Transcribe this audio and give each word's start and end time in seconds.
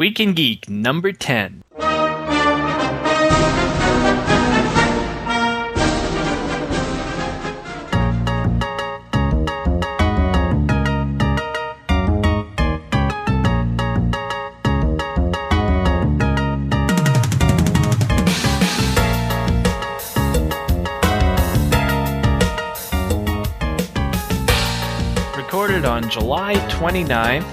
Week 0.00 0.18
in 0.18 0.32
Geek 0.32 0.66
number 0.70 1.12
10. 1.12 1.62
Recorded 25.36 25.84
on 25.84 26.08
July 26.08 26.54
29th, 26.70 27.44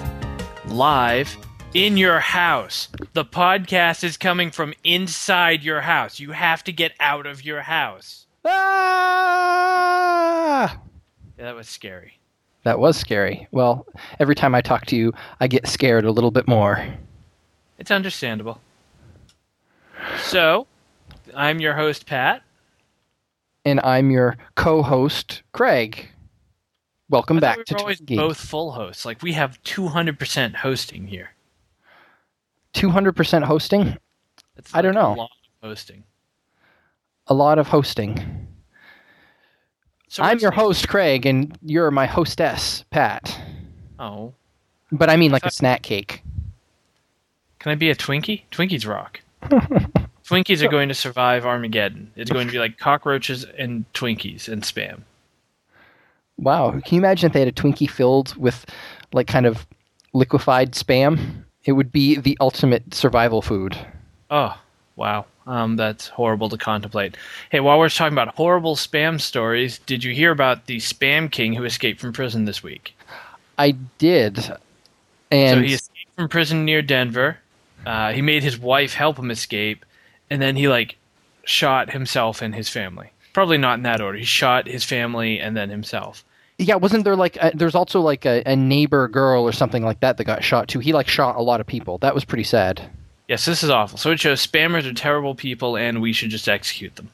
live 0.67 1.37
in 1.73 1.97
your 1.97 2.19
house. 2.19 2.87
The 3.13 3.25
podcast 3.25 4.03
is 4.03 4.17
coming 4.17 4.51
from 4.51 4.73
inside 4.83 5.63
your 5.63 5.81
house. 5.81 6.19
You 6.19 6.31
have 6.31 6.63
to 6.65 6.71
get 6.71 6.93
out 6.99 7.25
of 7.25 7.45
your 7.45 7.61
house. 7.61 8.25
Ah! 8.45 9.67
Yeah, 11.37 11.45
that 11.45 11.55
was 11.55 11.67
scary. 11.67 12.19
That 12.63 12.79
was 12.79 12.97
scary. 12.97 13.47
Well, 13.51 13.85
every 14.19 14.35
time 14.35 14.55
I 14.55 14.61
talk 14.61 14.85
to 14.87 14.95
you, 14.95 15.13
I 15.39 15.47
get 15.47 15.67
scared 15.67 16.05
a 16.05 16.11
little 16.11 16.31
bit 16.31 16.47
more. 16.47 16.85
It's 17.77 17.91
understandable. 17.91 18.59
So, 20.21 20.67
I'm 21.35 21.59
your 21.59 21.75
host, 21.75 22.05
Pat. 22.05 22.41
And 23.65 23.79
I'm 23.81 24.09
your 24.11 24.37
co-host, 24.55 25.43
Craig. 25.51 26.09
Welcome 27.09 27.37
I 27.37 27.41
back 27.41 27.57
we 27.57 27.63
to 27.65 27.77
always 27.77 27.99
Geek. 28.01 28.17
both 28.17 28.37
full 28.37 28.71
hosts. 28.71 29.05
Like 29.05 29.21
we 29.21 29.33
have 29.33 29.61
200% 29.63 30.55
hosting 30.55 31.07
here. 31.07 31.31
200% 32.73 33.43
hosting, 33.43 33.97
That's 34.55 34.73
I 34.75 34.81
don't 34.81 34.95
like 34.95 35.03
a 35.03 35.07
know. 35.07 35.13
lot 35.13 35.29
of 35.61 35.69
hosting. 35.69 36.03
a 37.27 37.33
lot 37.33 37.59
of 37.59 37.67
hosting. 37.67 38.47
So 40.09 40.23
I'm 40.23 40.39
your 40.39 40.51
host, 40.51 40.87
Craig, 40.87 41.25
and 41.25 41.57
you're 41.61 41.91
my 41.91 42.05
hostess, 42.05 42.85
Pat. 42.91 43.39
Oh, 43.99 44.33
But 44.91 45.09
I 45.09 45.17
mean 45.17 45.31
like 45.31 45.45
a 45.45 45.51
snack 45.51 45.81
cake. 45.81 46.23
can 47.59 47.71
I 47.71 47.75
be 47.75 47.89
a 47.89 47.95
Twinkie? 47.95 48.43
Twinkies 48.51 48.87
rock. 48.87 49.19
Twinkies 50.23 50.61
are 50.61 50.69
going 50.69 50.87
to 50.89 50.93
survive 50.93 51.45
Armageddon. 51.45 52.11
It's 52.15 52.31
going 52.31 52.47
to 52.47 52.51
be 52.53 52.59
like 52.59 52.77
cockroaches 52.77 53.45
and 53.57 53.85
Twinkies 53.93 54.47
and 54.49 54.61
spam. 54.63 55.01
Wow. 56.37 56.71
Can 56.71 56.95
you 56.95 56.99
imagine 56.99 57.27
if 57.27 57.33
they 57.33 57.39
had 57.39 57.47
a 57.47 57.51
Twinkie 57.51 57.89
filled 57.89 58.35
with 58.37 58.65
like 59.13 59.27
kind 59.27 59.45
of 59.45 59.65
liquefied 60.13 60.73
spam? 60.73 61.43
It 61.67 61.73
would 61.73 61.91
be 61.91 62.15
the 62.15 62.37
ultimate 62.39 62.93
survival 62.93 63.41
food. 63.41 63.77
Oh, 64.31 64.57
wow. 64.95 65.25
Um, 65.45 65.75
that's 65.75 66.07
horrible 66.07 66.47
to 66.47 66.57
contemplate. 66.57 67.17
Hey, 67.51 67.59
while 67.59 67.77
we're 67.77 67.89
talking 67.89 68.13
about 68.13 68.35
horrible 68.35 68.77
spam 68.77 69.19
stories, 69.19 69.77
did 69.79 70.01
you 70.01 70.13
hear 70.13 70.31
about 70.31 70.65
the 70.67 70.77
spam 70.77 71.29
king 71.29 71.53
who 71.53 71.65
escaped 71.65 71.99
from 71.99 72.13
prison 72.13 72.45
this 72.45 72.63
week? 72.63 72.95
I 73.57 73.71
did. 73.97 74.37
And 75.29 75.57
so 75.57 75.61
he 75.61 75.73
escaped 75.73 76.15
from 76.15 76.29
prison 76.29 76.63
near 76.63 76.81
Denver. 76.81 77.37
Uh, 77.85 78.13
he 78.13 78.21
made 78.21 78.43
his 78.43 78.57
wife 78.57 78.93
help 78.93 79.19
him 79.19 79.29
escape, 79.29 79.85
and 80.29 80.41
then 80.41 80.55
he 80.55 80.69
like 80.69 80.95
shot 81.43 81.91
himself 81.91 82.41
and 82.41 82.55
his 82.55 82.69
family. 82.69 83.11
Probably 83.33 83.57
not 83.57 83.77
in 83.77 83.83
that 83.83 83.99
order. 83.99 84.17
He 84.17 84.23
shot 84.23 84.67
his 84.67 84.85
family 84.85 85.39
and 85.39 85.55
then 85.55 85.69
himself. 85.69 86.23
Yeah, 86.57 86.75
wasn't 86.75 87.03
there 87.03 87.15
like 87.15 87.37
a, 87.37 87.51
there's 87.53 87.75
also 87.75 88.01
like 88.01 88.25
a, 88.25 88.41
a 88.45 88.55
neighbor 88.55 89.07
girl 89.07 89.43
or 89.43 89.51
something 89.51 89.83
like 89.83 89.99
that 89.99 90.17
that 90.17 90.23
got 90.23 90.43
shot 90.43 90.67
too. 90.67 90.79
He 90.79 90.93
like 90.93 91.07
shot 91.07 91.35
a 91.35 91.41
lot 91.41 91.61
of 91.61 91.67
people. 91.67 91.97
That 91.99 92.15
was 92.15 92.25
pretty 92.25 92.43
sad. 92.43 92.89
Yes, 93.27 93.45
this 93.45 93.61
is 93.61 93.69
awful. 93.69 93.97
So 93.97 94.11
it 94.11 94.19
shows 94.19 94.45
spammers 94.45 94.89
are 94.89 94.93
terrible 94.93 95.35
people, 95.35 95.75
and 95.75 96.01
we 96.01 96.13
should 96.13 96.29
just 96.29 96.47
execute 96.47 96.95
them. 96.95 97.09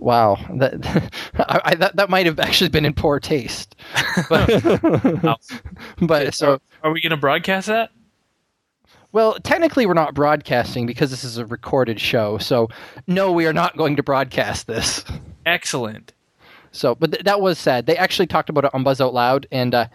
Wow, 0.00 0.38
that 0.56 1.10
I, 1.38 1.60
I, 1.64 1.74
that 1.76 1.96
that 1.96 2.10
might 2.10 2.26
have 2.26 2.38
actually 2.38 2.68
been 2.68 2.84
in 2.84 2.92
poor 2.92 3.18
taste. 3.20 3.76
But, 4.28 4.48
but 6.02 6.34
so 6.34 6.60
Are 6.82 6.92
we 6.92 7.00
going 7.00 7.10
to 7.10 7.16
broadcast 7.16 7.68
that? 7.68 7.90
well, 9.12 9.34
technically 9.42 9.86
we're 9.86 9.94
not 9.94 10.12
broadcasting 10.12 10.84
because 10.84 11.10
this 11.10 11.24
is 11.24 11.38
a 11.38 11.46
recorded 11.46 11.98
show. 11.98 12.36
So 12.36 12.68
no, 13.06 13.32
we 13.32 13.46
are 13.46 13.52
not 13.54 13.78
going 13.78 13.96
to 13.96 14.02
broadcast 14.02 14.66
this. 14.66 15.04
Excellent. 15.46 16.12
So, 16.76 16.94
but 16.94 17.12
th- 17.12 17.24
that 17.24 17.40
was 17.40 17.58
sad. 17.58 17.86
They 17.86 17.96
actually 17.96 18.26
talked 18.26 18.48
about 18.50 18.64
it 18.64 18.74
on 18.74 18.84
Buzz 18.84 19.00
Out 19.00 19.14
Loud, 19.14 19.46
and 19.50 19.74
uh, 19.74 19.86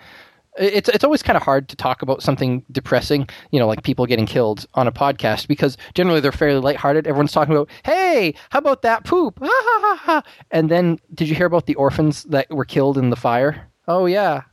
it's 0.57 0.89
it's 0.89 1.03
always 1.03 1.23
kind 1.23 1.37
of 1.37 1.43
hard 1.43 1.69
to 1.69 1.75
talk 1.75 2.01
about 2.01 2.21
something 2.21 2.63
depressing, 2.71 3.27
you 3.51 3.59
know, 3.59 3.67
like 3.67 3.83
people 3.83 4.05
getting 4.05 4.25
killed 4.25 4.65
on 4.73 4.87
a 4.87 4.91
podcast 4.91 5.47
because 5.47 5.77
generally 5.93 6.19
they're 6.19 6.31
fairly 6.31 6.59
lighthearted. 6.59 7.07
Everyone's 7.07 7.31
talking 7.31 7.53
about, 7.53 7.69
hey, 7.85 8.33
how 8.49 8.59
about 8.59 8.81
that 8.81 9.05
poop? 9.05 9.39
Ha 9.39 9.47
ha 9.47 9.79
ha 9.81 9.95
ha. 9.95 10.23
And 10.51 10.69
then, 10.69 10.99
did 11.13 11.29
you 11.29 11.35
hear 11.35 11.45
about 11.45 11.67
the 11.67 11.75
orphans 11.75 12.23
that 12.23 12.49
were 12.49 12.65
killed 12.65 12.97
in 12.97 13.09
the 13.09 13.15
fire? 13.15 13.67
Oh 13.87 14.05
yeah. 14.05 14.43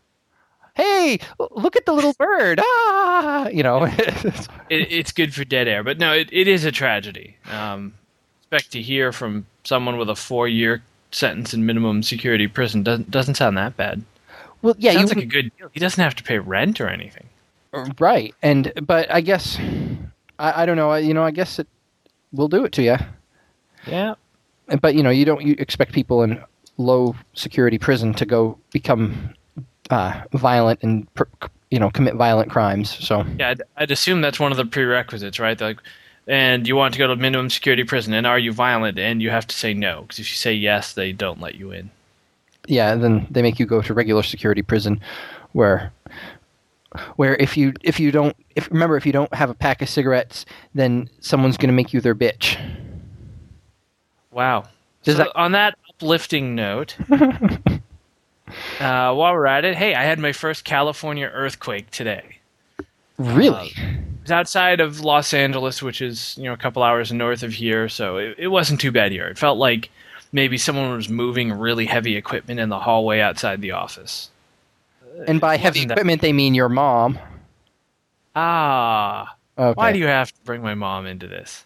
Hey, 0.74 1.18
look 1.50 1.74
at 1.74 1.86
the 1.86 1.92
little 1.92 2.12
bird! 2.18 2.60
Ah, 2.62 3.48
you 3.48 3.62
know. 3.62 3.86
It, 4.70 4.92
it's 4.92 5.12
good 5.12 5.34
for 5.34 5.44
dead 5.46 5.66
air, 5.66 5.82
but 5.82 5.98
no, 5.98 6.12
it, 6.12 6.28
it 6.30 6.46
is 6.46 6.66
a 6.66 6.70
tragedy. 6.70 7.38
Um, 7.50 7.94
expect 8.42 8.70
to 8.72 8.82
hear 8.82 9.12
from 9.12 9.46
someone 9.64 9.96
with 9.96 10.10
a 10.10 10.14
four-year 10.14 10.82
sentence 11.10 11.54
in 11.54 11.64
minimum 11.66 12.02
security 12.02 12.46
prison 12.46 12.82
doesn't 12.82 13.10
doesn't 13.10 13.34
sound 13.34 13.56
that 13.56 13.76
bad. 13.76 14.02
well, 14.62 14.74
yeah, 14.78 14.92
Sounds 14.92 15.14
like 15.14 15.24
a 15.24 15.26
good 15.26 15.50
deal. 15.58 15.70
He 15.72 15.80
doesn't 15.80 16.02
have 16.02 16.14
to 16.16 16.22
pay 16.22 16.38
rent 16.38 16.80
or 16.80 16.88
anything. 16.88 17.26
right. 17.98 18.34
And 18.42 18.72
but 18.82 19.10
I 19.10 19.20
guess 19.20 19.58
I, 20.38 20.62
I 20.62 20.66
don't 20.66 20.76
know. 20.76 20.90
I, 20.90 20.98
You 20.98 21.14
know, 21.14 21.24
I 21.24 21.30
guess 21.30 21.58
it 21.58 21.66
will 22.32 22.48
do 22.48 22.64
it 22.64 22.72
to 22.72 22.82
you. 22.82 22.96
Yeah. 23.86 24.14
but 24.80 24.94
you 24.94 25.02
know 25.02 25.10
you 25.10 25.24
don't 25.24 25.42
you 25.42 25.54
expect 25.58 25.92
people 25.92 26.22
in 26.22 26.42
low 26.76 27.16
security 27.34 27.78
prison 27.78 28.12
to 28.14 28.26
go 28.26 28.58
become 28.70 29.34
uh, 29.90 30.22
violent 30.32 30.80
and 30.82 31.08
you 31.70 31.78
know 31.78 31.90
commit 31.90 32.14
violent 32.14 32.50
crimes 32.50 32.90
so 32.90 33.24
Yeah, 33.38 33.50
I'd, 33.50 33.62
I'd 33.76 33.90
assume 33.90 34.20
that's 34.20 34.38
one 34.38 34.52
of 34.52 34.58
the 34.58 34.64
prerequisites, 34.64 35.38
right? 35.40 35.58
Like, 35.60 35.78
and 36.28 36.68
you 36.68 36.76
want 36.76 36.94
to 36.94 36.98
go 36.98 37.06
to 37.08 37.16
minimum 37.16 37.50
security 37.50 37.82
prison, 37.84 38.12
and 38.14 38.26
are 38.26 38.38
you 38.38 38.52
violent? 38.52 38.98
And 38.98 39.20
you 39.20 39.30
have 39.30 39.46
to 39.48 39.56
say 39.56 39.74
no, 39.74 40.02
because 40.02 40.18
if 40.20 40.30
you 40.30 40.36
say 40.36 40.52
yes, 40.54 40.92
they 40.92 41.10
don't 41.12 41.40
let 41.40 41.56
you 41.56 41.72
in. 41.72 41.90
yeah 42.68 42.94
then 42.94 43.26
they 43.30 43.42
make 43.42 43.58
you 43.58 43.66
go 43.66 43.80
to 43.82 43.94
regular 43.94 44.22
security 44.22 44.62
prison 44.62 45.00
where 45.52 45.90
where 47.16 47.34
if 47.36 47.56
you 47.56 47.72
if 47.82 47.98
you 47.98 48.10
don't 48.12 48.36
if 48.56 48.70
remember 48.70 48.96
if 48.96 49.06
you 49.06 49.12
don't 49.12 49.32
have 49.34 49.48
a 49.50 49.54
pack 49.54 49.80
of 49.82 49.88
cigarettes 49.88 50.44
then 50.74 51.08
someone's 51.20 51.56
going 51.56 51.68
to 51.68 51.74
make 51.74 51.92
you 51.94 52.00
their 52.00 52.14
bitch 52.14 52.56
Wow. 54.30 54.64
Does 55.02 55.16
so 55.16 55.24
that- 55.24 55.36
on 55.36 55.52
that 55.52 55.76
uplifting 55.88 56.54
note, 56.54 56.94
uh, 57.10 57.78
while 58.78 59.32
we're 59.34 59.46
at 59.46 59.64
it, 59.64 59.76
hey, 59.76 59.94
I 59.94 60.04
had 60.04 60.18
my 60.18 60.32
first 60.32 60.64
California 60.64 61.26
earthquake 61.32 61.90
today. 61.90 62.36
really 63.18 63.72
It 63.76 64.17
was 64.28 64.32
outside 64.32 64.80
of 64.80 65.00
Los 65.00 65.32
Angeles, 65.32 65.82
which 65.82 66.02
is 66.02 66.36
you 66.36 66.44
know 66.44 66.52
a 66.52 66.56
couple 66.56 66.82
hours 66.82 67.12
north 67.12 67.42
of 67.42 67.52
here, 67.54 67.88
so 67.88 68.18
it, 68.18 68.34
it 68.38 68.48
wasn't 68.48 68.80
too 68.80 68.92
bad 68.92 69.10
here. 69.10 69.26
It 69.28 69.38
felt 69.38 69.56
like 69.58 69.90
maybe 70.32 70.58
someone 70.58 70.94
was 70.94 71.08
moving 71.08 71.50
really 71.52 71.86
heavy 71.86 72.14
equipment 72.16 72.60
in 72.60 72.68
the 72.68 72.78
hallway 72.78 73.20
outside 73.20 73.62
the 73.62 73.70
office. 73.72 74.30
and 75.26 75.40
by 75.40 75.56
heavy 75.56 75.82
equipment 75.82 76.20
they 76.20 76.32
mean 76.34 76.54
your 76.54 76.68
mom 76.68 77.18
Ah, 78.36 79.34
okay. 79.58 79.74
why 79.74 79.92
do 79.92 79.98
you 79.98 80.06
have 80.06 80.30
to 80.32 80.40
bring 80.44 80.62
my 80.62 80.74
mom 80.74 81.06
into 81.06 81.26
this? 81.26 81.64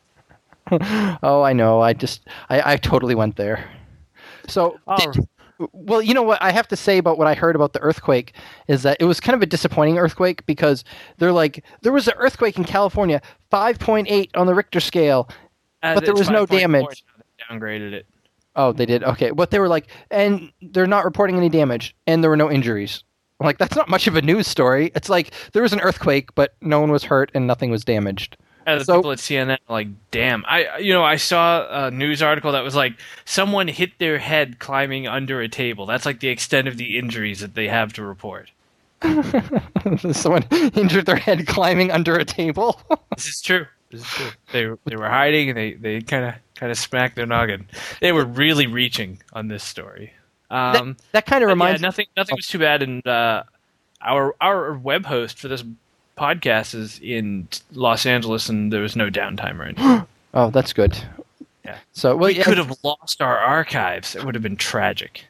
oh 1.22 1.42
i 1.42 1.52
know 1.52 1.80
i 1.82 1.92
just 1.92 2.22
i, 2.48 2.74
I 2.74 2.76
totally 2.76 3.14
went 3.16 3.34
there 3.36 3.68
so 4.46 4.78
Oh. 4.86 4.96
did- 4.96 5.28
Well, 5.72 6.02
you 6.02 6.14
know 6.14 6.22
what 6.22 6.42
I 6.42 6.50
have 6.50 6.66
to 6.68 6.76
say 6.76 6.98
about 6.98 7.18
what 7.18 7.26
I 7.26 7.34
heard 7.34 7.54
about 7.54 7.72
the 7.72 7.80
earthquake 7.80 8.34
is 8.68 8.82
that 8.82 8.96
it 9.00 9.04
was 9.04 9.20
kind 9.20 9.34
of 9.36 9.42
a 9.42 9.46
disappointing 9.46 9.98
earthquake 9.98 10.44
because 10.46 10.82
they're 11.18 11.32
like 11.32 11.64
there 11.82 11.92
was 11.92 12.08
an 12.08 12.14
earthquake 12.16 12.56
in 12.58 12.64
California, 12.64 13.20
5.8 13.52 14.30
on 14.34 14.46
the 14.46 14.54
Richter 14.54 14.80
scale. 14.80 15.28
Uh, 15.82 15.94
But 15.94 16.04
there 16.04 16.14
was 16.14 16.30
no 16.30 16.46
damage. 16.46 17.04
Downgraded 17.50 17.92
it. 17.92 18.06
Oh, 18.54 18.72
they 18.72 18.86
did. 18.86 19.02
Okay, 19.04 19.30
but 19.30 19.50
they 19.50 19.58
were 19.58 19.68
like, 19.68 19.88
and 20.10 20.52
they're 20.60 20.86
not 20.86 21.04
reporting 21.04 21.36
any 21.36 21.48
damage, 21.48 21.94
and 22.06 22.22
there 22.22 22.30
were 22.30 22.36
no 22.36 22.50
injuries. 22.50 23.02
I'm 23.40 23.46
like, 23.46 23.58
that's 23.58 23.74
not 23.74 23.88
much 23.88 24.06
of 24.06 24.14
a 24.14 24.22
news 24.22 24.46
story. 24.46 24.92
It's 24.94 25.08
like 25.08 25.32
there 25.52 25.62
was 25.62 25.72
an 25.72 25.80
earthquake, 25.80 26.34
but 26.34 26.54
no 26.60 26.80
one 26.80 26.90
was 26.92 27.02
hurt 27.04 27.30
and 27.34 27.46
nothing 27.46 27.70
was 27.70 27.84
damaged. 27.84 28.36
Uh, 28.66 28.78
the 28.78 28.84
So- 28.84 28.96
people 28.96 29.12
at 29.12 29.18
CNN 29.18 29.54
are 29.68 29.72
like, 29.72 29.88
damn. 30.10 30.44
I 30.46 30.78
you 30.78 30.92
know 30.92 31.04
I 31.04 31.16
saw 31.16 31.86
a 31.86 31.90
news 31.90 32.22
article 32.22 32.52
that 32.52 32.62
was 32.64 32.74
like 32.74 32.94
someone 33.24 33.68
hit 33.68 33.98
their 33.98 34.18
head 34.18 34.58
climbing 34.58 35.06
under 35.08 35.40
a 35.40 35.48
table. 35.48 35.86
That's 35.86 36.06
like 36.06 36.20
the 36.20 36.28
extent 36.28 36.68
of 36.68 36.76
the 36.76 36.98
injuries 36.98 37.40
that 37.40 37.54
they 37.54 37.68
have 37.68 37.92
to 37.94 38.02
report. 38.02 38.50
Someone 40.12 40.44
injured 40.74 41.06
their 41.06 41.16
head 41.16 41.46
climbing 41.46 41.90
under 41.90 42.14
a 42.16 42.24
table. 42.24 42.80
This 43.16 43.26
is 43.26 43.40
true. 43.42 43.66
This 43.90 44.00
is 44.00 44.06
true. 44.08 44.30
They 44.52 44.90
they 44.90 44.96
were 44.96 45.08
hiding 45.08 45.50
and 45.50 45.58
they 45.58 45.74
they 45.74 46.00
kind 46.00 46.24
of 46.24 46.34
kind 46.54 46.72
of 46.72 46.78
smacked 46.78 47.16
their 47.16 47.26
noggin. 47.26 47.68
They 48.00 48.12
were 48.12 48.24
really 48.24 48.66
reaching 48.66 49.20
on 49.32 49.48
this 49.48 49.62
story. 49.64 50.12
Um, 50.50 50.72
that 50.94 51.12
that 51.12 51.26
kind 51.26 51.42
of 51.44 51.48
but 51.48 51.50
yeah, 51.50 51.52
reminds 51.54 51.82
nothing 51.82 52.06
nothing 52.16 52.36
was 52.36 52.46
too 52.46 52.58
bad. 52.58 52.82
And 52.82 53.06
uh, 53.06 53.42
our 54.00 54.34
our 54.40 54.72
web 54.74 55.04
host 55.06 55.38
for 55.38 55.48
this 55.48 55.62
podcasts 56.16 57.00
in 57.02 57.48
Los 57.72 58.06
Angeles, 58.06 58.48
and 58.48 58.72
there 58.72 58.80
was 58.82 58.96
no 58.96 59.10
downtime 59.10 59.58
or 59.58 59.64
anything. 59.64 60.06
Oh, 60.34 60.48
that's 60.48 60.72
good. 60.72 60.96
Yeah. 61.62 61.76
So 61.92 62.16
well, 62.16 62.28
we 62.28 62.38
yeah, 62.38 62.44
could 62.44 62.56
have 62.56 62.72
lost 62.82 63.20
our 63.20 63.36
archives. 63.36 64.16
It 64.16 64.24
would 64.24 64.34
have 64.34 64.42
been 64.42 64.56
tragic. 64.56 65.26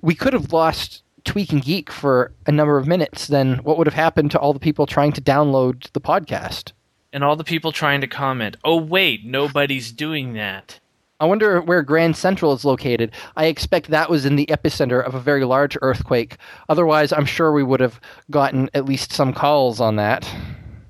we 0.00 0.14
could 0.14 0.32
have 0.32 0.50
lost 0.50 1.02
Tweak 1.24 1.52
and 1.52 1.62
Geek 1.62 1.92
for 1.92 2.32
a 2.46 2.52
number 2.52 2.78
of 2.78 2.86
minutes. 2.86 3.26
Then 3.26 3.58
what 3.58 3.76
would 3.76 3.86
have 3.86 3.92
happened 3.92 4.30
to 4.30 4.38
all 4.38 4.54
the 4.54 4.58
people 4.58 4.86
trying 4.86 5.12
to 5.12 5.20
download 5.20 5.92
the 5.92 6.00
podcast? 6.00 6.72
And 7.12 7.22
all 7.22 7.36
the 7.36 7.44
people 7.44 7.70
trying 7.70 8.00
to 8.00 8.06
comment, 8.06 8.56
oh, 8.64 8.76
wait, 8.76 9.26
nobody's 9.26 9.92
doing 9.92 10.32
that. 10.32 10.80
I 11.18 11.24
wonder 11.24 11.60
where 11.62 11.82
Grand 11.82 12.16
Central 12.16 12.52
is 12.52 12.64
located. 12.64 13.10
I 13.36 13.46
expect 13.46 13.88
that 13.88 14.10
was 14.10 14.26
in 14.26 14.36
the 14.36 14.46
epicenter 14.46 15.02
of 15.04 15.14
a 15.14 15.20
very 15.20 15.44
large 15.44 15.78
earthquake. 15.80 16.36
Otherwise, 16.68 17.12
I'm 17.12 17.24
sure 17.24 17.52
we 17.52 17.62
would 17.62 17.80
have 17.80 18.00
gotten 18.30 18.68
at 18.74 18.84
least 18.84 19.12
some 19.12 19.32
calls 19.32 19.80
on 19.80 19.96
that. 19.96 20.30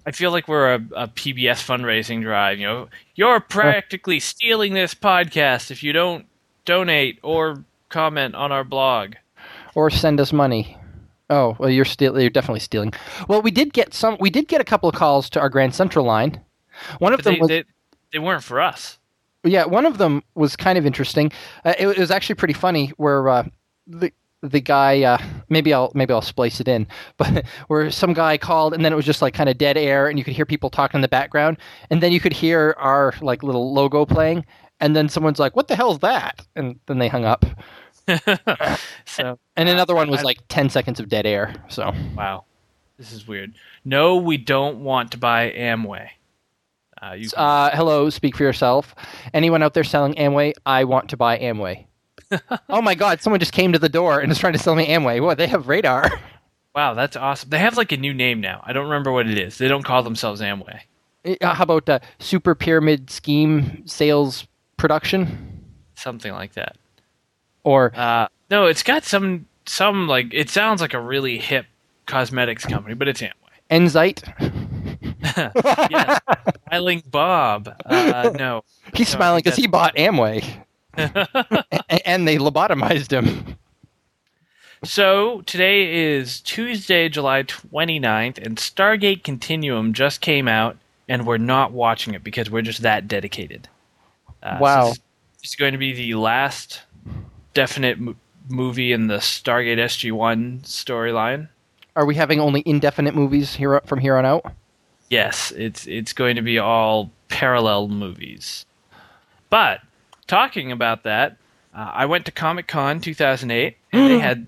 I 0.05 0.11
feel 0.13 0.31
like 0.33 0.49
we're 0.49 0.75
a, 0.75 0.81
a 0.97 1.09
PBS 1.09 1.65
fundraising 1.65 2.23
drive. 2.23 2.59
You 2.59 2.67
know, 2.67 2.89
you're 3.15 3.41
practically 3.41 4.21
stealing 4.21 4.75
this 4.75 4.95
podcast 4.95 5.71
if 5.71 5.83
you 5.83 5.93
don't 5.93 6.27
donate 6.65 7.19
or 7.23 7.65
comment 7.89 8.35
on 8.35 8.51
our 8.51 8.65
blog. 8.65 9.15
Or 9.75 9.91
send 9.91 10.21
us 10.21 10.33
money. 10.33 10.77
Oh, 11.29 11.57
well, 11.59 11.71
you're 11.71 11.85
still 11.85 12.21
you're 12.21 12.31
definitely 12.31 12.61
stealing. 12.61 12.93
Well, 13.29 13.43
we 13.43 13.51
did 13.51 13.73
get 13.73 13.95
some. 13.95 14.17
We 14.21 14.31
did 14.31 14.47
get 14.49 14.61
a 14.61 14.65
couple 14.65 14.89
of 14.89 14.95
calls 14.95 15.29
to 15.31 15.41
our 15.41 15.49
Grand 15.49 15.75
Central 15.75 16.05
line. 16.05 16.41
One 16.99 17.13
of 17.13 17.19
But 17.19 17.25
them 17.25 17.35
they, 17.35 17.41
was 17.41 17.49
they, 17.49 17.65
they 18.13 18.19
weren't 18.19 18.45
for 18.45 18.61
us. 18.61 18.99
Yeah. 19.47 19.65
One 19.65 19.87
of 19.87 19.99
them 19.99 20.23
was 20.35 20.57
kind 20.57 20.79
of 20.79 20.87
interesting. 20.87 21.33
Uh, 21.65 21.75
it, 21.79 21.89
it 21.89 21.99
was 21.99 22.11
actually 22.11 22.37
pretty 22.37 22.55
funny. 22.55 22.93
Where 22.97 23.29
uh, 23.29 23.49
the 23.87 24.13
the 24.43 24.61
guy 24.61 25.03
uh, 25.03 25.19
maybe 25.49 25.73
I'll 25.73 25.91
maybe 25.95 26.13
I'll 26.13 26.23
splice 26.23 26.61
it 26.61 26.69
in, 26.69 26.87
but 27.17 27.45
where 27.69 27.91
some 27.91 28.13
guy 28.13 28.39
called 28.39 28.75
and 28.75 28.85
then 28.85 28.93
it 28.93 28.97
was 28.97 29.07
just 29.07 29.23
like 29.23 29.35
kind 29.35 29.49
of 29.49 29.59
dead 29.59 29.77
air 29.77 30.09
and 30.09 30.19
you 30.19 30.25
could 30.25 30.35
hear 30.35 30.47
people 30.47 30.71
talking 30.71 30.99
in 30.99 31.03
the 31.03 31.09
background 31.09 31.59
and 31.91 32.03
then 32.03 32.13
you 32.13 32.21
could 32.21 32.33
hear 32.33 32.75
our 32.79 33.15
like 33.21 33.43
little 33.43 33.73
logo 33.73 34.05
playing 34.05 34.45
and 34.81 34.95
then 34.95 35.09
someone's 35.09 35.39
like, 35.39 35.57
"What 35.57 35.69
the 35.69 35.77
hell 35.77 35.93
is 35.93 36.01
that?" 36.01 36.45
and 36.55 36.79
then 36.87 36.99
they 36.99 37.09
hung 37.09 37.25
up. 37.25 37.45
so, 39.05 39.39
And 39.57 39.69
another 39.69 39.95
one 39.95 40.11
was 40.11 40.23
like 40.23 40.39
ten 40.49 40.71
seconds 40.71 41.01
of 41.01 41.09
dead 41.09 41.27
air. 41.27 41.55
So 41.69 41.93
wow. 42.17 42.45
This 42.99 43.13
is 43.13 43.29
weird. 43.29 43.55
No, 43.85 44.17
we 44.17 44.39
don't 44.39 44.81
want 44.81 45.13
to 45.13 45.19
buy 45.19 45.51
Amway. 45.51 46.09
Uh, 47.03 47.13
you 47.13 47.29
can- 47.31 47.39
Uh, 47.39 47.71
hello, 47.77 48.09
speak 48.11 48.37
for 48.37 48.43
yourself. 48.45 48.95
Anyone 49.35 49.63
out 49.63 49.75
there 49.75 49.85
selling 49.85 50.15
Amway? 50.15 50.53
I 50.65 50.85
want 50.85 51.11
to 51.11 51.17
buy 51.17 51.39
Amway. 51.39 51.85
oh 52.69 52.83
my 52.83 52.95
God! 52.95 53.21
Someone 53.21 53.39
just 53.41 53.53
came 53.53 53.73
to 53.73 53.79
the 53.79 53.89
door 53.89 54.19
and 54.21 54.33
is 54.33 54.39
trying 54.39 54.55
to 54.55 54.59
sell 54.59 54.75
me 54.75 54.87
Amway. 54.89 55.23
What? 55.23 55.39
They 55.39 55.47
have 55.47 55.69
radar. 55.69 56.11
wow, 56.75 56.95
that's 56.95 57.17
awesome. 57.17 57.51
They 57.51 57.59
have 57.59 57.77
like 57.77 57.93
a 57.93 57.97
new 57.97 58.13
name 58.15 58.41
now. 58.41 58.63
I 58.67 58.73
don't 58.73 58.85
remember 58.85 59.13
what 59.13 59.29
it 59.29 59.39
is. 59.39 59.59
They 59.59 59.69
don't 59.69 59.85
call 59.85 60.03
themselves 60.03 60.41
Amway. 60.41 60.81
Uh, 61.41 61.55
how 61.55 61.63
about 61.65 61.89
uh, 61.89 61.99
Super 62.19 62.55
Pyramid 62.55 63.11
Scheme 63.11 63.87
Sales 63.87 64.47
Production? 64.77 65.63
Something 65.95 66.33
like 66.33 66.55
that. 66.55 66.77
Or 67.65 67.93
Uh, 67.97 68.29
no, 68.51 68.67
it's 68.67 68.83
got 68.83 69.05
some 69.05 69.47
some 69.67 70.09
like 70.09 70.33
it 70.33 70.51
sounds 70.51 70.81
like 70.81 70.95
a 70.95 71.01
really 71.01 71.39
hip 71.39 71.67
cosmetics 72.07 72.65
company, 72.65 72.95
but 72.95 73.07
it's 73.09 73.21
Amway. 73.21 73.33
Enzyte? 73.71 74.46
yes, 75.91 76.21
Smiling 76.69 77.03
Bob. 77.11 77.75
Uh, 77.85 78.31
no, 78.39 78.65
He's 78.95 79.13
No, 79.13 79.17
smiling 79.19 79.43
because 79.43 79.57
he 79.57 79.67
bought 79.67 79.97
Amway, 79.97 80.45
and 80.97 82.27
they 82.29 82.37
lobotomized 82.39 83.11
him. 83.11 83.57
So 84.85 85.41
today 85.43 86.13
is 86.15 86.41
Tuesday, 86.41 87.09
July 87.09 87.43
29th, 87.43 88.39
and 88.45 88.57
Stargate 88.57 89.25
Continuum 89.25 89.93
just 89.95 90.21
came 90.21 90.47
out, 90.49 90.77
and 91.09 91.27
we're 91.27 91.39
not 91.39 91.73
watching 91.73 92.15
it 92.15 92.23
because 92.23 92.51
we're 92.51 92.63
just 92.63 92.83
that 92.83 93.09
dedicated. 93.09 93.69
Uh, 94.43 94.59
so 94.59 94.63
Wow. 94.63 94.89
this 94.91 95.51
is 95.51 95.57
going 95.57 95.73
to 95.73 95.79
be 95.79 95.93
the 95.93 96.15
last 96.15 96.83
definite 97.55 97.99
mo- 97.99 98.15
movie 98.49 98.93
in 98.93 99.07
the 99.09 99.17
Stargate 99.17 99.79
SG-1 99.79 100.63
storyline. 100.63 101.49
Are 101.97 102.05
we 102.05 102.15
having 102.15 102.39
only 102.39 102.63
indefinite 102.67 103.15
movies 103.15 103.55
here 103.55 103.81
from 103.87 103.99
here 104.01 104.17
on 104.17 104.27
out? 104.27 104.53
Yes, 105.09 105.53
it's 105.57 105.87
it's 105.87 106.13
going 106.13 106.37
to 106.37 106.43
be 106.43 106.59
all 106.59 107.11
parallel 107.29 107.89
movies. 107.89 108.67
But 109.51 109.81
talking 110.27 110.73
about 110.73 111.05
that, 111.05 111.37
uh, 111.75 111.91
I 111.95 112.07
went 112.07 112.25
to 112.27 112.33
Comic 112.33 112.67
Con 112.67 113.01
2008, 113.01 113.77
and 113.93 114.11
they 114.11 114.19
had 114.21 114.47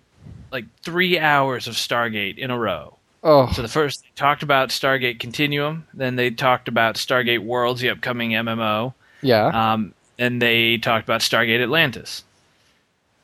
like 0.50 0.64
three 0.82 1.18
hours 1.18 1.68
of 1.68 1.74
Stargate 1.74 2.38
in 2.38 2.50
a 2.50 2.58
row. 2.58 2.98
Oh, 3.22 3.50
So 3.52 3.62
the 3.62 3.68
first 3.68 4.02
they 4.02 4.10
talked 4.14 4.42
about 4.42 4.68
Stargate 4.68 5.18
Continuum, 5.18 5.86
then 5.92 6.16
they 6.16 6.30
talked 6.30 6.68
about 6.68 6.94
Stargate 6.94 7.40
Worlds, 7.40 7.80
the 7.80 7.90
upcoming 7.90 8.30
MMO, 8.30 8.94
yeah. 9.22 9.72
um, 9.72 9.92
and 10.18 10.40
they 10.40 10.78
talked 10.78 11.04
about 11.04 11.20
Stargate 11.20 11.60
Atlantis. 11.60 12.22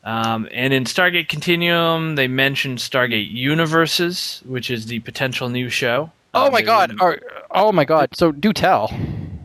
Um, 0.03 0.47
and 0.51 0.73
in 0.73 0.83
Stargate 0.83 1.29
Continuum, 1.29 2.15
they 2.15 2.27
mentioned 2.27 2.79
Stargate 2.79 3.31
Universes, 3.31 4.41
which 4.45 4.69
is 4.69 4.85
the 4.85 4.99
potential 4.99 5.49
new 5.49 5.69
show. 5.69 6.11
Oh 6.35 6.45
Um, 6.47 6.51
my 6.51 6.61
God! 6.61 6.99
wouldn't- 7.01 7.23
oh 7.51 7.71
my 7.71 7.85
God! 7.85 8.09
So 8.15 8.31
do 8.31 8.53
tell. 8.53 8.91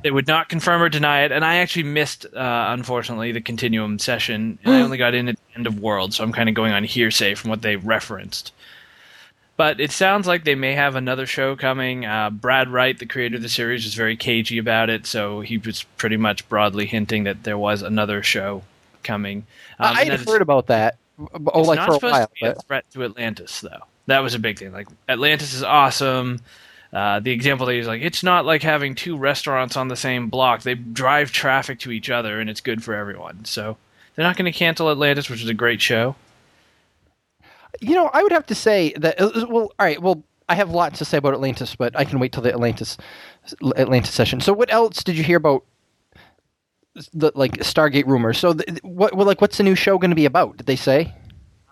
They 0.02 0.10
would 0.10 0.26
not 0.26 0.48
confirm 0.48 0.80
or 0.82 0.88
deny 0.88 1.24
it, 1.24 1.32
and 1.32 1.44
I 1.44 1.56
actually 1.56 1.82
missed, 1.82 2.24
uh, 2.24 2.66
unfortunately, 2.70 3.32
the 3.32 3.40
Continuum 3.42 3.98
session, 3.98 4.58
and 4.64 4.74
I 4.74 4.80
only 4.80 4.96
got 4.96 5.12
in 5.14 5.28
at 5.28 5.36
the 5.36 5.56
end 5.58 5.66
of 5.66 5.78
World, 5.78 6.14
so 6.14 6.24
I'm 6.24 6.32
kind 6.32 6.48
of 6.48 6.54
going 6.54 6.72
on 6.72 6.84
hearsay 6.84 7.34
from 7.34 7.50
what 7.50 7.60
they 7.60 7.76
referenced. 7.76 8.52
But 9.58 9.78
it 9.78 9.92
sounds 9.92 10.26
like 10.26 10.44
they 10.44 10.54
may 10.54 10.72
have 10.74 10.96
another 10.96 11.26
show 11.26 11.54
coming. 11.54 12.06
Uh, 12.06 12.30
Brad 12.30 12.70
Wright, 12.70 12.98
the 12.98 13.04
creator 13.04 13.36
of 13.36 13.42
the 13.42 13.50
series, 13.50 13.84
was 13.84 13.92
very 13.92 14.16
cagey 14.16 14.56
about 14.56 14.88
it, 14.88 15.06
so 15.06 15.42
he 15.42 15.58
was 15.58 15.82
pretty 15.98 16.16
much 16.16 16.48
broadly 16.48 16.86
hinting 16.86 17.24
that 17.24 17.42
there 17.44 17.58
was 17.58 17.82
another 17.82 18.22
show 18.22 18.62
coming. 19.02 19.44
Um, 19.78 19.96
I 19.96 20.04
had 20.04 20.20
heard 20.20 20.40
about 20.40 20.68
that. 20.68 20.96
Oh, 21.18 21.58
it's 21.60 21.68
like 21.68 21.76
not 21.76 21.86
for 21.88 21.92
a 21.92 21.94
supposed 21.96 22.12
while. 22.14 22.26
to 22.26 22.32
be 22.40 22.46
a 22.46 22.54
threat 22.54 22.84
to 22.94 23.04
Atlantis, 23.04 23.60
though. 23.60 23.82
That 24.06 24.20
was 24.20 24.34
a 24.34 24.38
big 24.38 24.58
thing. 24.58 24.72
Like 24.72 24.88
Atlantis 25.10 25.52
is 25.52 25.62
awesome. 25.62 26.40
Uh, 26.92 27.20
the 27.20 27.30
example 27.30 27.66
they 27.66 27.76
use, 27.76 27.86
like 27.86 28.02
it's 28.02 28.22
not 28.22 28.44
like 28.44 28.62
having 28.62 28.94
two 28.96 29.16
restaurants 29.16 29.76
on 29.76 29.88
the 29.88 29.96
same 29.96 30.28
block. 30.28 30.62
They 30.62 30.74
drive 30.74 31.30
traffic 31.30 31.78
to 31.80 31.92
each 31.92 32.10
other, 32.10 32.40
and 32.40 32.50
it's 32.50 32.60
good 32.60 32.82
for 32.82 32.94
everyone. 32.94 33.44
So 33.44 33.76
they're 34.14 34.24
not 34.24 34.36
going 34.36 34.50
to 34.52 34.58
cancel 34.58 34.90
Atlantis, 34.90 35.30
which 35.30 35.40
is 35.42 35.48
a 35.48 35.54
great 35.54 35.80
show. 35.80 36.16
You 37.80 37.94
know, 37.94 38.10
I 38.12 38.22
would 38.24 38.32
have 38.32 38.46
to 38.46 38.54
say 38.56 38.92
that. 38.98 39.20
uh, 39.20 39.46
Well, 39.48 39.72
all 39.78 39.86
right. 39.86 40.02
Well, 40.02 40.24
I 40.48 40.56
have 40.56 40.70
lots 40.70 40.98
to 40.98 41.04
say 41.04 41.18
about 41.18 41.32
Atlantis, 41.32 41.76
but 41.76 41.96
I 41.96 42.04
can 42.04 42.18
wait 42.18 42.32
till 42.32 42.42
the 42.42 42.50
Atlantis 42.50 42.98
Atlantis 43.76 44.12
session. 44.12 44.40
So, 44.40 44.52
what 44.52 44.72
else 44.72 45.04
did 45.04 45.16
you 45.16 45.22
hear 45.22 45.36
about 45.36 45.64
the 47.14 47.30
like 47.36 47.52
Stargate 47.58 48.06
rumors? 48.06 48.38
So, 48.38 48.54
what 48.82 49.14
well, 49.14 49.26
like 49.28 49.40
what's 49.40 49.58
the 49.58 49.62
new 49.62 49.76
show 49.76 49.96
going 49.96 50.10
to 50.10 50.16
be 50.16 50.24
about? 50.24 50.56
Did 50.56 50.66
they 50.66 50.74
say? 50.76 51.14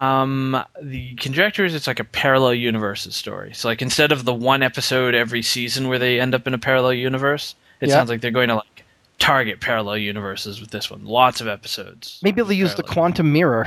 Um, 0.01 0.63
the 0.81 1.15
conjecture 1.17 1.65
is 1.65 1.75
it's 1.75 1.87
like 1.89 1.99
a 2.01 2.05
parallel 2.05 2.55
universes 2.55 3.17
story. 3.17 3.53
So 3.55 3.69
like 3.69 3.83
instead 3.83 4.13
of 4.13 4.25
the 4.25 4.33
one 4.35 4.63
episode 4.63 5.15
every 5.15 5.43
season 5.43 5.89
where 5.89 5.99
they 5.99 6.21
end 6.21 6.35
up 6.35 6.47
in 6.47 6.55
a 6.55 6.59
parallel 6.59 6.93
universe, 6.95 7.55
it 7.81 7.89
Yeah. 7.89 7.95
sounds 7.97 8.09
like 8.09 8.21
they're 8.21 8.31
going 8.31 8.49
to 8.49 8.57
like 8.57 8.85
target 9.19 9.61
parallel 9.61 9.99
universes 9.99 10.61
with 10.61 10.71
this 10.71 10.89
one. 10.91 11.05
Lots 11.05 11.41
of 11.41 11.49
episodes. 11.49 12.21
Maybe 12.23 12.41
they'll 12.43 12.53
use 12.53 12.77
the 12.77 12.85
quantum 12.85 13.33
mirror, 13.33 13.67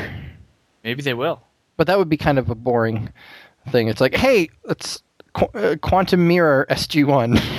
Maybe 0.85 1.01
they 1.01 1.13
will. 1.13 1.41
but 1.75 1.87
that 1.87 1.97
would 1.97 2.07
be 2.09 2.17
kind 2.17 2.39
of 2.39 2.49
a 2.49 2.55
boring 2.55 3.09
thing. 3.69 3.89
It's 3.89 3.99
like, 3.99 4.15
hey, 4.15 4.49
it's 4.69 5.01
qu- 5.33 5.47
uh, 5.53 5.75
quantum 5.81 6.27
mirror 6.29 6.65
SG 6.69 7.03
One. 7.05 7.37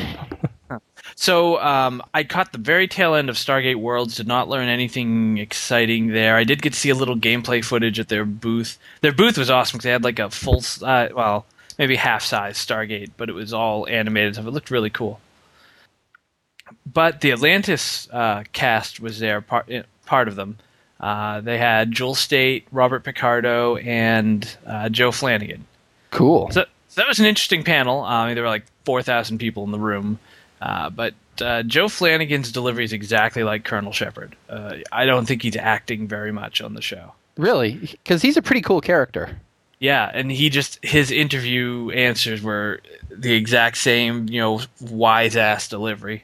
So 1.23 1.61
um, 1.61 2.03
I 2.13 2.25
caught 2.25 2.51
the 2.51 2.59
very 2.59 2.89
tail 2.89 3.15
end 3.15 3.31
of 3.31 3.37
Stargate 3.37 3.77
Worlds. 3.77 4.17
Did 4.17 4.27
not 4.27 4.49
learn 4.49 4.67
anything 4.67 5.39
exciting 5.39 6.09
there. 6.09 6.37
I 6.37 6.43
did 6.43 6.63
get 6.63 6.73
to 6.73 6.79
see 6.81 6.91
a 6.91 6.97
little 6.97 7.15
gameplay 7.15 7.65
footage 7.65 8.01
at 8.01 8.09
their 8.09 8.25
booth. 8.25 8.77
Their 9.03 9.13
booth 9.13 9.39
was 9.39 9.49
awesome 9.49 9.79
because 9.79 9.85
they 9.85 9.93
had 9.93 10.03
like 10.03 10.19
a 10.19 10.31
full, 10.31 10.65
uh, 10.83 11.11
well, 11.15 11.47
maybe 11.79 11.95
half 11.95 12.25
size 12.25 12.59
Stargate, 12.59 13.13
but 13.17 13.29
it 13.29 13.35
was 13.35 13.53
all 13.53 13.87
animated 13.87 14.35
stuff. 14.35 14.49
It 14.49 14.51
looked 14.51 14.73
really 14.73 14.91
cool. 14.91 15.21
But 16.93 17.21
the 17.21 17.31
Atlantis 17.31 18.09
uh, 18.11 18.43
cast 18.53 18.99
was 18.99 19.21
there, 19.21 19.41
part 19.41 19.71
eh, 19.71 19.85
part 20.05 20.27
of 20.27 20.35
them. 20.35 20.59
Uh, 20.99 21.41
they 21.41 21.57
had 21.57 21.93
Jewel 21.93 22.17
Staite, 22.17 22.67
Robert 22.73 23.05
Picardo, 23.05 23.77
and 23.77 24.57
uh, 24.67 24.89
Joe 24.89 25.13
Flanigan. 25.13 25.61
cool. 26.11 26.51
So, 26.51 26.65
so 26.89 27.01
that 27.01 27.07
was 27.07 27.21
an 27.21 27.27
interesting 27.27 27.63
panel. 27.63 28.03
Um, 28.03 28.35
there 28.35 28.43
were 28.43 28.49
like 28.49 28.65
4,000 28.87 29.39
people 29.39 29.63
in 29.63 29.71
the 29.71 29.79
room. 29.79 30.19
Uh, 30.63 30.89
but 30.91 31.15
uh, 31.41 31.65
Joe 31.65 31.87
Flanigan's 31.87 32.53
delivery 32.53 32.85
is 32.85 32.93
exactly 32.93 33.43
like 33.43 33.65
Colonel 33.65 33.93
Sheppard. 33.93 34.37
Uh, 34.49 34.77
I 34.93 35.07
don't 35.07 35.27
think 35.27 35.43
he's 35.43 35.57
acting 35.57 36.07
very 36.07 36.31
much 36.31 36.61
on 36.63 36.75
the 36.75 36.81
show. 36.83 37.15
Really, 37.37 37.75
because 37.91 38.23
he's 38.23 38.37
a 38.37 38.43
pretty 38.43 38.63
cool 38.63 38.81
character. 38.81 39.41
Yeah, 39.81 40.09
and 40.15 40.31
he 40.31 40.51
just 40.51 40.79
his 40.85 41.11
interview 41.11 41.91
answers 41.91 42.43
were 42.43 42.81
the 43.11 43.33
exact 43.33 43.79
same, 43.79 44.29
you 44.29 44.41
know, 44.41 44.61
wise 44.81 45.37
ass 45.37 45.67
delivery. 45.67 46.23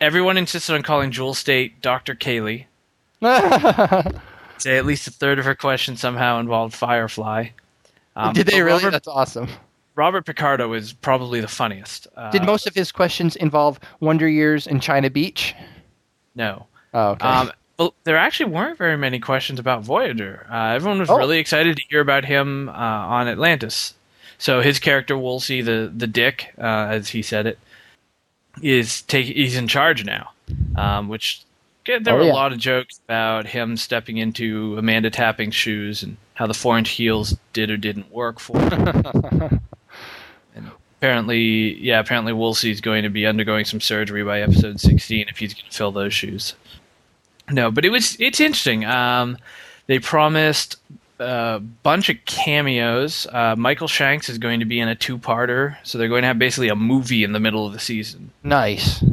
Everyone 0.00 0.38
insisted 0.38 0.74
on 0.74 0.82
calling 0.82 1.10
Jewel 1.10 1.34
Staite 1.34 1.82
Dr. 1.82 2.14
Kaylee. 2.14 2.64
Say 4.58 4.78
at 4.78 4.86
least 4.86 5.06
a 5.08 5.10
third 5.10 5.38
of 5.38 5.44
her 5.44 5.54
questions 5.54 6.00
somehow 6.00 6.40
involved 6.40 6.74
Firefly. 6.74 7.48
Um, 8.16 8.32
Did 8.32 8.46
they 8.46 8.62
really? 8.62 8.78
Robert- 8.84 8.92
That's 8.92 9.08
awesome. 9.08 9.48
Robert 9.96 10.26
Picardo 10.26 10.72
is 10.72 10.92
probably 10.92 11.40
the 11.40 11.48
funniest. 11.48 12.08
Uh, 12.16 12.30
Did 12.30 12.44
most 12.44 12.66
of 12.66 12.74
his 12.74 12.90
questions 12.90 13.36
involve 13.36 13.78
Wonder 14.00 14.28
Years 14.28 14.66
and 14.66 14.82
China 14.82 15.08
Beach? 15.10 15.54
No. 16.34 16.66
Oh, 16.92 17.10
okay. 17.10 17.26
Um, 17.26 17.52
well, 17.78 17.94
there 18.04 18.16
actually 18.16 18.50
weren't 18.50 18.78
very 18.78 18.96
many 18.96 19.18
questions 19.20 19.58
about 19.60 19.82
Voyager. 19.82 20.46
Uh, 20.50 20.74
everyone 20.74 20.98
was 21.00 21.10
Oh. 21.10 21.16
really 21.16 21.38
excited 21.38 21.76
to 21.76 21.82
hear 21.88 22.00
about 22.00 22.24
him 22.24 22.68
uh, 22.68 22.72
on 22.72 23.28
Atlantis. 23.28 23.94
So 24.38 24.60
his 24.60 24.78
character 24.80 25.16
Woolsey, 25.16 25.62
the 25.62 25.92
the 25.96 26.06
Dick, 26.08 26.52
uh, 26.58 26.62
as 26.90 27.08
he 27.10 27.22
said 27.22 27.46
it, 27.46 27.58
is 28.62 29.02
take 29.02 29.26
he's 29.26 29.56
in 29.56 29.68
charge 29.68 30.04
now. 30.04 30.30
Um, 30.76 31.08
which 31.08 31.42
there 31.86 32.00
Oh, 32.08 32.16
were 32.16 32.24
yeah. 32.24 32.32
a 32.32 32.34
lot 32.34 32.52
of 32.52 32.58
jokes 32.58 32.98
about 33.06 33.46
him 33.46 33.76
stepping 33.76 34.16
into 34.18 34.76
Amanda 34.76 35.10
Tapping's 35.10 35.54
shoes 35.54 36.02
and 36.02 36.16
how 36.34 36.46
the 36.46 36.54
four 36.54 36.76
inch 36.78 36.90
heels 36.90 37.36
did 37.52 37.70
or 37.70 37.76
didn't 37.76 38.10
work 38.12 38.40
for 38.40 38.58
him. 38.58 39.60
apparently, 41.04 41.74
yeah, 41.82 42.00
apparently 42.00 42.32
Woolsey's 42.32 42.80
going 42.80 43.02
to 43.02 43.10
be 43.10 43.26
undergoing 43.26 43.66
some 43.66 43.80
surgery 43.80 44.24
by 44.24 44.40
episode 44.40 44.80
sixteen 44.80 45.26
if 45.28 45.36
he's 45.36 45.52
going 45.52 45.66
to 45.68 45.76
fill 45.76 45.92
those 45.92 46.14
shoes. 46.14 46.54
No, 47.50 47.70
but 47.70 47.84
it 47.84 47.90
was 47.90 48.16
it's 48.18 48.40
interesting. 48.40 48.86
Um, 48.86 49.36
they 49.86 49.98
promised 49.98 50.76
a 51.18 51.60
bunch 51.82 52.08
of 52.08 52.16
cameos. 52.24 53.26
Uh, 53.30 53.54
Michael 53.56 53.86
Shanks 53.86 54.30
is 54.30 54.38
going 54.38 54.60
to 54.60 54.66
be 54.66 54.80
in 54.80 54.88
a 54.88 54.94
two-parter, 54.96 55.76
so 55.82 55.98
they're 55.98 56.08
going 56.08 56.22
to 56.22 56.28
have 56.28 56.38
basically 56.38 56.68
a 56.68 56.74
movie 56.76 57.22
in 57.22 57.32
the 57.32 57.40
middle 57.40 57.66
of 57.66 57.74
the 57.74 57.78
season. 57.80 58.30
nice. 58.42 59.04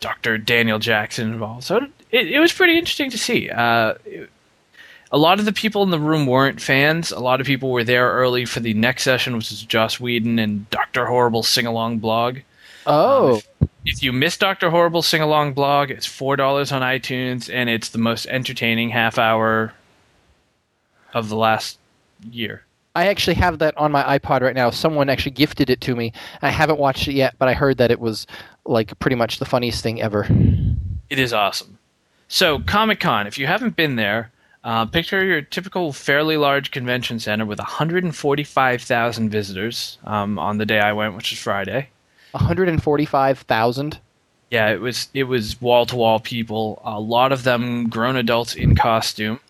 Dr. 0.00 0.36
Daniel 0.36 0.78
Jackson 0.78 1.32
involved, 1.32 1.64
so 1.64 1.78
it, 2.10 2.28
it 2.28 2.38
was 2.38 2.52
pretty 2.52 2.76
interesting 2.76 3.10
to 3.10 3.16
see. 3.16 3.48
Uh, 3.48 3.94
it- 4.04 4.28
a 5.14 5.18
lot 5.18 5.38
of 5.38 5.44
the 5.44 5.52
people 5.52 5.84
in 5.84 5.90
the 5.90 5.98
room 5.98 6.26
weren't 6.26 6.60
fans. 6.60 7.12
A 7.12 7.20
lot 7.20 7.40
of 7.40 7.46
people 7.46 7.70
were 7.70 7.84
there 7.84 8.10
early 8.10 8.44
for 8.44 8.58
the 8.58 8.74
next 8.74 9.04
session, 9.04 9.36
which 9.36 9.52
is 9.52 9.62
Joss 9.62 10.00
Whedon 10.00 10.40
and 10.40 10.68
Doctor 10.70 11.06
Horrible 11.06 11.44
sing-along 11.44 11.98
blog. 12.00 12.38
Oh, 12.84 13.40
Um, 13.62 13.68
if 13.84 14.02
you 14.02 14.12
miss 14.12 14.36
Doctor 14.36 14.70
Horrible 14.70 15.02
sing 15.02 15.22
along 15.22 15.52
blog, 15.54 15.92
it's 15.92 16.04
four 16.04 16.34
dollars 16.34 16.72
on 16.72 16.82
iTunes, 16.82 17.48
and 17.52 17.70
it's 17.70 17.90
the 17.90 17.98
most 17.98 18.26
entertaining 18.26 18.88
half 18.90 19.16
hour 19.16 19.72
of 21.12 21.28
the 21.28 21.36
last 21.36 21.78
year. 22.28 22.64
I 22.96 23.06
actually 23.06 23.34
have 23.34 23.60
that 23.60 23.76
on 23.76 23.92
my 23.92 24.18
iPod 24.18 24.40
right 24.40 24.54
now. 24.54 24.70
Someone 24.70 25.08
actually 25.08 25.32
gifted 25.32 25.70
it 25.70 25.80
to 25.82 25.94
me. 25.94 26.12
I 26.42 26.50
haven't 26.50 26.80
watched 26.80 27.06
it 27.06 27.14
yet, 27.14 27.36
but 27.38 27.48
I 27.48 27.54
heard 27.54 27.78
that 27.78 27.92
it 27.92 28.00
was 28.00 28.26
like 28.66 28.98
pretty 28.98 29.16
much 29.16 29.38
the 29.38 29.44
funniest 29.44 29.80
thing 29.80 30.02
ever. 30.02 30.26
It 31.08 31.20
is 31.20 31.32
awesome. 31.32 31.78
So 32.26 32.58
Comic 32.58 32.98
Con, 32.98 33.28
if 33.28 33.38
you 33.38 33.46
haven't 33.46 33.76
been 33.76 33.94
there, 33.94 34.32
uh, 34.64 34.86
picture 34.86 35.22
your 35.24 35.42
typical 35.42 35.92
fairly 35.92 36.36
large 36.36 36.70
convention 36.70 37.20
center 37.20 37.44
with 37.44 37.58
145,000 37.58 39.30
visitors 39.30 39.98
um, 40.04 40.38
on 40.38 40.58
the 40.58 40.66
day 40.66 40.80
I 40.80 40.92
went, 40.92 41.14
which 41.14 41.32
is 41.32 41.38
Friday. 41.38 41.88
145,000. 42.32 44.00
Yeah, 44.50 44.70
it 44.70 44.80
was 44.80 45.08
it 45.14 45.24
was 45.24 45.60
wall 45.60 45.86
to 45.86 45.96
wall 45.96 46.20
people. 46.20 46.80
A 46.84 47.00
lot 47.00 47.32
of 47.32 47.42
them 47.44 47.88
grown 47.88 48.16
adults 48.16 48.54
in 48.54 48.76
costume. 48.76 49.40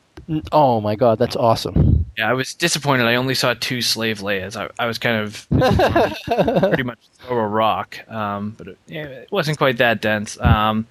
Oh 0.52 0.80
my 0.80 0.94
god, 0.94 1.18
that's 1.18 1.36
awesome. 1.36 2.06
Yeah, 2.16 2.30
I 2.30 2.32
was 2.32 2.54
disappointed. 2.54 3.06
I 3.06 3.16
only 3.16 3.34
saw 3.34 3.54
two 3.54 3.82
slave 3.82 4.20
Leias. 4.20 4.56
I, 4.56 4.70
I 4.82 4.86
was 4.86 4.98
kind 4.98 5.20
of 5.20 5.46
pretty 6.68 6.84
much 6.84 6.98
throw 7.18 7.38
a 7.38 7.46
rock, 7.46 8.08
um, 8.08 8.54
but 8.56 8.68
it, 8.68 8.78
yeah, 8.86 9.04
it 9.04 9.32
wasn't 9.32 9.58
quite 9.58 9.76
that 9.78 10.00
dense. 10.00 10.40
Um, 10.40 10.86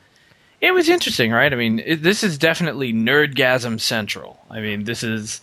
it 0.64 0.74
was 0.74 0.88
interesting, 0.88 1.32
right? 1.32 1.52
I 1.52 1.56
mean, 1.58 1.80
it, 1.80 2.02
this 2.04 2.24
is 2.24 2.38
definitely 2.38 2.94
nerdgasm 2.94 3.80
central. 3.82 4.40
I 4.50 4.62
mean, 4.62 4.86
this 4.86 5.04
is 5.04 5.42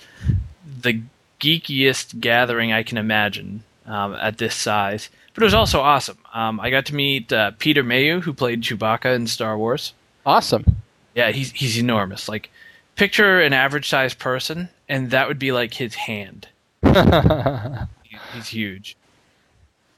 the 0.81 1.03
geekiest 1.41 2.21
gathering 2.21 2.73
I 2.73 2.83
can 2.83 2.97
imagine 2.99 3.63
um, 3.87 4.15
at 4.15 4.39
this 4.39 4.55
size. 4.55 5.11
But 5.35 5.43
it 5.43 5.47
was 5.47 5.55
also 5.55 5.81
awesome. 5.81 6.19
Um, 6.35 6.59
I 6.59 6.71
got 6.71 6.87
to 6.87 6.95
meet 6.95 7.33
uh, 7.33 7.53
Peter 7.59 7.83
Mayhew, 7.83 8.21
who 8.23 8.33
played 8.33 8.63
Chewbacca 8.63 9.15
in 9.15 9.27
Star 9.27 9.57
Wars. 9.59 9.93
Awesome. 10.25 10.77
Yeah, 11.15 11.31
he's 11.33 11.53
he's 11.53 11.79
enormous. 11.79 12.29
Like, 12.29 12.51
picture 12.97 13.41
an 13.41 13.53
average 13.53 13.89
sized 13.89 14.19
person, 14.19 14.69
and 14.89 15.11
that 15.11 15.29
would 15.29 15.39
be 15.39 15.53
like 15.53 15.75
his 15.75 15.95
hand. 15.95 16.49
He- 18.03 18.19
he's 18.35 18.49
huge. 18.49 18.97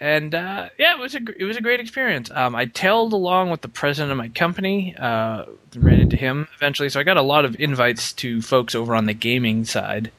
And 0.03 0.35
uh, 0.35 0.69
yeah, 0.81 0.95
it 0.95 0.99
was 0.99 1.15
a 1.15 1.21
it 1.39 1.45
was 1.45 1.57
a 1.57 1.61
great 1.61 1.79
experience. 1.79 2.29
Um, 2.33 2.57
I 2.57 2.65
tailed 2.67 3.13
along 3.13 3.51
with 3.51 3.61
the 3.61 3.69
president 3.69 4.11
of 4.11 4.19
my 4.19 4.31
company, 4.31 4.97
uh, 4.99 5.45
ran 5.77 6.01
into 6.01 6.17
him 6.17 6.49
eventually, 6.57 6.89
so 6.89 6.99
I 6.99 7.05
got 7.05 7.19
a 7.19 7.23
lot 7.23 7.45
of 7.45 7.55
invites 7.61 8.13
to 8.15 8.43
folks 8.43 8.75
over 8.75 8.97
on 8.97 9.07
the 9.07 9.15
gaming 9.15 9.65
side. 9.65 10.11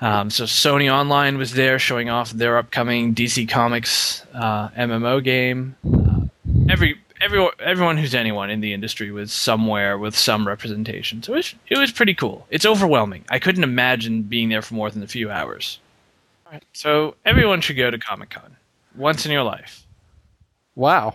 Um, 0.00 0.30
so 0.30 0.44
Sony 0.44 0.88
Online 0.88 1.38
was 1.38 1.54
there, 1.54 1.80
showing 1.80 2.08
off 2.08 2.30
their 2.30 2.56
upcoming 2.56 3.16
DC 3.16 3.48
Comics 3.48 4.24
uh, 4.32 4.68
MMO 4.68 5.24
game. 5.24 5.74
Uh, 5.84 6.26
every 6.68 7.00
everyone 7.20 7.50
everyone 7.58 7.96
who's 7.96 8.14
anyone 8.14 8.48
in 8.48 8.60
the 8.60 8.72
industry 8.72 9.10
was 9.10 9.32
somewhere 9.32 9.98
with 9.98 10.16
some 10.16 10.46
representation. 10.46 11.20
So 11.20 11.32
it 11.32 11.36
was, 11.38 11.54
it 11.66 11.78
was 11.78 11.90
pretty 11.90 12.14
cool. 12.14 12.46
It's 12.50 12.64
overwhelming. 12.64 13.24
I 13.28 13.40
couldn't 13.40 13.64
imagine 13.64 14.22
being 14.22 14.50
there 14.50 14.62
for 14.62 14.74
more 14.74 14.88
than 14.88 15.02
a 15.02 15.08
few 15.08 15.32
hours. 15.32 15.80
Right. 16.50 16.64
So 16.72 17.16
everyone 17.24 17.60
should 17.60 17.76
go 17.76 17.90
to 17.90 17.98
Comic 17.98 18.30
Con 18.30 18.56
once 18.94 19.26
in 19.26 19.32
your 19.32 19.42
life. 19.42 19.86
Wow. 20.74 21.12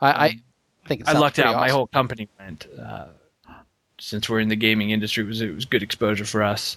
I, 0.00 0.10
I 0.10 0.40
think 0.86 1.02
it 1.02 1.08
I 1.08 1.18
lucked 1.18 1.38
out. 1.38 1.56
My 1.56 1.70
whole 1.70 1.86
company 1.86 2.28
went. 2.38 2.66
Uh, 2.80 3.06
since 3.98 4.28
we're 4.28 4.40
in 4.40 4.48
the 4.48 4.56
gaming 4.56 4.90
industry, 4.90 5.24
it 5.24 5.26
was 5.26 5.40
it 5.40 5.54
was 5.54 5.64
good 5.64 5.82
exposure 5.82 6.24
for 6.24 6.42
us. 6.42 6.76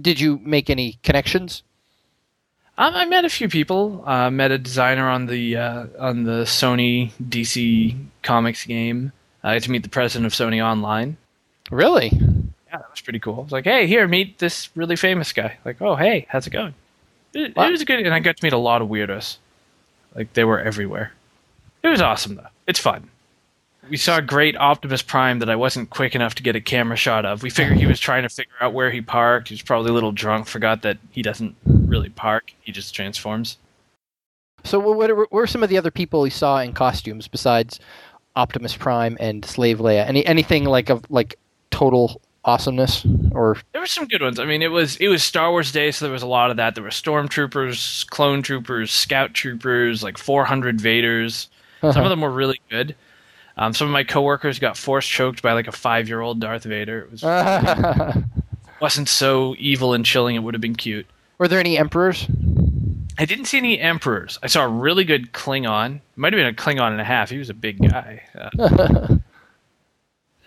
Did 0.00 0.20
you 0.20 0.38
make 0.44 0.70
any 0.70 0.98
connections? 1.02 1.62
Um, 2.78 2.94
I 2.94 3.06
met 3.06 3.24
a 3.24 3.30
few 3.30 3.48
people. 3.48 4.02
Uh, 4.06 4.30
met 4.30 4.50
a 4.50 4.58
designer 4.58 5.08
on 5.08 5.26
the 5.26 5.56
uh, 5.56 5.86
on 5.98 6.24
the 6.24 6.44
Sony 6.44 7.10
DC 7.22 7.96
Comics 8.22 8.64
game. 8.64 9.12
I 9.42 9.54
got 9.54 9.62
to 9.62 9.70
meet 9.70 9.82
the 9.82 9.88
president 9.88 10.26
of 10.26 10.32
Sony 10.32 10.64
Online. 10.64 11.16
Really? 11.70 12.12
Yeah, 12.76 12.82
that 12.82 12.90
was 12.90 13.00
pretty 13.00 13.18
cool. 13.20 13.38
I 13.38 13.42
was 13.42 13.52
like, 13.52 13.64
hey, 13.64 13.86
here, 13.86 14.06
meet 14.06 14.38
this 14.38 14.68
really 14.76 14.96
famous 14.96 15.32
guy. 15.32 15.56
Like, 15.64 15.80
oh, 15.80 15.96
hey, 15.96 16.26
how's 16.28 16.46
it 16.46 16.50
going? 16.50 16.74
It, 17.32 17.56
Wow. 17.56 17.68
it 17.68 17.70
was 17.70 17.84
good, 17.84 18.00
and 18.00 18.12
I 18.14 18.20
got 18.20 18.36
to 18.36 18.44
meet 18.44 18.52
a 18.52 18.58
lot 18.58 18.82
of 18.82 18.88
weirdos. 18.88 19.38
Like, 20.14 20.32
they 20.34 20.44
were 20.44 20.60
everywhere. 20.60 21.12
It 21.82 21.88
was 21.88 22.02
awesome, 22.02 22.34
though. 22.36 22.48
It's 22.66 22.78
fun. 22.78 23.08
We 23.88 23.96
saw 23.96 24.18
a 24.18 24.22
great 24.22 24.56
Optimus 24.56 25.00
Prime 25.00 25.38
that 25.38 25.48
I 25.48 25.56
wasn't 25.56 25.88
quick 25.90 26.14
enough 26.14 26.34
to 26.34 26.42
get 26.42 26.56
a 26.56 26.60
camera 26.60 26.96
shot 26.96 27.24
of. 27.24 27.42
We 27.42 27.50
figured 27.50 27.78
he 27.78 27.86
was 27.86 28.00
trying 28.00 28.24
to 28.24 28.28
figure 28.28 28.52
out 28.60 28.74
where 28.74 28.90
he 28.90 29.00
parked. 29.00 29.48
He 29.48 29.54
was 29.54 29.62
probably 29.62 29.90
a 29.90 29.94
little 29.94 30.12
drunk, 30.12 30.46
forgot 30.48 30.82
that 30.82 30.98
he 31.12 31.22
doesn't 31.22 31.54
really 31.64 32.08
park, 32.10 32.52
he 32.60 32.72
just 32.72 32.94
transforms. 32.94 33.58
So 34.64 34.80
what, 34.80 35.30
were 35.32 35.46
some 35.46 35.62
of 35.62 35.68
the 35.70 35.78
other 35.78 35.92
people 35.92 36.26
you 36.26 36.30
saw 36.32 36.58
in 36.58 36.72
costumes 36.72 37.28
besides 37.28 37.78
Optimus 38.34 38.76
Prime 38.76 39.16
and 39.20 39.44
Slave 39.44 39.78
Leia? 39.78 40.04
Any 40.06 40.26
anything 40.26 40.64
like 40.64 40.90
a 40.90 41.00
like 41.08 41.38
total 41.70 42.20
awesomeness 42.46 43.04
or 43.32 43.58
There 43.72 43.80
were 43.80 43.86
some 43.86 44.06
good 44.06 44.22
ones. 44.22 44.38
I 44.38 44.46
mean, 44.46 44.62
it 44.62 44.70
was 44.70 44.96
it 44.96 45.08
was 45.08 45.22
Star 45.22 45.50
Wars 45.50 45.72
Day, 45.72 45.90
so 45.90 46.04
there 46.04 46.12
was 46.12 46.22
a 46.22 46.26
lot 46.26 46.50
of 46.50 46.56
that. 46.56 46.74
There 46.74 46.84
were 46.84 46.90
stormtroopers, 46.90 48.06
clone 48.08 48.42
troopers, 48.42 48.90
scout 48.90 49.34
troopers, 49.34 50.02
like 50.02 50.16
400 50.16 50.78
Vaders. 50.78 51.48
Some 51.80 52.04
of 52.04 52.10
them 52.10 52.20
were 52.20 52.30
really 52.30 52.60
good. 52.70 52.96
Um, 53.58 53.72
some 53.72 53.86
of 53.86 53.92
my 53.92 54.04
coworkers 54.04 54.58
got 54.58 54.76
force 54.76 55.06
choked 55.06 55.42
by 55.42 55.52
like 55.52 55.66
a 55.68 55.72
five 55.72 56.08
year 56.08 56.20
old 56.20 56.40
Darth 56.40 56.64
Vader. 56.64 57.00
It 57.00 57.10
was 57.10 57.22
wasn't 58.80 59.08
so 59.08 59.54
evil 59.58 59.92
and 59.94 60.04
chilling. 60.04 60.36
It 60.36 60.40
would 60.40 60.54
have 60.54 60.60
been 60.60 60.76
cute. 60.76 61.06
were 61.38 61.48
there 61.48 61.60
any 61.60 61.78
emperors? 61.78 62.26
I 63.18 63.24
didn't 63.24 63.46
see 63.46 63.56
any 63.56 63.80
emperors. 63.80 64.38
I 64.42 64.46
saw 64.46 64.64
a 64.64 64.68
really 64.68 65.04
good 65.04 65.32
Klingon. 65.32 66.00
Might 66.16 66.32
have 66.34 66.38
been 66.38 66.46
a 66.46 66.52
Klingon 66.52 66.92
and 66.92 67.00
a 67.00 67.04
half. 67.04 67.30
He 67.30 67.38
was 67.38 67.48
a 67.48 67.54
big 67.54 67.78
guy. 67.90 68.22
Uh, 68.58 69.16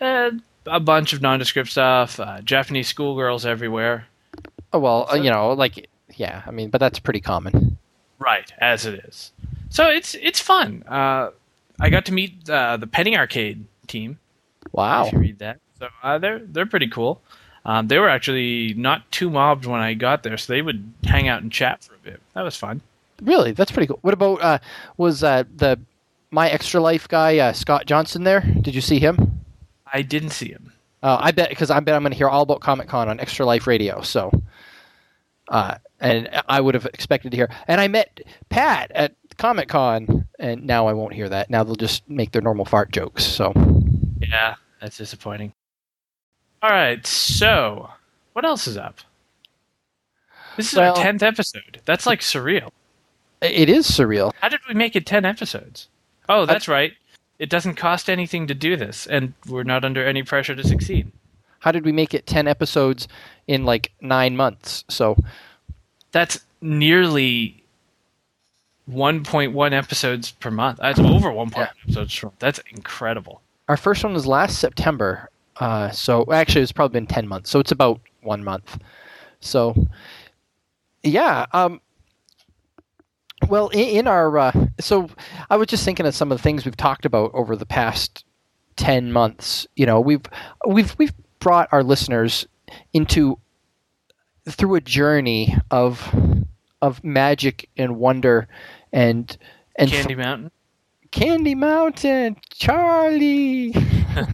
uh, 0.00 0.30
a 0.66 0.80
bunch 0.80 1.12
of 1.12 1.22
nondescript 1.22 1.70
stuff. 1.70 2.18
Uh, 2.20 2.40
Japanese 2.42 2.88
schoolgirls 2.88 3.46
everywhere. 3.46 4.06
Oh 4.72 4.78
well, 4.78 5.06
uh, 5.08 5.12
So- 5.16 5.22
you 5.22 5.30
know, 5.30 5.52
like 5.52 5.88
yeah, 6.16 6.42
I 6.46 6.50
mean, 6.50 6.70
but 6.70 6.78
that's 6.78 6.98
pretty 6.98 7.20
common. 7.20 7.76
Right, 8.18 8.52
as 8.58 8.84
it 8.86 9.04
is. 9.08 9.32
So 9.70 9.88
it's 9.88 10.14
it's 10.14 10.40
fun. 10.40 10.84
Uh, 10.88 11.30
I 11.80 11.88
got 11.90 12.04
to 12.06 12.12
meet 12.12 12.48
uh, 12.50 12.76
the 12.76 12.86
Penny 12.86 13.16
Arcade 13.16 13.64
team. 13.86 14.18
Wow. 14.72 15.06
If 15.06 15.12
you 15.12 15.18
read 15.18 15.38
that, 15.38 15.58
so 15.78 15.88
uh, 16.02 16.18
they're 16.18 16.40
they're 16.40 16.66
pretty 16.66 16.88
cool. 16.88 17.20
Um, 17.64 17.88
they 17.88 17.98
were 17.98 18.08
actually 18.08 18.74
not 18.74 19.10
too 19.12 19.28
mobbed 19.30 19.66
when 19.66 19.80
I 19.80 19.94
got 19.94 20.22
there, 20.22 20.36
so 20.38 20.52
they 20.52 20.62
would 20.62 20.92
hang 21.04 21.28
out 21.28 21.42
and 21.42 21.50
chat 21.52 21.82
for 21.84 21.94
a 21.94 21.98
bit. 21.98 22.20
That 22.34 22.42
was 22.42 22.56
fun. 22.56 22.80
Really, 23.22 23.52
that's 23.52 23.70
pretty 23.70 23.86
cool. 23.86 23.98
What 24.02 24.14
about 24.14 24.42
uh, 24.42 24.58
was 24.96 25.22
uh, 25.22 25.44
the 25.56 25.78
my 26.30 26.48
extra 26.50 26.80
life 26.80 27.06
guy 27.08 27.38
uh, 27.38 27.52
Scott 27.52 27.86
Johnson 27.86 28.24
there? 28.24 28.40
Did 28.40 28.74
you 28.74 28.80
see 28.80 28.98
him? 28.98 29.39
I 29.92 30.02
didn't 30.02 30.30
see 30.30 30.48
him. 30.48 30.72
Uh, 31.02 31.16
I 31.20 31.30
bet 31.32 31.48
because 31.48 31.70
I 31.70 31.80
bet 31.80 31.94
I'm 31.94 32.02
going 32.02 32.12
to 32.12 32.16
hear 32.18 32.28
all 32.28 32.42
about 32.42 32.60
Comic 32.60 32.88
Con 32.88 33.08
on 33.08 33.18
Extra 33.20 33.46
Life 33.46 33.66
Radio. 33.66 34.02
So, 34.02 34.30
uh, 35.48 35.76
and 35.98 36.28
I 36.48 36.60
would 36.60 36.74
have 36.74 36.86
expected 36.86 37.30
to 37.30 37.36
hear. 37.36 37.48
And 37.68 37.80
I 37.80 37.88
met 37.88 38.20
Pat 38.50 38.90
at 38.94 39.14
Comic 39.38 39.68
Con, 39.68 40.26
and 40.38 40.66
now 40.66 40.86
I 40.86 40.92
won't 40.92 41.14
hear 41.14 41.28
that. 41.28 41.48
Now 41.50 41.64
they'll 41.64 41.74
just 41.74 42.08
make 42.08 42.32
their 42.32 42.42
normal 42.42 42.64
fart 42.66 42.92
jokes. 42.92 43.24
So, 43.24 43.52
Yeah, 44.20 44.56
that's 44.80 44.98
disappointing. 44.98 45.54
All 46.62 46.70
right, 46.70 47.04
so 47.06 47.88
what 48.34 48.44
else 48.44 48.66
is 48.66 48.76
up? 48.76 48.98
This 50.56 50.72
is 50.74 50.78
Well- 50.78 50.94
our 50.96 51.02
tenth 51.02 51.22
episode. 51.22 51.80
That's 51.86 52.06
like 52.06 52.20
surreal. 52.20 52.70
It 53.40 53.70
is 53.70 53.90
surreal. 53.90 54.32
How 54.42 54.50
did 54.50 54.60
we 54.68 54.74
make 54.74 54.94
it 54.94 55.06
ten 55.06 55.24
episodes? 55.24 55.88
Oh, 56.28 56.44
that's 56.44 56.68
right. 56.68 56.92
It 57.40 57.48
doesn't 57.48 57.74
cost 57.76 58.08
anything 58.10 58.46
to 58.48 58.54
do 58.54 58.76
this, 58.76 59.06
and 59.06 59.32
we're 59.48 59.62
not 59.64 59.84
under 59.84 60.06
any 60.06 60.22
pressure 60.22 60.54
to 60.54 60.62
succeed. 60.62 61.10
How 61.60 61.72
did 61.72 61.84
we 61.86 61.90
make 61.92 62.12
it 62.14 62.26
10 62.26 62.46
episodes 62.46 63.08
in 63.48 63.64
like 63.64 63.92
nine 64.00 64.36
months? 64.36 64.84
So, 64.88 65.16
That's 66.12 66.40
nearly 66.60 67.62
1.1 68.90 69.72
episodes 69.72 70.32
per 70.32 70.50
month. 70.50 70.78
That's 70.80 70.98
over 70.98 71.30
1.1 71.30 71.52
Yeah. 71.56 71.68
episodes 71.84 72.18
per 72.18 72.26
month. 72.26 72.38
That's 72.38 72.60
incredible. 72.70 73.40
our 73.68 73.76
first 73.76 74.02
one 74.02 74.12
was 74.12 74.26
last 74.26 74.58
September. 74.58 75.30
Uh, 75.58 75.90
so, 75.90 76.26
actually, 76.32 76.62
it's 76.62 76.72
probably 76.72 76.92
been 76.98 77.06
10 77.06 77.28
months. 77.28 77.48
So, 77.50 77.60
it's 77.60 77.70
about 77.72 78.00
one 78.22 78.42
month. 78.44 78.78
So, 79.40 79.86
yeah. 81.04 81.46
Um, 81.52 81.80
well, 83.50 83.68
in, 83.68 83.80
in 83.80 84.06
our. 84.06 84.38
Uh, 84.38 84.66
so, 84.80 85.10
I 85.50 85.56
was 85.56 85.66
just 85.66 85.84
thinking 85.84 86.06
of 86.06 86.14
some 86.14 86.32
of 86.32 86.38
the 86.38 86.42
things 86.42 86.64
we've 86.64 86.76
talked 86.76 87.04
about 87.04 87.32
over 87.34 87.56
the 87.56 87.66
past 87.66 88.24
10 88.76 89.12
months. 89.12 89.66
You 89.76 89.86
know, 89.86 90.00
we've 90.00 90.22
we've 90.66 90.94
we've 90.98 91.12
brought 91.38 91.68
our 91.72 91.82
listeners 91.82 92.46
into 92.92 93.38
through 94.48 94.76
a 94.76 94.80
journey 94.80 95.56
of 95.70 96.14
of 96.80 97.04
magic 97.04 97.68
and 97.76 97.98
wonder 97.98 98.48
and 98.92 99.36
and 99.76 99.90
Candy 99.90 100.14
Mountain. 100.14 100.50
Candy 101.10 101.54
Mountain, 101.54 102.36
Charlie. 102.50 103.74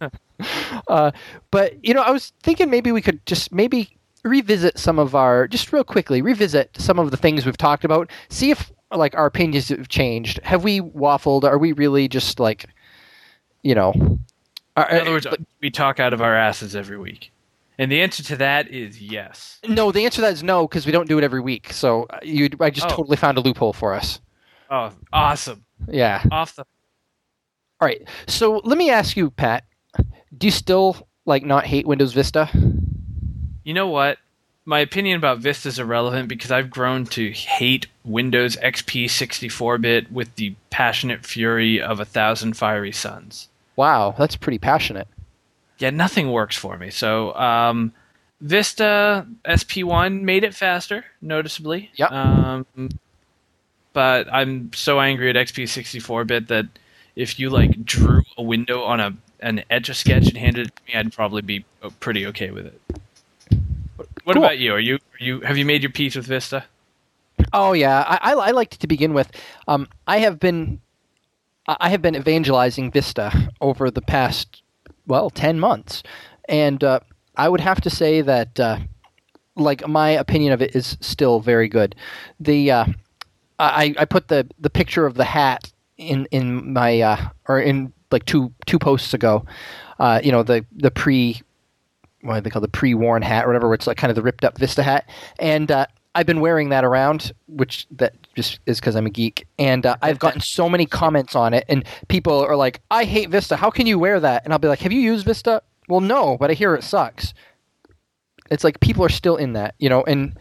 uh, 0.87 1.11
but 1.51 1.83
you 1.83 1.93
know, 1.93 2.01
I 2.01 2.11
was 2.11 2.31
thinking 2.43 2.69
maybe 2.69 2.91
we 2.91 3.01
could 3.01 3.25
just 3.25 3.51
maybe 3.51 3.97
revisit 4.23 4.77
some 4.77 4.99
of 4.99 5.15
our 5.15 5.47
just 5.47 5.71
real 5.71 5.83
quickly 5.83 6.21
revisit 6.21 6.75
some 6.77 6.99
of 6.99 7.11
the 7.11 7.17
things 7.17 7.45
we've 7.45 7.57
talked 7.57 7.83
about. 7.83 8.09
See 8.29 8.51
if 8.51 8.71
like 8.91 9.15
our 9.15 9.25
opinions 9.25 9.69
have 9.69 9.87
changed. 9.89 10.39
Have 10.43 10.63
we 10.63 10.79
waffled? 10.81 11.43
Are 11.43 11.57
we 11.57 11.71
really 11.73 12.07
just 12.07 12.39
like, 12.39 12.65
you 13.63 13.75
know? 13.75 14.19
Are, 14.75 14.89
In 14.89 15.01
other 15.01 15.11
words, 15.11 15.27
we 15.61 15.69
talk 15.71 15.99
out 15.99 16.13
of 16.13 16.21
our 16.21 16.35
asses 16.35 16.75
every 16.75 16.97
week. 16.97 17.31
And 17.79 17.91
the 17.91 18.01
answer 18.01 18.23
to 18.23 18.35
that 18.37 18.69
is 18.69 19.01
yes. 19.01 19.59
no. 19.67 19.91
The 19.91 20.05
answer 20.05 20.15
to 20.17 20.21
that 20.21 20.33
is 20.33 20.41
no 20.41 20.67
because 20.67 20.85
we 20.85 20.91
don't 20.91 21.07
do 21.07 21.17
it 21.19 21.23
every 21.23 21.41
week. 21.41 21.71
So 21.73 22.03
uh, 22.09 22.19
you, 22.23 22.49
I 22.59 22.69
just 22.71 22.87
Oh. 22.87 22.95
totally 22.95 23.17
found 23.17 23.37
a 23.37 23.41
loophole 23.41 23.73
for 23.73 23.93
us. 23.93 24.19
Oh, 24.71 24.91
awesome. 25.13 25.63
Yeah. 25.87 26.23
Off 26.31 26.55
the 26.55 26.63
All 27.79 27.87
right. 27.87 28.07
So 28.27 28.61
let 28.63 28.77
me 28.79 28.89
ask 28.89 29.15
you, 29.15 29.29
Pat. 29.29 29.63
Do 30.37 30.47
you 30.47 30.51
still 30.51 31.07
like 31.25 31.43
not 31.45 31.65
hate 31.65 31.85
Windows 31.85 32.13
Vista? 32.13 32.49
You 33.63 33.73
know 33.73 33.87
what? 33.87 34.17
My 34.67 34.79
opinion 34.79 35.15
about 35.15 35.37
Vista 35.37 35.69
is 35.69 35.79
irrelevant 35.79 36.27
because 36.27 36.51
I've 36.51 36.69
grown 36.69 37.05
to 37.05 37.31
hate 37.31 37.87
Windows 38.03 38.57
XP 38.57 39.05
64-bit 39.05 40.11
with 40.11 40.35
the 40.35 40.55
passionate 40.71 41.25
fury 41.25 41.81
of 41.81 42.01
a 42.01 42.05
thousand 42.05 42.57
fiery 42.57 42.91
suns. 42.91 43.47
Wow, 43.77 44.13
that's 44.17 44.35
pretty 44.35 44.57
passionate. 44.57 45.07
Yeah, 45.77 45.91
nothing 45.91 46.33
works 46.33 46.57
for 46.57 46.77
me. 46.77 46.89
So, 46.89 47.33
um, 47.35 47.93
Vista 48.41 49.25
SP1 49.45 50.23
made 50.23 50.43
it 50.43 50.53
faster, 50.53 51.05
noticeably. 51.21 51.89
Yep. 51.95 52.11
Um, 52.11 52.65
but 53.93 54.27
I'm 54.29 54.73
so 54.73 54.99
angry 54.99 55.29
at 55.29 55.37
XP 55.37 55.63
64-bit 55.63 56.49
that 56.49 56.65
if 57.15 57.39
you 57.39 57.49
like 57.49 57.85
drew 57.85 58.21
a 58.37 58.43
window 58.43 58.83
on 58.83 58.99
a 58.99 59.13
an 59.39 59.63
etch 59.69 59.87
a 59.87 59.93
sketch 59.93 60.27
and 60.27 60.37
handed 60.37 60.67
it 60.67 60.75
to 60.75 60.81
me, 60.87 60.99
I'd 60.99 61.13
probably 61.13 61.41
be 61.41 61.63
pretty 62.01 62.25
okay 62.25 62.51
with 62.51 62.65
it. 62.65 62.81
What 64.27 64.33
Cool. 64.33 64.43
about 64.43 64.57
you? 64.57 64.73
Are 64.73 64.79
you 64.79 64.95
are 64.95 65.23
you 65.23 65.39
have 65.39 65.57
you 65.57 65.63
made 65.63 65.83
your 65.83 65.91
peace 65.93 66.17
with 66.17 66.25
Vista? 66.25 66.65
Oh 67.53 67.71
yeah, 67.71 68.03
I, 68.05 68.33
I, 68.33 68.33
I 68.33 68.51
liked 68.51 68.73
it 68.73 68.81
to 68.81 68.87
begin 68.87 69.13
with. 69.13 69.31
Um, 69.69 69.87
I 70.05 70.17
have 70.17 70.37
been, 70.37 70.81
I 71.65 71.87
have 71.87 72.01
been 72.01 72.13
evangelizing 72.13 72.91
Vista 72.91 73.31
over 73.61 73.89
the 73.89 74.01
past, 74.01 74.63
well, 75.05 75.29
ten 75.29 75.61
months, 75.61 76.03
and 76.49 76.83
uh, 76.83 76.99
I 77.37 77.47
would 77.47 77.61
have 77.61 77.79
to 77.79 77.89
say 77.89 78.19
that, 78.19 78.59
uh, 78.59 78.79
like, 79.55 79.87
my 79.87 80.09
opinion 80.09 80.51
of 80.51 80.61
it 80.61 80.75
is 80.75 80.97
still 80.99 81.39
very 81.39 81.69
good. 81.69 81.95
The 82.37 82.69
uh, 82.69 82.85
I, 83.59 83.95
I 83.97 84.03
put 84.03 84.27
the 84.27 84.45
the 84.59 84.69
picture 84.69 85.05
of 85.05 85.13
the 85.13 85.23
hat 85.23 85.71
in 85.95 86.27
in 86.31 86.73
my 86.73 86.99
uh, 86.99 87.29
or 87.47 87.61
in 87.61 87.93
like 88.11 88.25
two 88.25 88.51
two 88.65 88.77
posts 88.77 89.13
ago. 89.13 89.45
Uh, 89.99 90.19
you 90.21 90.33
know 90.33 90.43
the 90.43 90.65
the 90.75 90.91
pre 90.91 91.41
what 92.35 92.43
they 92.43 92.49
call 92.49 92.61
the 92.61 92.67
pre-worn 92.67 93.21
hat 93.21 93.45
or 93.45 93.47
whatever, 93.47 93.67
where 93.67 93.75
it's 93.75 93.87
like 93.87 93.97
kind 93.97 94.09
of 94.09 94.15
the 94.15 94.21
ripped 94.21 94.43
up 94.43 94.57
Vista 94.57 94.83
hat. 94.83 95.09
And 95.39 95.71
uh, 95.71 95.85
I've 96.15 96.25
been 96.25 96.39
wearing 96.39 96.69
that 96.69 96.83
around, 96.83 97.31
which 97.47 97.87
that 97.91 98.15
just 98.35 98.59
is 98.65 98.79
because 98.79 98.95
I'm 98.95 99.05
a 99.05 99.09
geek. 99.09 99.47
And 99.59 99.85
uh, 99.85 99.97
I've 100.01 100.19
gotten 100.19 100.41
so 100.41 100.69
many 100.69 100.85
comments 100.85 101.35
on 101.35 101.53
it, 101.53 101.65
and 101.69 101.83
people 102.07 102.39
are 102.39 102.55
like, 102.55 102.81
"I 102.91 103.03
hate 103.03 103.29
Vista. 103.29 103.55
How 103.55 103.69
can 103.69 103.87
you 103.87 103.97
wear 103.99 104.19
that?" 104.19 104.43
And 104.43 104.53
I'll 104.53 104.59
be 104.59 104.67
like, 104.67 104.79
"Have 104.79 104.91
you 104.91 105.01
used 105.01 105.25
Vista?" 105.25 105.61
Well, 105.87 106.01
no, 106.01 106.37
but 106.37 106.51
I 106.51 106.53
hear 106.53 106.75
it 106.75 106.83
sucks. 106.83 107.33
It's 108.49 108.63
like 108.63 108.79
people 108.79 109.03
are 109.03 109.09
still 109.09 109.35
in 109.37 109.53
that, 109.53 109.75
you 109.79 109.89
know, 109.89 110.03
and. 110.03 110.37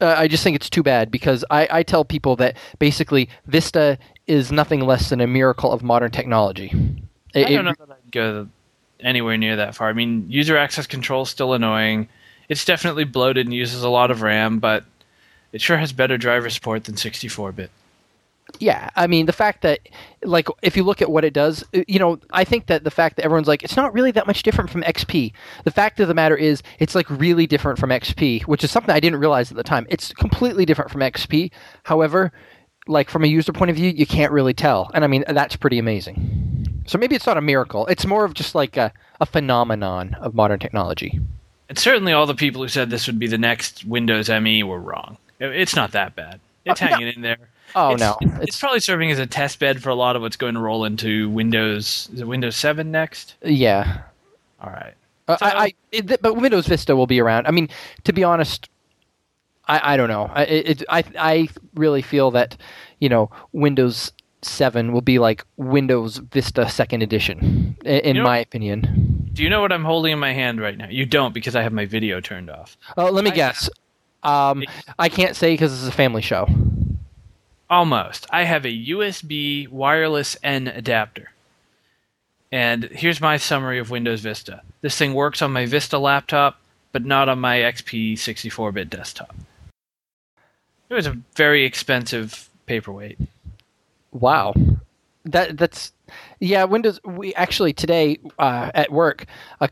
Uh, 0.00 0.14
I 0.18 0.26
just 0.26 0.42
think 0.42 0.56
it's 0.56 0.70
too 0.70 0.82
bad 0.82 1.12
because 1.12 1.44
I, 1.50 1.68
I 1.70 1.82
tell 1.84 2.04
people 2.04 2.34
that 2.36 2.56
basically 2.80 3.28
Vista 3.46 3.98
is 4.26 4.50
nothing 4.50 4.80
less 4.80 5.10
than 5.10 5.20
a 5.20 5.26
miracle 5.28 5.70
of 5.70 5.82
modern 5.84 6.10
technology. 6.10 6.72
It- 7.34 7.46
I 7.46 7.50
don't 7.50 7.66
know 7.66 7.74
that 7.78 7.90
I'd 7.90 8.10
go 8.10 8.48
anywhere 9.02 9.36
near 9.36 9.56
that 9.56 9.74
far. 9.74 9.88
I 9.88 9.92
mean, 9.92 10.26
user 10.28 10.56
access 10.56 10.86
control 10.86 11.22
is 11.22 11.30
still 11.30 11.52
annoying. 11.52 12.08
It's 12.48 12.64
definitely 12.64 13.04
bloated 13.04 13.46
and 13.46 13.54
uses 13.54 13.82
a 13.82 13.88
lot 13.88 14.10
of 14.10 14.22
RAM, 14.22 14.58
but 14.58 14.84
it 15.52 15.60
sure 15.60 15.76
has 15.76 15.92
better 15.92 16.16
driver 16.16 16.50
support 16.50 16.84
than 16.84 16.94
64-bit. 16.94 17.70
Yeah, 18.58 18.90
I 18.96 19.06
mean 19.06 19.26
the 19.26 19.32
fact 19.32 19.62
that, 19.62 19.80
like, 20.24 20.48
if 20.62 20.76
you 20.76 20.82
look 20.82 21.00
at 21.00 21.10
what 21.10 21.24
it 21.24 21.32
does, 21.32 21.64
uh, 21.74 21.82
you 21.88 21.98
know, 21.98 22.18
I 22.32 22.44
think 22.44 22.66
that 22.66 22.84
the 22.84 22.90
fact 22.90 23.16
that 23.16 23.24
everyone's 23.24 23.48
like, 23.48 23.62
it's 23.62 23.76
not 23.76 23.94
really 23.94 24.10
that 24.10 24.26
much 24.26 24.42
different 24.42 24.68
from 24.68 24.82
XP. 24.82 25.32
The 25.64 25.70
fact 25.70 26.00
of 26.00 26.08
the 26.08 26.14
matter 26.14 26.36
is, 26.36 26.62
it's 26.78 26.94
like 26.94 27.08
really 27.08 27.46
different 27.46 27.78
from 27.78 27.90
XP, 27.90 28.42
which 28.42 28.62
is 28.62 28.70
something 28.70 28.94
I 28.94 29.00
didn't 29.00 29.20
realize 29.20 29.50
at 29.50 29.56
the 29.56 29.62
time. 29.62 29.86
It's 29.88 30.12
completely 30.12 30.66
different 30.66 30.90
from 30.90 31.00
XP. 31.00 31.50
However, 31.84 32.32
like 32.86 33.08
from 33.08 33.24
a 33.24 33.28
user 33.28 33.52
point 33.52 33.70
of 33.70 33.76
view, 33.76 33.90
you 33.90 34.06
can't 34.06 34.32
really 34.32 34.54
tell, 34.54 34.90
and 34.92 35.04
I 35.04 35.06
mean 35.06 35.24
that's 35.28 35.56
pretty 35.56 35.78
amazing. 35.78 36.51
So 36.86 36.98
maybe 36.98 37.14
it's 37.14 37.26
not 37.26 37.36
a 37.36 37.40
miracle; 37.40 37.86
it's 37.86 38.06
more 38.06 38.24
of 38.24 38.34
just 38.34 38.54
like 38.54 38.76
a, 38.76 38.92
a 39.20 39.26
phenomenon 39.26 40.14
of 40.20 40.34
modern 40.34 40.58
technology. 40.58 41.20
And 41.68 41.78
certainly 41.78 42.12
all 42.12 42.26
the 42.26 42.34
people 42.34 42.60
who 42.62 42.68
said 42.68 42.90
this 42.90 43.06
would 43.06 43.18
be 43.18 43.26
the 43.26 43.38
next 43.38 43.84
Windows 43.84 44.28
ME 44.28 44.62
were 44.62 44.80
wrong. 44.80 45.16
It's 45.40 45.74
not 45.74 45.92
that 45.92 46.14
bad. 46.14 46.38
It's 46.64 46.80
Uh, 46.82 46.84
no. 46.86 46.90
hanging 46.92 47.12
in 47.14 47.22
there. 47.22 47.38
Oh 47.74 47.92
it's, 47.92 48.00
no, 48.00 48.18
It's, 48.20 48.38
it's 48.48 48.60
probably 48.60 48.80
serving 48.80 49.10
as 49.10 49.18
a 49.18 49.26
test 49.26 49.58
bed 49.58 49.82
for 49.82 49.88
a 49.88 49.94
lot 49.94 50.14
of 50.14 50.20
what's 50.22 50.36
going 50.36 50.54
to 50.54 50.60
roll 50.60 50.84
into 50.84 51.30
Windows. 51.30 52.10
Is 52.12 52.20
it 52.20 52.26
Windows 52.28 52.54
7 52.56 52.90
next? 52.90 53.34
yeah. 53.42 54.02
All 54.60 54.70
right. 54.70 54.92
Uh, 55.26 55.36
So- 55.38 55.46
I, 55.46 55.64
I 55.64 55.74
it, 55.92 56.20
but 56.20 56.36
Windows 56.36 56.66
Vista 56.66 56.94
will 56.94 57.06
be 57.06 57.20
around. 57.20 57.46
I 57.46 57.50
mean, 57.50 57.68
to 58.04 58.12
be 58.12 58.22
honest, 58.24 58.68
I, 59.66 59.94
I 59.94 59.96
don't 59.96 60.08
know. 60.08 60.30
I, 60.34 60.42
it, 60.44 60.82
I 60.90 61.04
I 61.18 61.48
really 61.74 62.02
feel 62.02 62.30
that 62.32 62.56
you 62.98 63.08
know 63.08 63.30
Windows 63.52 64.12
Seven 64.42 64.92
will 64.92 65.00
be 65.02 65.18
like 65.18 65.44
Windows 65.56 66.16
Vista 66.18 66.68
Second 66.68 67.02
Edition, 67.02 67.76
in, 67.84 68.16
You 68.16 68.22
know- 68.22 68.24
my 68.24 68.38
opinion. 68.38 69.30
Do 69.32 69.42
you 69.42 69.48
know 69.48 69.62
what 69.62 69.72
I'm 69.72 69.84
holding 69.84 70.12
in 70.12 70.18
my 70.18 70.32
hand 70.34 70.60
right 70.60 70.76
now? 70.76 70.88
You 70.90 71.06
don't 71.06 71.32
because 71.32 71.56
I 71.56 71.62
have 71.62 71.72
my 71.72 71.86
video 71.86 72.20
turned 72.20 72.50
off. 72.50 72.76
Oh, 72.98 73.10
let 73.10 73.24
me 73.24 73.30
I- 73.30 73.34
guess. 73.34 73.70
Um, 74.22 74.62
I 74.98 75.08
can't 75.08 75.34
say 75.34 75.54
because 75.54 75.70
this 75.72 75.80
is 75.82 75.88
a 75.88 75.92
family 75.92 76.22
show. 76.22 76.46
Almost. 77.70 78.26
I 78.30 78.44
have 78.44 78.64
a 78.66 78.68
USB 78.88 79.66
wireless 79.68 80.36
N 80.42 80.68
adapter. 80.68 81.30
And 82.52 82.84
here's 82.84 83.20
my 83.20 83.38
summary 83.38 83.78
of 83.78 83.88
Windows 83.90 84.20
Vista. 84.20 84.60
This 84.82 84.96
thing 84.98 85.14
works 85.14 85.40
on 85.40 85.52
my 85.52 85.64
Vista 85.64 85.98
laptop, 85.98 86.60
but 86.92 87.04
not 87.04 87.28
on 87.30 87.40
my 87.40 87.58
XP 87.58 88.18
64 88.18 88.72
bit 88.72 88.90
desktop. 88.90 89.34
It 90.90 90.94
was 90.94 91.06
a 91.06 91.16
very 91.34 91.64
expensive 91.64 92.50
paperweight. 92.66 93.18
Wow, 94.12 94.54
that 95.24 95.56
that's 95.56 95.92
yeah. 96.40 96.64
Windows. 96.64 97.00
We 97.04 97.34
actually 97.34 97.72
today 97.72 98.18
uh, 98.38 98.70
at 98.74 98.92
work, 98.92 99.26
uh, 99.60 99.68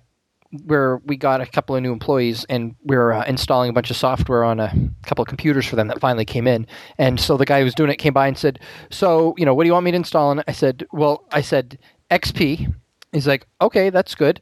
where 0.65 0.99
we 1.05 1.17
got 1.17 1.41
a 1.41 1.47
couple 1.47 1.77
of 1.77 1.83
new 1.83 1.93
employees 1.93 2.45
and 2.49 2.75
we 2.85 2.97
are 2.97 3.13
uh, 3.13 3.25
installing 3.25 3.71
a 3.71 3.73
bunch 3.73 3.91
of 3.91 3.97
software 3.97 4.43
on 4.43 4.59
a 4.59 4.73
couple 5.05 5.23
of 5.23 5.29
computers 5.29 5.67
for 5.67 5.77
them 5.77 5.89
that 5.89 6.01
finally 6.01 6.25
came 6.25 6.47
in. 6.47 6.67
And 6.99 7.21
so 7.21 7.37
the 7.37 7.45
guy 7.45 7.59
who 7.59 7.65
was 7.65 7.75
doing 7.75 7.91
it 7.91 7.97
came 7.97 8.13
by 8.13 8.27
and 8.27 8.37
said, 8.37 8.59
"So 8.91 9.35
you 9.37 9.45
know, 9.45 9.55
what 9.55 9.65
do 9.65 9.69
you 9.69 9.75
want 9.75 9.85
me 9.85 9.93
to 9.93 9.97
install?" 9.97 10.31
And 10.31 10.43
I 10.49 10.53
said, 10.53 10.87
"Well, 10.93 11.25
I 11.33 11.43
said 11.43 11.79
XP." 12.11 12.73
He's 13.13 13.27
like, 13.27 13.47
"Okay, 13.61 13.91
that's 13.91 14.15
good." 14.15 14.41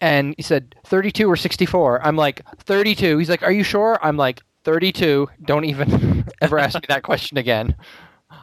And 0.00 0.34
he 0.36 0.42
said, 0.42 0.74
32 0.84 1.30
or 1.30 1.36
64. 1.36 2.04
I'm 2.04 2.16
like, 2.16 2.42
32. 2.58 3.18
He's 3.18 3.30
like, 3.30 3.42
Are 3.42 3.52
you 3.52 3.62
sure? 3.62 3.98
I'm 4.02 4.16
like, 4.16 4.42
32. 4.64 5.28
Don't 5.44 5.64
even 5.64 6.24
ever 6.42 6.58
ask 6.58 6.74
me 6.74 6.82
that 6.88 7.02
question 7.02 7.38
again. 7.38 7.74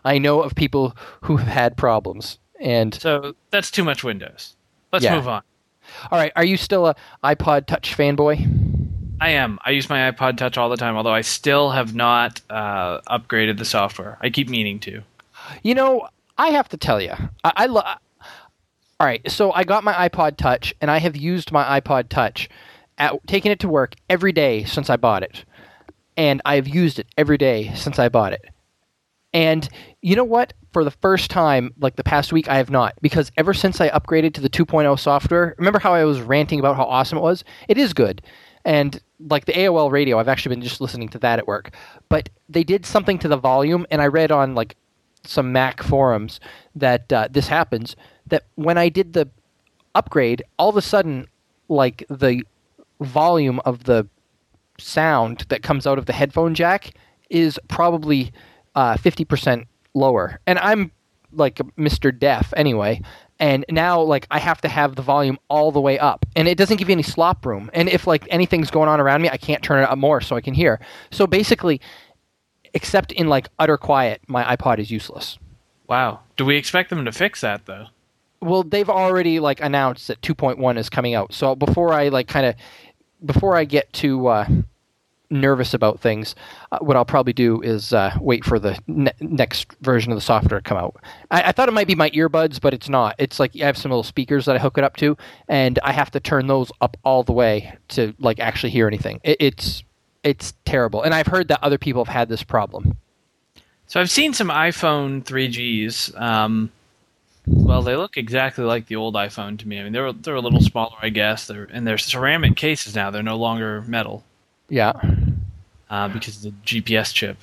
I 0.06 0.18
know 0.18 0.42
of 0.42 0.56
people 0.56 0.96
who 1.22 1.38
have 1.38 1.48
had 1.48 1.78
problems. 1.78 2.38
And 2.60 2.94
So 2.96 3.36
that's 3.52 3.72
too 3.72 3.84
much 3.84 4.04
Windows. 4.04 4.56
Let's 4.92 5.04
Yeah. 5.06 5.16
move 5.16 5.28
on. 5.28 5.42
all 6.12 6.18
right, 6.18 6.32
are 6.36 6.44
you 6.46 6.56
still 6.58 6.88
a 6.88 6.96
iPod 7.24 7.66
Touch 7.66 7.96
fanboy? 7.98 8.48
I 9.20 9.30
am. 9.30 9.60
I 9.64 9.72
use 9.72 9.90
my 9.90 10.12
iPod 10.12 10.38
Touch 10.38 10.58
all 10.58 10.70
the 10.70 10.78
time, 10.78 10.96
although 10.98 11.14
I 11.14 11.22
still 11.22 11.72
have 11.72 11.94
not 11.96 12.42
uh, 12.50 13.00
upgraded 13.02 13.58
the 13.58 13.66
software. 13.66 14.18
I 14.22 14.30
keep 14.30 14.50
meaning 14.50 14.80
to. 14.82 15.02
You 15.62 15.76
know, 15.76 16.08
I 16.38 16.50
have 16.50 16.70
to 16.70 16.78
tell 16.78 17.02
you, 17.02 17.14
I, 17.44 17.54
I 17.56 17.66
lo- 17.68 17.82
all 19.00 19.08
right. 19.08 19.30
So 19.30 19.52
I 19.52 19.64
got 19.64 19.84
my 19.84 19.94
iPod 20.10 20.38
Touch, 20.38 20.74
and 20.82 20.90
I 20.90 21.00
have 21.00 21.16
used 21.16 21.52
my 21.52 21.80
iPod 21.80 22.10
Touch, 22.10 22.50
at, 22.98 23.16
taking 23.28 23.52
it 23.52 23.60
to 23.60 23.68
work 23.70 23.96
every 24.10 24.32
day 24.32 24.64
since 24.64 24.90
I 24.90 24.96
bought 24.98 25.24
it, 25.24 25.44
and 26.18 26.42
I've 26.46 26.68
used 26.68 27.00
it 27.00 27.08
every 27.18 27.38
day 27.38 27.74
since 27.76 28.00
I 28.00 28.10
bought 28.10 28.34
it. 28.34 28.46
And 29.34 29.68
you 30.02 30.16
know 30.16 30.24
what? 30.24 30.54
For 30.72 30.84
the 30.84 30.92
first 30.92 31.32
time, 31.32 31.74
like 31.80 31.96
the 31.96 32.04
past 32.04 32.32
week, 32.32 32.48
I 32.48 32.58
have 32.58 32.70
not 32.70 32.94
because 33.02 33.32
ever 33.38 33.54
since 33.54 33.82
I 33.82 33.90
upgraded 33.90 34.34
to 34.36 34.42
the 34.42 34.50
2.0 34.50 35.00
software, 35.00 35.56
remember 35.58 35.80
how 35.80 35.94
I 35.94 36.04
was 36.04 36.22
ranting 36.22 36.60
about 36.60 36.76
how 36.76 36.84
awesome 36.84 37.18
it 37.18 37.22
was? 37.22 37.44
It 37.68 37.78
is 37.78 37.94
good. 37.94 38.22
And 38.66 39.00
like 39.20 39.46
the 39.46 39.54
AOL 39.54 39.92
radio, 39.92 40.20
I've 40.20 40.28
actually 40.28 40.56
been 40.56 40.64
just 40.64 40.82
listening 40.82 41.10
to 41.10 41.20
that 41.20 41.40
at 41.40 41.48
work. 41.48 41.76
But 42.10 42.30
they 42.48 42.64
did 42.64 42.86
something 42.86 43.20
to 43.20 43.28
the 43.28 43.38
volume, 43.38 43.86
and 43.92 44.02
I 44.02 44.08
read 44.08 44.32
on 44.32 44.56
like 44.56 44.76
some 45.26 45.52
Mac 45.52 45.82
forums 45.82 46.40
that 46.76 47.12
uh, 47.12 47.28
this 47.32 47.48
happens. 47.48 47.96
That 48.28 48.44
when 48.56 48.78
I 48.78 48.90
did 48.90 49.14
the 49.14 49.30
upgrade, 49.96 50.44
all 50.58 50.70
of 50.70 50.78
a 50.78 50.82
sudden, 50.82 51.28
like 51.70 52.06
the 52.10 52.44
volume 53.02 53.60
of 53.66 53.84
the 53.84 54.08
sound 54.80 55.46
that 55.50 55.64
comes 55.64 55.86
out 55.86 55.98
of 55.98 56.06
the 56.06 56.14
headphone 56.14 56.56
jack 56.56 56.92
is 57.30 57.60
probably 57.68 58.32
uh, 58.76 58.96
50% 58.96 59.66
lower. 59.94 60.40
And 60.48 60.60
I'm 60.60 60.92
like 61.32 61.56
Mr. 61.78 62.18
Deaf 62.18 62.54
anyway. 62.56 63.02
And 63.40 63.66
now, 63.70 64.02
like, 64.02 64.28
I 64.32 64.40
have 64.40 64.62
to 64.62 64.70
have 64.70 64.96
the 64.96 65.02
volume 65.02 65.38
all 65.50 65.72
the 65.72 65.82
way 65.82 66.00
up, 66.00 66.26
and 66.36 66.48
it 66.48 66.58
doesn't 66.58 66.78
give 66.78 66.88
you 66.88 66.94
any 66.94 67.04
slop 67.04 67.46
room. 67.46 67.70
And 67.74 67.90
if 67.90 68.08
like 68.08 68.26
anything's 68.30 68.72
going 68.72 68.88
on 68.88 69.02
around 69.02 69.22
me, 69.22 69.30
I 69.30 69.38
can't 69.38 69.62
turn 69.64 69.84
it 69.84 69.90
up 69.90 69.98
more 69.98 70.22
so 70.22 70.36
I 70.36 70.42
can 70.42 70.54
hear. 70.54 70.80
So 71.12 71.28
basically, 71.28 71.82
except 72.74 73.12
in 73.12 73.28
like 73.28 73.50
utter 73.60 73.78
quiet, 73.78 74.22
my 74.28 74.56
iPod 74.56 74.80
is 74.80 74.92
useless. 74.92 75.40
Wow. 75.88 76.22
Do 76.38 76.46
we 76.46 76.56
expect 76.56 76.90
them 76.90 77.06
to 77.06 77.12
fix 77.12 77.42
that 77.42 77.66
though? 77.66 77.88
Well, 78.42 78.64
they've 78.64 78.90
already 78.90 79.40
like 79.40 79.62
announced 79.62 80.08
that 80.08 80.22
2.1 80.22 80.78
is 80.78 80.90
coming 80.90 81.14
out. 81.14 81.34
So 81.34 81.56
before 81.56 81.94
I 81.94 82.10
like 82.10 82.28
kind 82.28 82.46
of 82.46 82.56
before 83.26 83.56
I 83.56 83.66
get 83.66 83.92
to 83.94 84.28
uh, 84.28 84.48
nervous 85.34 85.74
about 85.74 86.00
things, 86.00 86.36
uh, 86.72 86.80
what 86.80 86.96
I'll 86.96 87.04
probably 87.06 87.34
do 87.34 87.62
is 87.62 87.92
uh, 87.94 88.16
wait 88.22 88.46
for 88.46 88.60
the 88.60 88.80
ne- 88.88 89.12
next 89.20 89.74
version 89.82 90.12
of 90.12 90.18
the 90.18 90.22
software 90.22 90.60
to 90.60 90.64
come 90.64 90.78
out. 90.78 90.96
I-, 91.32 91.50
I 91.50 91.52
thought 91.52 91.68
it 91.68 91.74
might 91.74 91.88
be 91.88 91.96
my 91.96 92.10
earbuds, 92.12 92.62
but 92.62 92.74
it's 92.74 92.88
not. 92.90 93.16
It's 93.18 93.40
like 93.40 93.52
I 93.56 93.66
have 93.66 93.78
some 93.78 93.92
little 93.92 94.04
speakers 94.04 94.46
that 94.46 94.56
I 94.56 94.60
hook 94.60 94.78
it 94.78 94.84
up 94.84 94.96
to, 94.98 95.18
and 95.48 95.80
I 95.84 95.92
have 95.92 96.12
to 96.12 96.20
turn 96.20 96.48
those 96.48 96.72
up 96.80 96.96
all 97.04 97.24
the 97.24 97.34
way 97.34 97.74
to 97.90 98.14
like 98.20 98.40
actually 98.40 98.70
hear 98.70 98.88
anything. 98.88 99.20
It- 99.24 99.38
it's 99.40 99.84
it's 100.24 100.54
terrible, 100.64 101.02
and 101.02 101.14
I've 101.14 101.28
heard 101.28 101.50
that 101.50 101.60
other 101.62 101.78
people 101.78 102.06
have 102.06 102.14
had 102.14 102.30
this 102.30 102.44
problem. 102.44 102.96
So 103.88 104.00
I've 104.00 104.10
seen 104.10 104.34
some 104.34 104.48
iPhone 104.48 105.22
3Gs. 105.24 106.20
Um, 106.20 106.72
well, 107.46 107.82
they 107.82 107.98
look 107.98 108.16
exactly 108.16 108.64
like 108.64 108.88
the 108.88 108.96
old 108.96 109.16
iPhone 109.16 109.60
to 109.60 109.68
me. 109.68 109.80
I 109.80 109.84
mean, 109.84 109.92
they're 109.92 110.14
they're 110.14 110.36
a 110.36 110.40
little 110.42 110.62
smaller, 110.62 110.96
I 111.02 111.10
guess. 111.10 111.46
They're 111.48 111.66
and 111.66 111.86
they're 111.86 111.98
ceramic 111.98 112.56
cases 112.56 112.96
now. 112.96 113.12
They're 113.12 113.22
no 113.22 113.36
longer 113.36 113.82
metal 113.82 114.24
Yeah. 114.74 114.94
uh, 115.90 116.08
because 116.08 116.38
of 116.38 116.42
the 116.44 116.82
GPS 116.82 117.14
chip. 117.14 117.38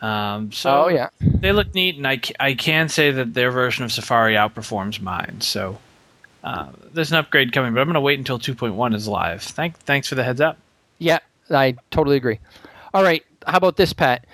Um, 0.00 0.50
so 0.52 0.84
Oh 0.84 0.88
yeah. 0.88 1.08
they 1.20 1.52
look 1.52 1.72
neat, 1.74 1.96
and 1.96 2.06
I, 2.06 2.20
I 2.40 2.54
can 2.54 2.88
say 2.88 3.10
that 3.12 3.34
their 3.34 3.50
version 3.50 3.84
of 3.84 3.92
Safari 3.92 4.34
outperforms 4.34 5.00
mine. 5.00 5.40
So 5.40 5.78
uh, 6.42 6.68
there's 6.92 7.12
an 7.12 7.18
upgrade 7.18 7.52
coming, 7.52 7.74
but 7.74 7.80
I'm 7.80 7.86
going 7.86 7.94
to 7.94 8.00
wait 8.00 8.18
until 8.18 8.38
2.1 8.38 8.94
is 8.94 9.06
live. 9.06 9.42
Thank, 9.42 9.76
thanks 9.78 10.08
for 10.08 10.14
the 10.16 10.24
heads 10.24 10.40
up. 10.40 10.58
Yeah, 10.98 11.18
I 11.50 11.76
totally 11.90 12.16
agree. 12.16 12.40
All 12.92 13.02
right, 13.04 13.24
how 13.46 13.56
about 13.58 13.76
this, 13.76 13.92
Pat? 13.92 14.26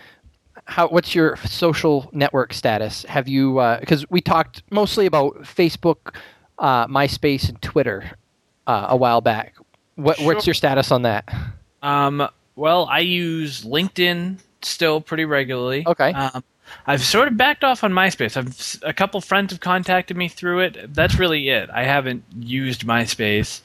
How 0.66 0.88
what's 0.88 1.14
your 1.14 1.36
social 1.44 2.08
network 2.12 2.54
status? 2.54 3.04
Have 3.04 3.28
you 3.28 3.56
because 3.80 4.08
we 4.10 4.22
talked 4.22 4.62
mostly 4.70 5.04
about 5.04 5.34
Facebook, 5.42 6.14
uh, 6.58 6.86
MySpace, 6.86 7.50
and 7.50 7.60
Twitter 7.60 8.12
uh, 8.66 8.86
a 8.88 8.96
while 8.96 9.20
back. 9.20 9.56
What 9.96 10.18
what's 10.20 10.46
your 10.46 10.54
status 10.54 10.90
on 10.90 11.02
that? 11.02 11.28
Um, 11.84 12.28
well, 12.56 12.86
I 12.90 13.00
use 13.00 13.62
LinkedIn 13.62 14.38
still 14.62 15.00
pretty 15.00 15.24
regularly. 15.24 15.86
Okay. 15.86 16.12
Um, 16.12 16.42
I've 16.86 17.04
sort 17.04 17.28
of 17.28 17.36
backed 17.36 17.62
off 17.62 17.84
on 17.84 17.92
MySpace. 17.92 18.36
I've 18.36 18.82
a 18.88 18.92
couple 18.94 19.20
friends 19.20 19.52
have 19.52 19.60
contacted 19.60 20.16
me 20.16 20.28
through 20.28 20.60
it. 20.60 20.94
That's 20.94 21.18
really 21.18 21.48
it. 21.50 21.68
I 21.70 21.84
haven't 21.84 22.24
used 22.38 22.86
MySpace. 22.86 23.60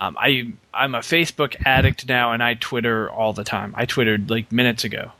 Um, 0.00 0.16
I 0.20 0.52
I'm 0.74 0.94
a 0.96 0.98
Facebook 0.98 1.54
addict 1.64 2.08
now, 2.08 2.32
and 2.32 2.42
I 2.42 2.54
Twitter 2.54 3.08
all 3.10 3.32
the 3.32 3.44
time. 3.44 3.72
I 3.76 3.86
twittered 3.86 4.28
like 4.28 4.50
minutes 4.50 4.82
ago. 4.82 5.12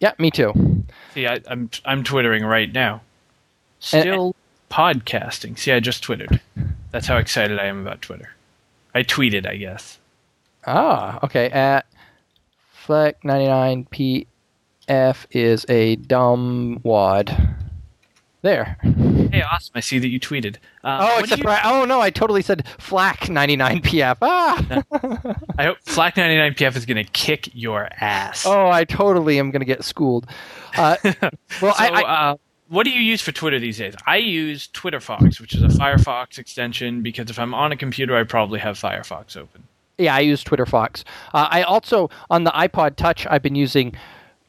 Yeah, 0.00 0.12
me 0.18 0.30
too. 0.30 0.84
See, 1.14 1.26
I, 1.26 1.40
I'm 1.48 1.70
I'm 1.86 2.04
twittering 2.04 2.44
right 2.44 2.70
now. 2.70 3.00
And- 3.92 4.02
Still 4.02 4.36
podcasting. 4.70 5.58
See, 5.58 5.72
I 5.72 5.80
just 5.80 6.02
twittered. 6.02 6.40
That's 6.90 7.06
how 7.06 7.16
excited 7.16 7.58
I 7.58 7.64
am 7.66 7.80
about 7.80 8.02
Twitter. 8.02 8.30
I 8.94 9.02
tweeted, 9.02 9.46
I 9.46 9.56
guess. 9.56 9.98
Ah, 10.66 11.18
okay. 11.22 11.48
At 11.50 11.86
Fleck 12.72 13.24
ninety 13.24 13.46
nine 13.46 13.86
PF 13.90 15.26
is 15.30 15.66
a 15.68 15.96
dumb 15.96 16.80
wad. 16.82 17.54
There. 18.42 18.76
Hey, 19.32 19.42
awesome! 19.42 19.72
I 19.74 19.80
see 19.80 19.98
that 19.98 20.06
you 20.08 20.20
tweeted. 20.20 20.56
Uh, 20.84 20.98
Oh, 21.00 21.18
except 21.20 21.42
you- 21.42 21.48
oh 21.64 21.84
no, 21.84 22.00
I 22.00 22.10
totally 22.10 22.42
said 22.42 22.64
Flack 22.78 23.28
ninety 23.28 23.56
nine 23.56 23.80
PF. 23.82 24.18
Ah. 24.22 24.82
I 25.58 25.64
hope 25.64 25.78
Flack 25.82 26.16
99 26.16 26.54
PF 26.54 26.76
is 26.76 26.86
going 26.86 27.02
to 27.04 27.10
kick 27.12 27.48
your 27.54 27.88
ass. 28.00 28.44
Oh, 28.46 28.68
I 28.68 28.84
totally 28.84 29.38
am 29.38 29.50
going 29.50 29.60
to 29.60 29.66
get 29.66 29.82
schooled. 29.82 30.26
Uh, 30.76 30.96
well, 31.02 31.14
so, 31.60 31.68
I, 31.76 32.02
I 32.02 32.30
uh, 32.30 32.36
what 32.68 32.84
do 32.84 32.90
you 32.90 33.00
use 33.00 33.20
for 33.22 33.32
Twitter 33.32 33.58
these 33.58 33.78
days? 33.78 33.94
I 34.06 34.18
use 34.18 34.68
Twitter 34.68 35.00
Fox, 35.00 35.40
which 35.40 35.54
is 35.54 35.62
a 35.62 35.68
Firefox 35.68 36.38
extension, 36.38 37.02
because 37.02 37.30
if 37.30 37.38
I'm 37.38 37.54
on 37.54 37.72
a 37.72 37.76
computer, 37.76 38.16
I 38.16 38.24
probably 38.24 38.60
have 38.60 38.78
Firefox 38.78 39.36
open. 39.36 39.64
Yeah, 39.98 40.14
I 40.14 40.20
use 40.20 40.42
Twitter 40.44 40.66
Fox. 40.66 41.04
Uh, 41.32 41.48
I 41.50 41.62
also 41.62 42.10
on 42.30 42.44
the 42.44 42.50
iPod 42.50 42.96
Touch, 42.96 43.26
I've 43.28 43.42
been 43.42 43.54
using 43.54 43.94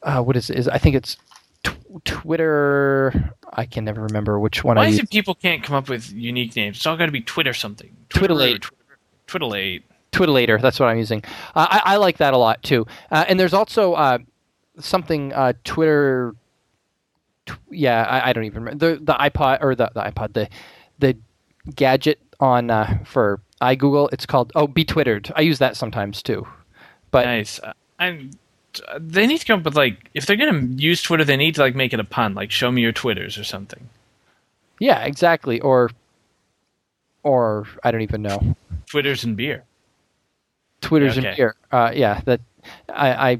uh, 0.03 0.21
what 0.21 0.35
is 0.35 0.49
it? 0.49 0.57
Is 0.57 0.67
I 0.67 0.77
think 0.77 0.95
it's 0.95 1.17
tw- 1.63 1.77
Twitter. 2.05 3.33
I 3.53 3.65
can 3.65 3.85
never 3.85 4.01
remember 4.01 4.39
which 4.39 4.63
one 4.63 4.77
Why 4.77 4.83
I 4.83 4.87
is 4.87 4.97
use. 4.97 5.03
it 5.05 5.09
people 5.09 5.35
can't 5.35 5.63
come 5.63 5.75
up 5.75 5.89
with 5.89 6.11
unique 6.11 6.55
names? 6.55 6.77
It's 6.77 6.85
all 6.85 6.97
got 6.97 7.07
to 7.07 7.11
be 7.11 7.21
Twitter 7.21 7.53
something. 7.53 7.95
Twitterlate. 8.09 8.61
Twitter, 8.61 8.99
Twitterlate. 9.27 9.83
Twitterator. 10.11 10.61
That's 10.61 10.79
what 10.79 10.87
I'm 10.87 10.97
using. 10.97 11.23
Uh, 11.55 11.67
I, 11.69 11.93
I 11.93 11.95
like 11.97 12.17
that 12.17 12.33
a 12.33 12.37
lot 12.37 12.61
too. 12.63 12.85
Uh, 13.11 13.25
and 13.27 13.39
there's 13.39 13.53
also 13.53 13.93
uh, 13.93 14.17
something 14.79 15.33
uh, 15.33 15.53
Twitter. 15.63 16.35
Tw- 17.45 17.57
yeah, 17.71 18.03
I, 18.03 18.29
I 18.29 18.33
don't 18.33 18.45
even 18.45 18.63
remember 18.63 18.95
the 18.95 19.03
the 19.03 19.13
iPod 19.13 19.59
or 19.61 19.75
the, 19.75 19.89
the 19.93 20.01
iPod 20.01 20.33
the 20.33 20.49
the 20.99 21.17
gadget 21.75 22.19
on 22.39 22.69
uh, 22.69 23.03
for 23.61 23.75
Google. 23.75 24.09
It's 24.11 24.25
called 24.25 24.51
oh 24.55 24.67
be 24.67 24.83
twittered. 24.85 25.31
I 25.35 25.41
use 25.41 25.59
that 25.59 25.75
sometimes 25.75 26.21
too. 26.23 26.47
But 27.11 27.25
Nice. 27.25 27.59
Uh, 27.59 27.73
I'm. 27.99 28.31
uh, 28.87 28.99
They 29.01 29.25
need 29.27 29.39
to 29.39 29.45
come 29.45 29.59
up 29.59 29.65
with 29.65 29.75
like 29.75 30.09
if 30.13 30.25
they're 30.25 30.35
gonna 30.35 30.59
use 30.75 31.01
Twitter, 31.01 31.23
they 31.23 31.37
need 31.37 31.55
to 31.55 31.61
like 31.61 31.75
make 31.75 31.93
it 31.93 31.99
a 31.99 32.03
pun, 32.03 32.33
like 32.35 32.51
show 32.51 32.71
me 32.71 32.81
your 32.81 32.91
Twitters 32.91 33.37
or 33.37 33.43
something. 33.43 33.89
yeah, 34.79 35.03
exactly. 35.05 35.59
Or 35.61 35.89
or 37.23 37.67
I 37.83 37.91
don't 37.91 38.01
even 38.01 38.21
know. 38.21 38.55
Twitters 38.87 39.23
and 39.23 39.35
beer. 39.35 39.63
Twitter's 40.81 41.17
Okay. 41.17 41.29
in 41.29 41.35
here. 41.35 41.55
Uh, 41.71 41.91
yeah, 41.93 42.21
that 42.25 42.39
I 42.89 43.31
I, 43.31 43.39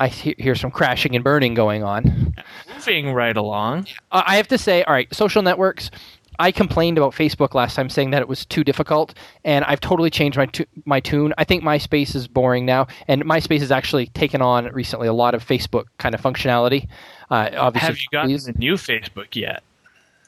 I 0.00 0.08
he- 0.08 0.34
hear 0.38 0.54
some 0.54 0.70
crashing 0.70 1.14
and 1.14 1.22
burning 1.22 1.54
going 1.54 1.82
on. 1.84 2.34
Moving 2.74 3.12
right 3.12 3.36
along. 3.36 3.86
I 4.10 4.36
have 4.36 4.48
to 4.48 4.58
say, 4.58 4.82
all 4.84 4.94
right, 4.94 5.12
social 5.14 5.42
networks. 5.42 5.90
I 6.38 6.52
complained 6.52 6.98
about 6.98 7.12
Facebook 7.14 7.54
last 7.54 7.74
time, 7.74 7.88
saying 7.90 8.10
that 8.10 8.22
it 8.22 8.28
was 8.28 8.44
too 8.46 8.62
difficult, 8.62 9.14
and 9.44 9.64
I've 9.64 9.80
totally 9.80 10.10
changed 10.10 10.38
my 10.38 10.46
tu- 10.46 10.66
my 10.84 11.00
tune. 11.00 11.34
I 11.36 11.44
think 11.44 11.64
MySpace 11.64 12.14
is 12.14 12.28
boring 12.28 12.64
now, 12.64 12.86
and 13.08 13.24
MySpace 13.24 13.60
has 13.60 13.72
actually 13.72 14.06
taken 14.06 14.40
on 14.40 14.66
recently 14.66 15.08
a 15.08 15.12
lot 15.12 15.34
of 15.34 15.44
Facebook 15.46 15.86
kind 15.98 16.14
of 16.14 16.20
functionality. 16.20 16.86
Uh, 17.30 17.50
obviously, 17.56 17.86
Have 17.88 17.98
you 17.98 18.06
gotten 18.12 18.30
please- 18.30 18.44
the 18.44 18.52
new 18.52 18.74
Facebook 18.74 19.34
yet? 19.34 19.62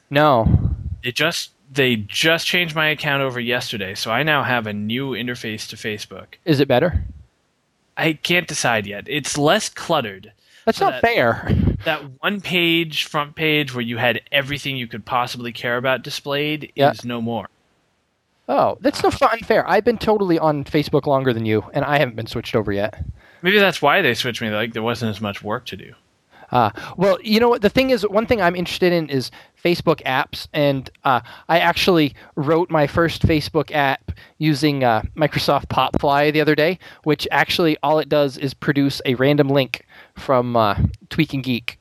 No. 0.09 0.71
It 1.03 1.15
just 1.15 1.51
they 1.73 1.95
just 1.95 2.45
changed 2.45 2.75
my 2.75 2.87
account 2.87 3.23
over 3.23 3.39
yesterday, 3.39 3.95
so 3.95 4.11
I 4.11 4.23
now 4.23 4.43
have 4.43 4.67
a 4.67 4.73
new 4.73 5.11
interface 5.11 5.67
to 5.69 5.77
Facebook. 5.77 6.25
Is 6.43 6.59
it 6.59 6.67
better? 6.67 7.05
I 7.95 8.13
can't 8.13 8.47
decide 8.47 8.85
yet. 8.85 9.05
It's 9.07 9.37
less 9.37 9.69
cluttered. 9.69 10.33
That's 10.65 10.77
So 10.77 10.85
not 10.89 11.01
that- 11.01 11.13
fair. 11.13 11.57
That 11.83 12.03
one 12.21 12.41
page 12.41 13.05
front 13.05 13.35
page 13.35 13.73
where 13.73 13.81
you 13.81 13.97
had 13.97 14.21
everything 14.31 14.77
you 14.77 14.85
could 14.85 15.03
possibly 15.03 15.51
care 15.51 15.77
about 15.77 16.03
displayed 16.03 16.71
Yeah. 16.75 16.91
is 16.91 17.03
no 17.03 17.21
more. 17.23 17.47
Oh, 18.47 18.77
that's 18.81 19.01
no 19.01 19.09
fun 19.09 19.39
fair. 19.39 19.67
I've 19.67 19.83
been 19.83 19.97
totally 19.97 20.37
on 20.37 20.63
Facebook 20.63 21.07
longer 21.07 21.33
than 21.33 21.45
you, 21.47 21.63
and 21.73 21.83
I 21.83 21.97
haven't 21.97 22.15
been 22.15 22.27
switched 22.27 22.55
over 22.55 22.71
yet. 22.71 23.03
Maybe 23.41 23.57
that's 23.57 23.81
why 23.81 24.03
they 24.03 24.13
switched 24.13 24.43
me. 24.43 24.51
Like 24.51 24.73
there 24.73 24.83
wasn't 24.83 25.09
as 25.09 25.21
much 25.21 25.41
work 25.41 25.65
to 25.67 25.75
do. 25.75 25.93
Uh, 26.51 26.69
well, 26.97 27.17
you 27.23 27.39
know 27.39 27.47
what? 27.49 27.61
The 27.63 27.69
thing 27.69 27.91
is, 27.91 28.05
one 28.07 28.25
thing 28.27 28.41
I'm 28.41 28.55
interested 28.57 28.91
in 28.93 29.09
is 29.09 29.31
Facebook 29.63 30.03
apps, 30.03 30.47
and 30.53 30.87
uh, 31.05 31.21
I 31.49 31.59
actually 31.59 32.13
wrote 32.35 32.69
my 32.69 32.85
first 32.87 33.23
Facebook 33.25 33.71
app 33.73 34.11
using 34.37 34.83
uh, 34.83 35.01
Microsoft 35.15 35.67
Popfly 35.67 36.31
the 36.33 36.41
other 36.41 36.53
day, 36.53 36.77
which 37.05 37.27
actually 37.31 37.77
all 37.81 37.99
it 37.99 38.09
does 38.09 38.37
is 38.37 38.53
produce 38.53 39.01
a 39.05 39.15
random 39.15 39.47
link 39.47 39.85
from 40.21 40.55
uh, 40.55 40.75
Tweak 41.09 41.33
and 41.33 41.43
Geek. 41.43 41.79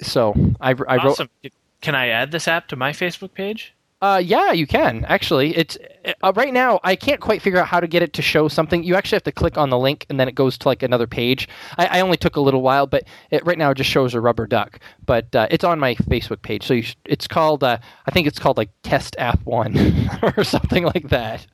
So 0.00 0.34
I, 0.60 0.70
I 0.70 0.72
wrote. 0.72 0.88
Awesome. 0.88 1.28
Can 1.80 1.94
I 1.94 2.08
add 2.08 2.32
this 2.32 2.48
app 2.48 2.66
to 2.68 2.76
my 2.76 2.92
Facebook 2.92 3.34
page? 3.34 3.74
Uh, 4.02 4.18
yeah, 4.18 4.52
you 4.52 4.66
can 4.66 5.02
actually. 5.06 5.56
It's 5.56 5.78
uh, 6.22 6.32
right 6.34 6.52
now. 6.52 6.78
I 6.84 6.94
can't 6.94 7.20
quite 7.22 7.40
figure 7.40 7.58
out 7.58 7.68
how 7.68 7.80
to 7.80 7.86
get 7.86 8.02
it 8.02 8.12
to 8.14 8.22
show 8.22 8.48
something. 8.48 8.84
You 8.84 8.96
actually 8.96 9.16
have 9.16 9.22
to 9.22 9.32
click 9.32 9.56
on 9.56 9.70
the 9.70 9.78
link, 9.78 10.04
and 10.10 10.20
then 10.20 10.28
it 10.28 10.34
goes 10.34 10.58
to 10.58 10.68
like 10.68 10.82
another 10.82 11.06
page. 11.06 11.48
I, 11.78 11.86
I 11.86 12.00
only 12.00 12.18
took 12.18 12.36
a 12.36 12.40
little 12.40 12.60
while, 12.60 12.86
but 12.86 13.04
it, 13.30 13.46
right 13.46 13.56
now 13.56 13.70
it 13.70 13.76
just 13.76 13.88
shows 13.88 14.12
a 14.12 14.20
rubber 14.20 14.46
duck. 14.46 14.78
But 15.06 15.34
uh, 15.34 15.46
it's 15.50 15.64
on 15.64 15.78
my 15.78 15.94
Facebook 15.94 16.42
page, 16.42 16.66
so 16.66 16.82
sh- 16.82 16.96
it's 17.06 17.26
called. 17.26 17.64
Uh, 17.64 17.78
I 18.06 18.10
think 18.10 18.26
it's 18.26 18.38
called 18.38 18.58
like 18.58 18.68
Test 18.82 19.16
App 19.18 19.42
One 19.46 19.74
or 20.36 20.44
something 20.44 20.84
like 20.84 21.08
that. 21.08 21.46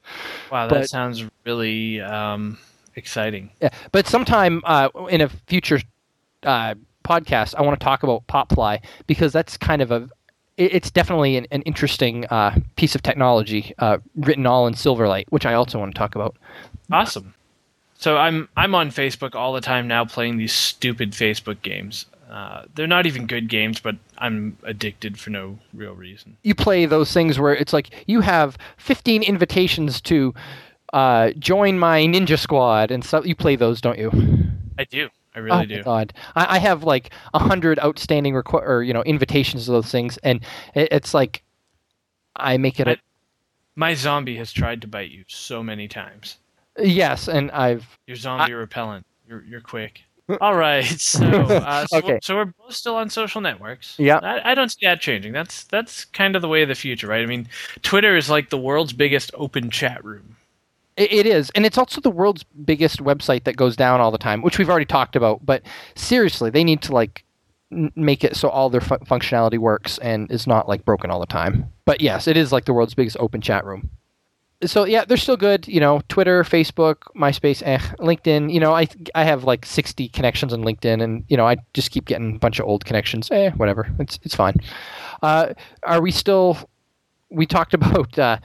Wow, 0.51 0.67
that 0.67 0.75
But- 0.75 0.91
sounds 0.91 1.25
really 1.45 2.01
um, 2.01 2.59
exciting. 2.97 3.51
Yeah, 3.61 3.69
but 3.93 4.09
sometime 4.09 4.61
uh, 4.65 4.89
in 5.09 5.21
a 5.21 5.29
future 5.47 5.79
uh, 6.45 6.75
podcast, 7.05 7.55
I 7.57 7.63
want 7.63 7.79
to 7.79 7.85
talk 7.85 8.03
about 8.03 8.27
Popfly 8.27 8.81
because 9.07 9.33
that's 9.33 9.57
kind 9.57 9.83
of 9.83 9.91
a. 9.91 10.09
It's 10.57 10.91
definitely 10.91 11.37
an, 11.39 11.47
an 11.53 11.63
interesting 11.63 12.27
uh, 12.27 12.59
piece 12.77 12.95
of 12.95 13.03
technology, 13.03 13.73
uh, 13.79 13.97
written 14.15 14.45
all 14.47 14.67
in 14.67 14.75
Silverlight, 14.75 15.25
which 15.31 15.47
I 15.47 15.55
also 15.55 15.79
want 15.79 15.95
to 15.95 15.99
talk 15.99 16.15
about. 16.15 16.37
Awesome. 16.93 17.33
So 17.97 18.17
I'm 18.19 18.49
I'm 18.57 18.75
on 18.75 18.91
Facebook 18.91 19.35
all 19.35 19.53
the 19.53 19.61
time 19.61 19.89
now, 19.89 20.05
playing 20.05 20.37
these 20.37 20.53
stupid 20.53 21.13
Facebook 21.13 21.63
games. 21.63 22.07
Uh, 22.31 22.65
they're 22.75 22.87
not 22.87 23.07
even 23.07 23.27
good 23.27 23.49
games, 23.49 23.81
but 23.81 23.97
I'm 24.19 24.57
addicted 24.63 25.19
for 25.19 25.31
no 25.31 25.59
real 25.75 25.95
reason. 25.95 26.37
you 26.45 26.55
play 26.55 26.87
those 26.87 27.13
things 27.13 27.39
where 27.41 27.55
it's 27.55 27.73
like 27.73 27.91
you 28.07 28.21
have 28.21 28.57
15 28.77 29.23
invitations 29.25 30.01
to 30.03 30.33
uh, 30.93 31.31
join 31.39 31.79
my 31.79 32.03
ninja 32.03 32.39
squad 32.39 32.91
and 32.93 33.05
so 33.05 33.25
you 33.25 33.35
play 33.35 33.57
those 33.57 33.81
don't 33.81 33.99
you 33.99 34.11
I 34.79 34.85
do. 34.85 35.09
I 35.41 35.43
really 35.43 35.63
oh 35.63 35.65
do. 35.79 35.83
god 35.83 36.13
I, 36.37 36.57
I 36.57 36.59
have 36.59 36.85
like 36.85 37.11
a 37.35 37.39
hundred 37.39 37.79
outstanding 37.81 38.35
requ- 38.35 38.63
or 38.67 38.83
you 38.83 38.93
know 38.93 39.03
invitations 39.05 39.65
to 39.67 39.73
those 39.73 39.91
things 39.91 40.17
and 40.19 40.41
it, 40.75 40.89
it's 40.93 41.15
like 41.15 41.43
i 42.37 42.57
make 42.57 42.79
it 42.81 42.89
a, 42.89 42.97
My 43.77 43.95
zombie 43.95 44.37
has 44.37 44.53
tried 44.53 44.81
to 44.83 44.87
bite 44.89 45.11
you 45.11 45.25
so 45.29 45.63
many 45.63 45.89
times. 45.89 46.37
yes 46.79 47.29
and 47.29 47.51
i've 47.53 47.99
You're 48.07 48.17
zombie 48.17 48.53
repellent. 48.53 49.07
You're 49.29 49.45
you're 49.45 49.61
quick. 49.61 50.03
All 50.41 50.55
right. 50.55 50.85
So 50.85 51.25
uh, 51.27 51.87
so, 51.87 51.99
Okay. 51.99 52.19
so 52.23 52.37
we're 52.37 52.45
both 52.47 52.75
still 52.75 52.95
on 52.97 53.11
social 53.11 53.41
networks. 53.41 53.97
Yeah. 53.99 54.19
I, 54.23 54.53
I 54.53 54.55
don't 54.55 54.69
see 54.71 54.87
that 54.87 55.01
changing. 55.01 55.33
That's 55.33 55.65
that's 55.65 56.05
kind 56.05 56.37
of 56.37 56.43
the 56.43 56.49
way 56.49 56.63
of 56.63 56.69
the 56.69 56.75
future, 56.77 57.09
right? 57.09 57.23
I 57.23 57.27
mean, 57.27 57.49
Twitter 57.83 58.17
is 58.17 58.31
like 58.31 58.51
the 58.51 58.59
world's 58.59 58.93
biggest 58.93 59.33
open 59.35 59.71
chat 59.71 60.05
room. 60.05 60.37
It, 61.01 61.13
it 61.13 61.27
is, 61.27 61.51
and 61.55 61.65
it's 61.65 61.79
also 61.79 62.01
the 62.03 62.11
world's 62.11 62.45
biggest 62.65 62.99
website 63.03 63.45
that 63.45 63.57
goes 63.57 63.75
down 63.75 64.01
all 64.01 64.11
the 64.11 64.19
time, 64.19 64.43
which 64.43 64.59
we've 64.59 64.69
already 64.69 64.85
talked 64.85 65.17
about. 65.17 65.45
But 65.45 65.63
seriously, 65.95 66.51
they 66.51 66.63
need 66.63 66.83
to 66.83 66.93
like 66.93 67.25
n- 67.73 67.91
make 67.97 68.23
it 68.23 68.37
so 68.37 68.51
all 68.51 68.69
their 68.69 68.83
fu- 68.83 68.99
functionality 68.99 69.57
works 69.57 69.97
and 69.99 70.31
is 70.31 70.47
not 70.47 70.69
like 70.69 70.85
broken 70.85 71.11
all 71.11 71.19
the 71.19 71.25
time. 71.27 71.73
But 71.87 72.03
yes, 72.03 72.29
it 72.29 72.37
is 72.37 72.53
like 72.53 72.67
the 72.67 72.75
world's 72.75 72.93
biggest 72.93 73.17
open 73.19 73.41
chat 73.41 73.65
room. 73.65 73.89
So 74.63 74.85
yeah, 74.85 75.07
they're 75.07 75.17
still 75.17 75.39
good. 75.39 75.67
You 75.67 75.81
know, 75.81 76.03
Twitter, 76.11 76.45
Facebook, 76.45 76.97
MySpace, 77.17 77.63
eh, 77.65 77.79
LinkedIn. 77.99 78.53
You 78.53 78.61
know, 78.61 78.75
I 78.75 78.87
I 79.15 79.25
have 79.25 79.45
like 79.45 79.65
sixty 79.65 80.07
connections 80.11 80.53
on 80.53 80.61
LinkedIn, 80.65 81.03
and 81.03 81.25
you 81.29 81.37
know, 81.39 81.47
I 81.47 81.57
just 81.73 81.93
keep 81.93 82.05
getting 82.05 82.37
a 82.37 82.39
bunch 82.39 82.59
of 82.59 82.67
old 82.67 82.85
connections. 82.85 83.31
Eh, 83.31 83.53
whatever. 83.57 83.91
It's 83.99 84.19
it's 84.23 84.35
fine. 84.35 84.57
Uh, 85.23 85.55
are 85.83 86.03
we 86.03 86.11
still? 86.11 86.59
We 87.31 87.47
talked 87.47 87.73
about. 87.81 88.19
Uh, 88.19 88.37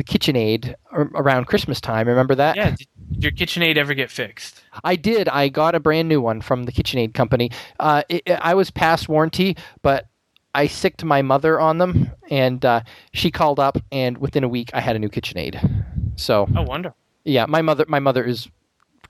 the 0.00 0.04
KitchenAid 0.18 0.74
ar- 0.92 1.10
around 1.14 1.44
Christmas 1.46 1.78
time. 1.78 2.08
Remember 2.08 2.34
that? 2.34 2.56
Yeah. 2.56 2.70
Did 2.74 2.88
your 3.22 3.32
KitchenAid 3.32 3.76
ever 3.76 3.92
get 3.92 4.10
fixed? 4.10 4.62
I 4.82 4.96
did. 4.96 5.28
I 5.28 5.48
got 5.48 5.74
a 5.74 5.80
brand 5.80 6.08
new 6.08 6.22
one 6.22 6.40
from 6.40 6.62
the 6.64 6.72
KitchenAid 6.72 7.12
company. 7.12 7.50
Uh, 7.78 8.02
it, 8.08 8.22
it- 8.24 8.40
I 8.40 8.54
was 8.54 8.70
past 8.70 9.08
warranty, 9.10 9.56
but 9.82 10.06
I 10.54 10.66
sicked 10.68 11.04
my 11.04 11.20
mother 11.20 11.60
on 11.60 11.76
them, 11.78 12.10
and 12.30 12.64
uh, 12.64 12.80
she 13.12 13.30
called 13.30 13.60
up, 13.60 13.76
and 13.92 14.16
within 14.18 14.42
a 14.42 14.48
week, 14.48 14.70
I 14.72 14.80
had 14.80 14.96
a 14.96 14.98
new 14.98 15.10
KitchenAid. 15.10 15.84
So 16.16 16.48
Oh, 16.56 16.62
wonder. 16.62 16.94
yeah, 17.24 17.44
my 17.46 17.60
mother, 17.62 17.84
my 17.88 17.98
mother 18.00 18.24
is 18.24 18.48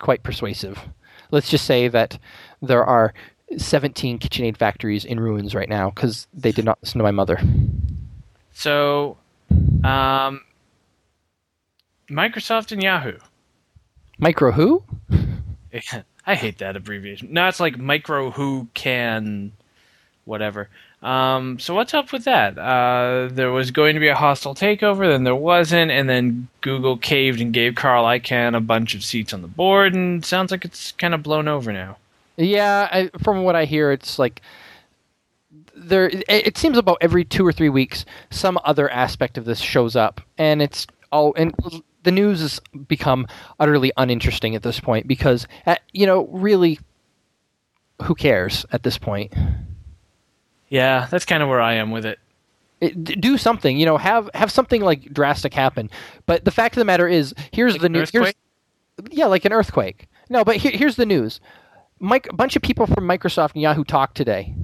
quite 0.00 0.22
persuasive. 0.24 0.78
Let's 1.30 1.48
just 1.48 1.64
say 1.66 1.86
that 1.86 2.18
there 2.60 2.84
are 2.84 3.14
17 3.56 4.18
KitchenAid 4.18 4.56
factories 4.56 5.04
in 5.04 5.20
ruins 5.20 5.54
right 5.54 5.68
now 5.68 5.90
because 5.90 6.26
they 6.34 6.50
did 6.52 6.64
not 6.64 6.78
listen 6.82 6.98
to 6.98 7.04
my 7.04 7.10
mother. 7.12 7.38
So, 8.52 9.16
um, 9.84 10.42
Microsoft 12.10 12.72
and 12.72 12.82
Yahoo. 12.82 13.18
Micro 14.18 14.52
who? 14.52 14.82
I 16.26 16.34
hate 16.34 16.58
that 16.58 16.76
abbreviation. 16.76 17.32
No, 17.32 17.48
it's 17.48 17.60
like 17.60 17.78
micro 17.78 18.30
who 18.30 18.68
can 18.74 19.52
whatever. 20.24 20.68
Um, 21.02 21.58
so 21.58 21.74
what's 21.74 21.94
up 21.94 22.12
with 22.12 22.24
that? 22.24 22.58
Uh, 22.58 23.28
there 23.32 23.50
was 23.50 23.70
going 23.70 23.94
to 23.94 24.00
be 24.00 24.08
a 24.08 24.14
hostile 24.14 24.54
takeover, 24.54 25.10
then 25.10 25.24
there 25.24 25.34
wasn't, 25.34 25.90
and 25.90 26.08
then 26.08 26.48
Google 26.60 26.98
caved 26.98 27.40
and 27.40 27.52
gave 27.54 27.74
Carl 27.74 28.04
Icahn 28.04 28.54
a 28.54 28.60
bunch 28.60 28.94
of 28.94 29.02
seats 29.02 29.32
on 29.32 29.40
the 29.40 29.48
board, 29.48 29.94
and 29.94 30.24
sounds 30.24 30.50
like 30.50 30.64
it's 30.64 30.92
kind 30.92 31.14
of 31.14 31.22
blown 31.22 31.48
over 31.48 31.72
now. 31.72 31.96
Yeah, 32.36 32.88
I, 32.92 33.10
from 33.22 33.44
what 33.44 33.56
I 33.56 33.64
hear, 33.64 33.92
it's 33.92 34.18
like 34.18 34.42
there. 35.74 36.08
It, 36.08 36.24
it 36.28 36.58
seems 36.58 36.76
about 36.76 36.98
every 37.00 37.24
two 37.24 37.46
or 37.46 37.52
three 37.52 37.68
weeks, 37.70 38.04
some 38.30 38.58
other 38.64 38.90
aspect 38.90 39.38
of 39.38 39.46
this 39.46 39.58
shows 39.58 39.96
up, 39.96 40.20
and 40.36 40.60
it's 40.60 40.86
all 41.10 41.34
and 41.36 41.54
the 42.02 42.10
news 42.10 42.40
has 42.40 42.60
become 42.88 43.26
utterly 43.58 43.92
uninteresting 43.96 44.54
at 44.54 44.62
this 44.62 44.80
point 44.80 45.06
because, 45.06 45.46
uh, 45.66 45.76
you 45.92 46.06
know, 46.06 46.26
really, 46.28 46.78
who 48.02 48.14
cares 48.14 48.64
at 48.72 48.82
this 48.82 48.98
point? 48.98 49.34
Yeah, 50.68 51.06
that's 51.10 51.24
kind 51.24 51.42
of 51.42 51.48
where 51.48 51.60
I 51.60 51.74
am 51.74 51.90
with 51.90 52.06
it. 52.06 52.18
It, 52.80 53.20
do 53.20 53.36
something, 53.36 53.76
you 53.76 53.84
know, 53.84 53.98
have 53.98 54.30
have 54.32 54.50
something 54.50 54.80
like 54.80 55.12
drastic 55.12 55.52
happen. 55.52 55.90
But 56.24 56.46
the 56.46 56.50
fact 56.50 56.76
of 56.76 56.80
the 56.80 56.86
matter 56.86 57.06
is, 57.06 57.34
here's 57.52 57.74
Like 57.74 57.82
the 57.82 57.88
news. 57.90 58.10
Here's, 58.10 58.32
yeah, 59.10 59.26
like 59.26 59.44
an 59.44 59.52
earthquake. 59.52 60.08
No, 60.30 60.44
but 60.44 60.56
here, 60.56 60.72
here's 60.72 60.96
the 60.96 61.04
news. 61.04 61.40
Mike, 61.98 62.28
a 62.30 62.34
bunch 62.34 62.56
of 62.56 62.62
people 62.62 62.86
from 62.86 63.06
Microsoft 63.06 63.52
and 63.52 63.60
Yahoo 63.60 63.84
talked 63.84 64.16
today, 64.16 64.54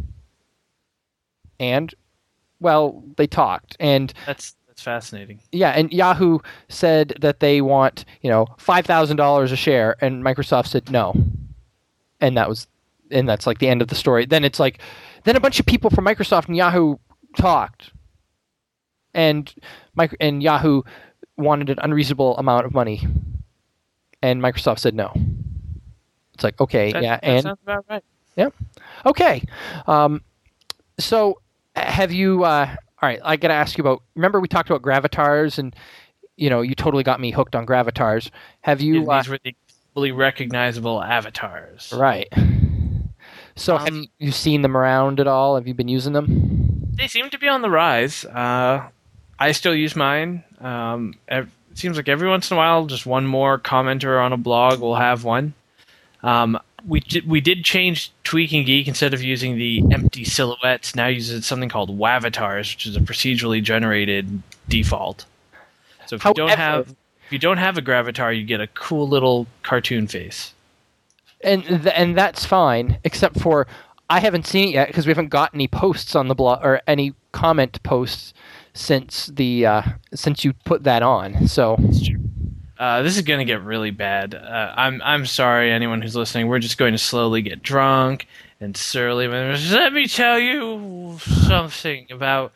and 1.61 1.95
well, 2.61 3.05
they 3.17 3.27
talked, 3.27 3.77
and 3.79 4.15
That's 4.25 4.57
that's 4.77 4.85
fascinating. 4.85 5.41
yeah, 5.53 5.71
and 5.71 5.91
Yahoo 5.91 6.39
said 6.69 7.15
that 7.23 7.41
they 7.41 7.63
want 7.63 8.05
you 8.21 8.29
know 8.29 8.47
five 8.59 8.85
thousand 8.85 9.17
dollars 9.17 9.51
a 9.51 9.57
share, 9.57 9.97
and 10.03 10.23
Microsoft 10.23 10.67
said 10.67 10.91
no, 10.91 11.15
and 12.21 12.37
that 12.37 12.47
was, 12.47 12.67
and 13.11 13.27
that's 13.27 13.47
like 13.47 13.59
the 13.59 13.69
end 13.69 13.81
of 13.81 13.89
the 13.89 13.95
story. 13.95 14.27
Then 14.27 14.45
it's 14.45 14.61
like, 14.61 14.81
then 15.25 15.35
a 15.35 15.41
bunch 15.41 15.59
of 15.59 15.65
people 15.65 15.89
from 15.89 16.05
Microsoft 16.05 16.49
and 16.49 16.57
Yahoo 16.59 16.97
talked, 17.39 17.91
and 19.15 19.51
Mike 19.95 20.15
and 20.21 20.43
Yahoo 20.43 20.83
wanted 21.39 21.71
an 21.71 21.79
unreasonable 21.81 22.37
amount 22.37 22.67
of 22.67 22.75
money, 22.75 23.01
and 24.21 24.43
Microsoft 24.43 24.81
said 24.81 24.95
no. 24.95 25.11
It's 26.35 26.45
like 26.45 26.61
okay, 26.61 26.93
That, 26.93 27.03
yeah, 27.03 27.17
that 27.17 27.25
and 27.25 27.43
sounds 27.45 27.59
about 27.63 27.87
right. 27.89 28.03
Okay. 29.07 29.43
Um, 29.87 30.21
so 30.99 31.41
have 31.75 32.13
you? 32.13 32.45
Uh, 32.45 32.77
all 33.03 33.09
right, 33.09 33.21
I 33.25 33.37
got 33.37 33.49
to 33.49 33.55
ask 33.55 33.77
you 33.79 33.83
about. 33.83 34.03
Remember 34.15 34.41
we 34.41 34.49
talked 34.49 34.69
about 34.71 34.83
gravatars, 34.83 35.59
and 35.59 35.75
you 36.37 36.49
know 36.51 36.61
you 36.63 36.75
totally 36.75 37.03
got 37.03 37.21
me 37.21 37.31
hooked 37.31 37.55
on 37.55 37.65
gravatars. 37.65 38.31
Have 38.63 38.81
you? 38.81 39.01
These 39.01 39.09
Uh, 39.09 39.25
were 39.29 39.39
the 39.43 39.55
fully 39.95 40.13
recognizable 40.13 41.03
avatars. 41.03 41.93
right. 41.97 42.29
So 43.59 43.77
have 43.79 43.89
Um, 43.89 44.03
you, 44.03 44.27
you 44.27 44.33
seen 44.33 44.63
them 44.63 44.77
around 44.77 45.19
at 45.21 45.27
all? 45.27 45.55
Have 45.57 45.67
you 45.67 45.73
been 45.75 45.89
using 45.89 46.13
them? 46.13 46.91
They 46.95 47.09
seem 47.09 47.31
to 47.31 47.39
be 47.39 47.49
on 47.49 47.63
the 47.63 47.71
rise. 47.71 48.25
Uh, 48.27 48.89
I 49.39 49.53
still 49.53 49.75
use 49.75 49.97
mine. 49.97 50.45
Um, 50.61 51.15
it 51.29 51.47
seems 51.75 51.97
like 51.97 52.09
every 52.09 52.29
once 52.29 52.51
in 52.51 52.57
a 52.57 52.59
while, 52.59 52.87
just 52.87 53.07
one 53.07 53.27
more 53.27 53.59
commenter 53.59 54.23
on 54.23 54.33
a 54.33 54.37
blog 54.37 54.81
will 54.81 54.97
have 54.97 55.25
one. 55.25 55.55
Um, 56.23 56.59
we 56.87 57.01
did, 57.01 57.29
we 57.29 57.41
did 57.41 57.65
change 57.65 58.13
Tweak 58.25 58.53
and 58.53 58.65
Geek 58.65 58.87
instead 58.87 59.13
of 59.13 59.23
using 59.23 59.59
the 59.59 59.83
empty 59.93 60.25
silhouettes. 60.25 60.95
Now 60.95 61.09
uses 61.09 61.45
something 61.47 61.69
called 61.69 61.97
Wavatars, 61.97 62.75
which 62.75 62.87
is 62.87 62.97
a 62.97 63.01
procedurally 63.01 63.63
generated 63.63 64.43
default. 64.69 65.27
So 66.07 66.17
if 66.17 66.25
you 66.25 66.35
don't 66.35 66.51
have 66.51 66.95
if 67.27 67.33
you 67.33 67.39
don't 67.39 67.57
have 67.57 67.77
a 67.77 67.83
Gravatar, 67.83 68.37
you 68.37 68.45
get 68.45 68.61
a 68.61 68.69
cool 68.69 69.09
little 69.09 69.49
cartoon 69.65 70.07
face. 70.07 70.55
And 71.43 71.65
th- 71.65 71.95
and 71.95 72.17
that's 72.17 72.45
fine, 72.45 72.99
except 73.03 73.41
for 73.41 73.67
I 74.09 74.21
haven't 74.21 74.47
seen 74.47 74.69
it 74.69 74.75
yet 74.75 74.87
because 74.87 75.07
we 75.07 75.11
haven't 75.11 75.31
got 75.31 75.53
any 75.53 75.67
posts 75.67 76.15
on 76.15 76.29
the 76.29 76.35
blog 76.35 76.65
or 76.65 76.81
any 76.87 77.15
comment 77.33 77.83
posts 77.83 78.33
since 78.75 79.27
the 79.27 79.67
uh, 79.67 79.83
since 80.15 80.45
you 80.45 80.53
put 80.65 80.85
that 80.85 81.03
on. 81.03 81.49
So 81.49 81.77
Uh, 82.79 83.03
this 83.03 83.17
is 83.17 83.23
going 83.23 83.39
to 83.39 83.45
get 83.45 83.63
really 83.63 83.91
bad. 83.91 84.35
Uh, 84.35 84.75
I'm 84.77 85.01
I'm 85.03 85.27
sorry, 85.27 85.71
anyone 85.73 86.03
who's 86.03 86.15
listening. 86.17 86.49
We're 86.49 86.59
just 86.59 86.79
going 86.79 86.93
to 86.93 86.99
slowly 86.99 87.43
get 87.43 87.63
drunk, 87.63 88.27
and 88.61 88.77
surly. 88.77 89.29
Let 89.29 89.93
me 89.93 90.07
tell 90.07 90.39
you 90.39 91.19
something 91.21 92.07
about 92.11 92.53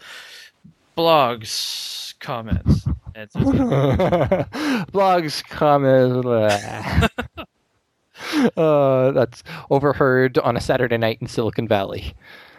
blogs 0.96 2.14
comments. 2.20 2.84
Blogs, 4.92 5.44
comments. 5.48 6.26
uh, 8.56 9.10
that's 9.10 9.42
overheard 9.70 10.38
on 10.38 10.56
a 10.56 10.60
Saturday 10.60 10.96
night 10.96 11.18
in 11.20 11.26
Silicon 11.26 11.66
Valley. 11.66 12.14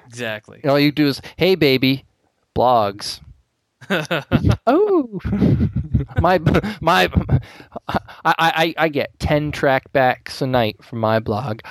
exactly. 0.07 0.63
All 0.65 0.79
you 0.79 0.91
do 0.91 1.07
is, 1.07 1.21
"Hey, 1.37 1.55
baby, 1.55 2.05
blogs." 2.55 3.21
oh, 4.67 5.19
my 6.19 6.39
my, 6.81 7.09
I, 7.87 7.95
I 8.25 8.75
I 8.77 8.87
get 8.89 9.17
ten 9.19 9.51
track 9.51 9.91
backs 9.91 10.41
a 10.41 10.47
night 10.47 10.83
from 10.83 10.99
my 10.99 11.19
blog. 11.19 11.61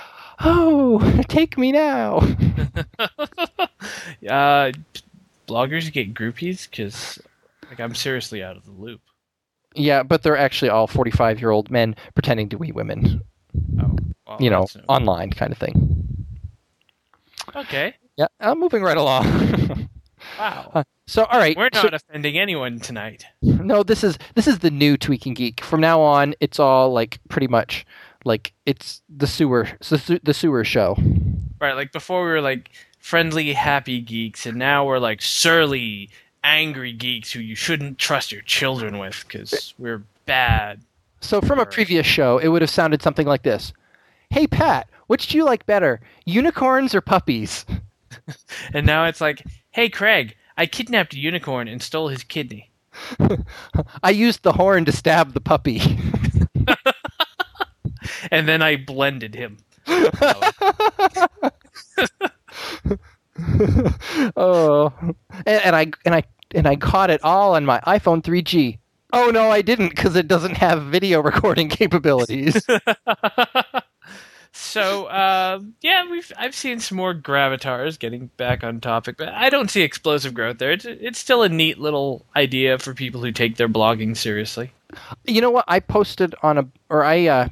Oh, 0.40 1.22
take 1.28 1.56
me 1.58 1.70
now. 1.72 2.16
uh, 4.28 4.72
bloggers 5.46 5.92
get 5.92 6.14
groupies 6.14 6.68
because 6.68 7.20
like 7.68 7.80
I'm 7.80 7.94
seriously 7.94 8.42
out 8.42 8.56
of 8.56 8.64
the 8.64 8.72
loop. 8.72 9.00
Yeah, 9.74 10.02
but 10.02 10.22
they're 10.22 10.36
actually 10.36 10.70
all 10.70 10.86
forty-five-year-old 10.86 11.70
men 11.70 11.94
pretending 12.14 12.48
to 12.50 12.58
be 12.58 12.72
women. 12.72 13.22
Oh, 13.80 13.96
well, 14.26 14.36
You 14.40 14.50
know, 14.50 14.66
no- 14.74 14.82
online 14.88 15.30
kind 15.30 15.52
of 15.52 15.58
thing. 15.58 16.26
okay. 17.54 17.94
Yeah, 18.16 18.26
I'm 18.40 18.58
moving 18.58 18.82
right 18.82 18.96
along. 18.96 19.88
Wow. 20.38 20.84
So, 21.10 21.24
all 21.24 21.38
right. 21.38 21.56
We're 21.56 21.70
so- 21.74 21.82
not 21.82 21.94
offending 21.94 22.38
anyone 22.38 22.78
tonight. 22.78 23.26
No, 23.42 23.82
this 23.82 24.04
is 24.04 24.16
this 24.34 24.46
is 24.46 24.60
the 24.60 24.70
new 24.70 24.96
Tweaking 24.96 25.34
Geek. 25.34 25.60
From 25.60 25.80
now 25.80 26.00
on, 26.00 26.34
it's 26.40 26.58
all 26.60 26.92
like 26.92 27.18
pretty 27.28 27.48
much 27.48 27.84
like 28.24 28.52
it's 28.66 29.02
the 29.08 29.26
sewer 29.26 29.68
the, 29.80 30.20
the 30.22 30.34
sewer 30.34 30.64
show. 30.64 30.96
Right, 31.60 31.74
like 31.74 31.92
before 31.92 32.24
we 32.24 32.30
were 32.30 32.40
like 32.40 32.70
friendly, 32.98 33.52
happy 33.52 34.00
geeks, 34.00 34.46
and 34.46 34.56
now 34.56 34.86
we're 34.86 34.98
like 34.98 35.20
surly, 35.20 36.10
angry 36.44 36.92
geeks 36.92 37.32
who 37.32 37.40
you 37.40 37.54
shouldn't 37.54 37.98
trust 37.98 38.30
your 38.30 38.42
children 38.42 38.98
with 38.98 39.24
because 39.26 39.74
we're 39.78 40.02
bad. 40.26 40.80
So 41.20 41.40
from 41.40 41.58
a 41.58 41.66
previous 41.66 42.06
show, 42.06 42.38
it 42.38 42.48
would 42.48 42.62
have 42.62 42.70
sounded 42.70 43.02
something 43.02 43.26
like 43.26 43.42
this: 43.42 43.72
"Hey 44.30 44.46
Pat, 44.46 44.88
which 45.08 45.26
do 45.26 45.36
you 45.36 45.44
like 45.44 45.66
better, 45.66 46.00
unicorns 46.24 46.94
or 46.94 47.00
puppies?" 47.00 47.66
And 48.72 48.86
now 48.86 49.06
it's 49.06 49.20
like, 49.20 49.42
hey, 49.70 49.88
Craig, 49.88 50.36
I 50.60 50.66
kidnapped 50.66 51.14
a 51.14 51.18
unicorn 51.18 51.68
and 51.68 51.82
stole 51.82 52.08
his 52.08 52.22
kidney. 52.22 52.70
I 54.02 54.10
used 54.10 54.42
the 54.42 54.52
horn 54.52 54.84
to 54.84 54.92
stab 54.92 55.32
the 55.32 55.40
puppy. 55.40 55.80
And 58.30 58.46
then 58.48 58.62
I 58.62 58.76
blended 58.76 59.34
him. 59.34 59.58
oh, 64.36 64.92
and, 65.46 65.62
and 65.64 65.76
I 65.76 65.90
and 66.04 66.14
I 66.14 66.22
and 66.54 66.66
I 66.66 66.76
caught 66.76 67.10
it 67.10 67.22
all 67.24 67.54
on 67.54 67.64
my 67.64 67.80
iPhone 67.86 68.22
3G. 68.22 68.78
Oh 69.12 69.30
no, 69.30 69.50
I 69.50 69.62
didn't 69.62 69.90
because 69.90 70.16
it 70.16 70.28
doesn't 70.28 70.56
have 70.56 70.84
video 70.84 71.20
recording 71.20 71.68
capabilities. 71.68 72.62
So, 74.60 75.06
uh, 75.06 75.60
yeah, 75.80 76.08
we've 76.08 76.30
I've 76.36 76.54
seen 76.54 76.80
some 76.80 76.96
more 76.96 77.14
gravatars 77.14 77.96
getting 77.96 78.26
back 78.36 78.62
on 78.62 78.80
topic, 78.80 79.16
but 79.16 79.30
I 79.30 79.48
don't 79.48 79.70
see 79.70 79.80
explosive 79.80 80.34
growth 80.34 80.58
there. 80.58 80.70
It's 80.70 80.84
it's 80.84 81.18
still 81.18 81.42
a 81.42 81.48
neat 81.48 81.78
little 81.78 82.26
idea 82.36 82.78
for 82.78 82.92
people 82.92 83.22
who 83.22 83.32
take 83.32 83.56
their 83.56 83.70
blogging 83.70 84.16
seriously. 84.16 84.70
you 85.24 85.40
know 85.40 85.50
what? 85.50 85.64
I 85.66 85.80
posted 85.80 86.34
on 86.42 86.58
a 86.58 86.68
or 86.90 87.02
I 87.02 87.26
uh, 87.26 87.48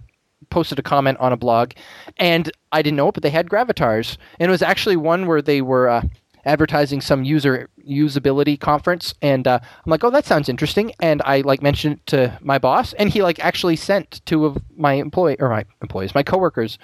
posted 0.50 0.78
a 0.78 0.82
comment 0.82 1.18
on 1.18 1.32
a 1.32 1.36
blog, 1.36 1.72
and 2.18 2.52
I 2.72 2.82
didn't 2.82 2.98
know 2.98 3.08
it, 3.08 3.14
but 3.14 3.22
they 3.22 3.30
had 3.30 3.48
gravatars, 3.48 4.18
and 4.38 4.48
it 4.48 4.52
was 4.52 4.62
actually 4.62 4.96
one 4.96 5.26
where 5.26 5.42
they 5.42 5.62
were 5.62 5.88
uh, 5.88 6.02
advertising 6.44 7.00
some 7.00 7.24
user 7.24 7.68
usability 7.86 8.58
conference, 8.58 9.14
and 9.22 9.46
uh, 9.46 9.58
I'm 9.62 9.90
like, 9.90 10.04
oh, 10.04 10.10
that 10.10 10.26
sounds 10.26 10.48
interesting, 10.48 10.92
and 11.00 11.22
I 11.24 11.40
like 11.42 11.62
mentioned 11.62 11.96
it 11.96 12.06
to 12.06 12.38
my 12.40 12.58
boss, 12.58 12.92
and 12.94 13.10
he 13.10 13.22
like 13.22 13.38
actually 13.40 13.76
sent 13.76 14.20
two 14.26 14.44
of 14.46 14.58
my 14.76 14.94
employee 14.94 15.36
or 15.38 15.48
my 15.48 15.64
employees, 15.82 16.14
my 16.14 16.22
coworkers, 16.22 16.78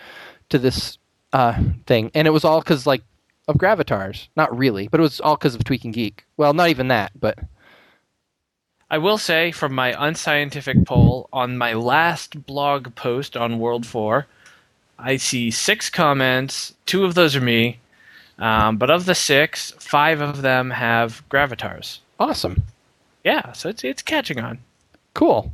to 0.49 0.59
this 0.59 0.99
uh, 1.33 1.61
thing, 1.87 2.11
and 2.15 2.27
it 2.27 2.33
was 2.33 2.45
all 2.45 2.61
because 2.61 2.87
like 2.87 3.03
of 3.49 3.59
gravatars, 3.59 4.29
not 4.37 4.57
really, 4.57 4.89
but 4.89 5.01
it 5.01 5.03
was 5.03 5.21
all 5.21 5.37
because 5.37 5.55
of 5.55 5.65
Tweaking 5.65 5.93
Geek. 5.93 6.25
Well, 6.37 6.55
not 6.55 6.71
even 6.71 6.89
that, 6.89 7.13
but 7.19 7.39
I 8.91 8.99
will 8.99 9.19
say, 9.19 9.51
from 9.51 9.75
my 9.75 9.95
unscientific 9.99 10.85
poll 10.87 11.29
on 11.33 11.59
my 11.59 11.73
last 11.73 12.47
blog 12.47 12.95
post 12.95 13.37
on 13.37 13.59
World 13.59 13.87
4, 13.87 14.27
I 14.99 15.17
see 15.17 15.51
six 15.51 15.91
comments. 15.91 16.75
Two 16.87 17.05
of 17.05 17.15
those 17.15 17.35
are 17.35 17.41
me. 17.41 17.79
Um, 18.39 18.77
but 18.77 18.91
of 18.91 19.07
the 19.07 19.15
six, 19.15 19.73
five 19.79 20.21
of 20.21 20.43
them 20.43 20.71
have 20.71 21.23
gravatars. 21.29 22.01
awesome. 22.19 22.65
Yeah, 23.25 23.53
so 23.53 23.71
it's, 23.71 23.85
it's 23.85 24.03
catching 24.03 24.39
on. 24.39 24.59
Cool. 25.15 25.53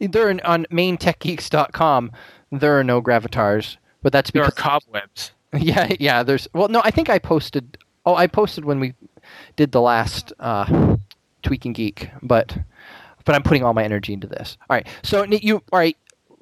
They're 0.00 0.30
in, 0.30 0.40
on 0.40 0.66
maintechgeeks.com. 0.70 2.10
There 2.50 2.78
are 2.78 2.84
no 2.84 3.00
gravatars, 3.00 3.78
but 4.02 4.12
that's 4.12 4.30
because 4.30 4.52
There 4.54 4.66
are 4.66 4.80
cobwebs. 4.80 5.30
yeah, 5.58 5.92
yeah. 6.00 6.22
There's 6.22 6.48
well, 6.52 6.68
no, 6.68 6.80
I 6.84 6.90
think 6.90 7.08
I 7.08 7.18
posted. 7.18 7.78
Oh, 8.06 8.14
I 8.14 8.26
posted 8.26 8.64
when 8.64 8.80
we 8.80 8.94
did 9.56 9.72
the 9.72 9.80
last 9.80 10.32
uh, 10.40 10.96
tweaking 11.42 11.72
geek, 11.72 12.10
but 12.22 12.56
but 13.24 13.34
I'm 13.34 13.42
putting 13.42 13.62
all 13.62 13.72
my 13.74 13.84
energy 13.84 14.12
into 14.12 14.26
this. 14.26 14.56
All 14.68 14.74
right, 14.74 14.86
so 15.02 15.24
you 15.24 15.62
all 15.72 15.78
right? 15.78 15.96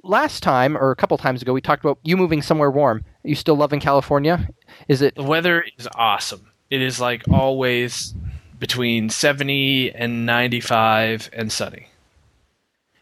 Last 0.04 0.42
time 0.42 0.76
or 0.76 0.90
a 0.90 0.96
couple 0.96 1.16
times 1.16 1.42
ago, 1.42 1.52
we 1.52 1.60
talked 1.60 1.84
about 1.84 1.98
you 2.02 2.16
moving 2.16 2.42
somewhere 2.42 2.70
warm. 2.70 3.04
Are 3.24 3.28
you 3.28 3.36
still 3.36 3.54
loving 3.54 3.78
California? 3.78 4.48
Is 4.88 5.00
it 5.00 5.14
The 5.14 5.22
weather 5.22 5.64
is 5.78 5.88
awesome. 5.94 6.50
It 6.70 6.82
is 6.82 7.00
like 7.00 7.22
always 7.30 8.14
between 8.58 9.10
70 9.10 9.92
and 9.92 10.26
95 10.26 11.30
and 11.32 11.52
sunny. 11.52 11.88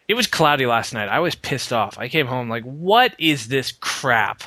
It 0.07 0.13
was 0.13 0.27
cloudy 0.27 0.65
last 0.65 0.93
night. 0.93 1.07
I 1.07 1.19
was 1.19 1.35
pissed 1.35 1.71
off. 1.73 1.97
I 1.97 2.07
came 2.07 2.27
home 2.27 2.49
like, 2.49 2.63
what 2.63 3.15
is 3.17 3.47
this 3.47 3.71
crap? 3.71 4.43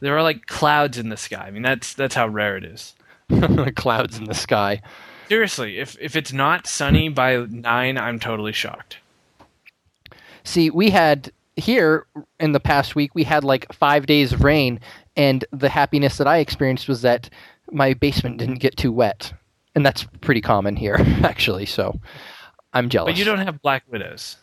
There 0.00 0.16
are 0.16 0.22
like 0.22 0.46
clouds 0.46 0.98
in 0.98 1.08
the 1.08 1.16
sky. 1.16 1.46
I 1.46 1.50
mean, 1.50 1.62
that's 1.62 1.94
that's 1.94 2.14
how 2.14 2.28
rare 2.28 2.56
it 2.56 2.64
is. 2.64 2.94
clouds 3.74 4.18
in 4.18 4.24
the 4.24 4.34
sky? 4.34 4.82
Seriously, 5.28 5.78
if 5.78 5.96
if 6.00 6.14
it's 6.14 6.32
not 6.32 6.66
sunny 6.66 7.08
by 7.08 7.46
nine, 7.48 7.96
I'm 7.96 8.20
totally 8.20 8.52
shocked. 8.52 8.98
See, 10.44 10.68
we 10.68 10.90
had 10.90 11.32
here 11.56 12.06
in 12.40 12.52
the 12.52 12.60
past 12.60 12.94
week, 12.94 13.14
we 13.14 13.24
had 13.24 13.44
like 13.44 13.72
five 13.72 14.06
days 14.06 14.32
of 14.32 14.44
rain, 14.44 14.80
and 15.16 15.44
the 15.52 15.68
happiness 15.68 16.18
that 16.18 16.26
I 16.26 16.38
experienced 16.38 16.88
was 16.88 17.02
that 17.02 17.30
my 17.70 17.94
basement 17.94 18.38
didn't 18.38 18.58
get 18.60 18.76
too 18.76 18.92
wet, 18.92 19.32
and 19.74 19.84
that's 19.84 20.04
pretty 20.20 20.40
common 20.40 20.76
here, 20.76 20.96
actually. 21.22 21.66
So 21.66 22.00
I'm 22.72 22.88
jealous. 22.88 23.12
But 23.12 23.18
you 23.18 23.24
don't 23.24 23.38
have 23.38 23.62
black 23.62 23.84
widows, 23.88 24.36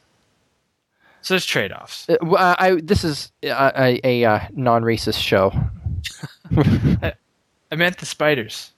so 1.21 1.33
there's 1.33 1.45
trade 1.45 1.71
offs. 1.71 2.07
Uh, 2.09 2.15
uh, 2.33 2.55
I, 2.57 2.75
this 2.81 3.03
is 3.03 3.31
a, 3.43 3.71
a, 3.75 4.01
a 4.03 4.25
uh, 4.25 4.39
non-racist 4.53 5.19
show. 5.19 5.53
I 7.71 7.75
meant 7.75 7.97
the 7.99 8.05
spiders. 8.05 8.71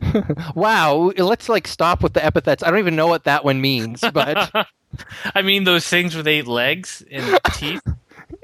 Wow, 0.54 1.12
let's 1.16 1.48
like 1.48 1.66
stop 1.66 2.02
with 2.02 2.14
the 2.14 2.24
epithets. 2.24 2.62
I 2.62 2.70
don't 2.70 2.78
even 2.78 2.96
know 2.96 3.06
what 3.06 3.24
that 3.24 3.44
one 3.44 3.60
means, 3.60 4.02
but 4.12 4.50
I 5.34 5.42
mean 5.42 5.64
those 5.64 5.86
things 5.86 6.14
with 6.14 6.26
eight 6.26 6.46
legs 6.46 7.02
and 7.10 7.38
teeth. 7.54 7.82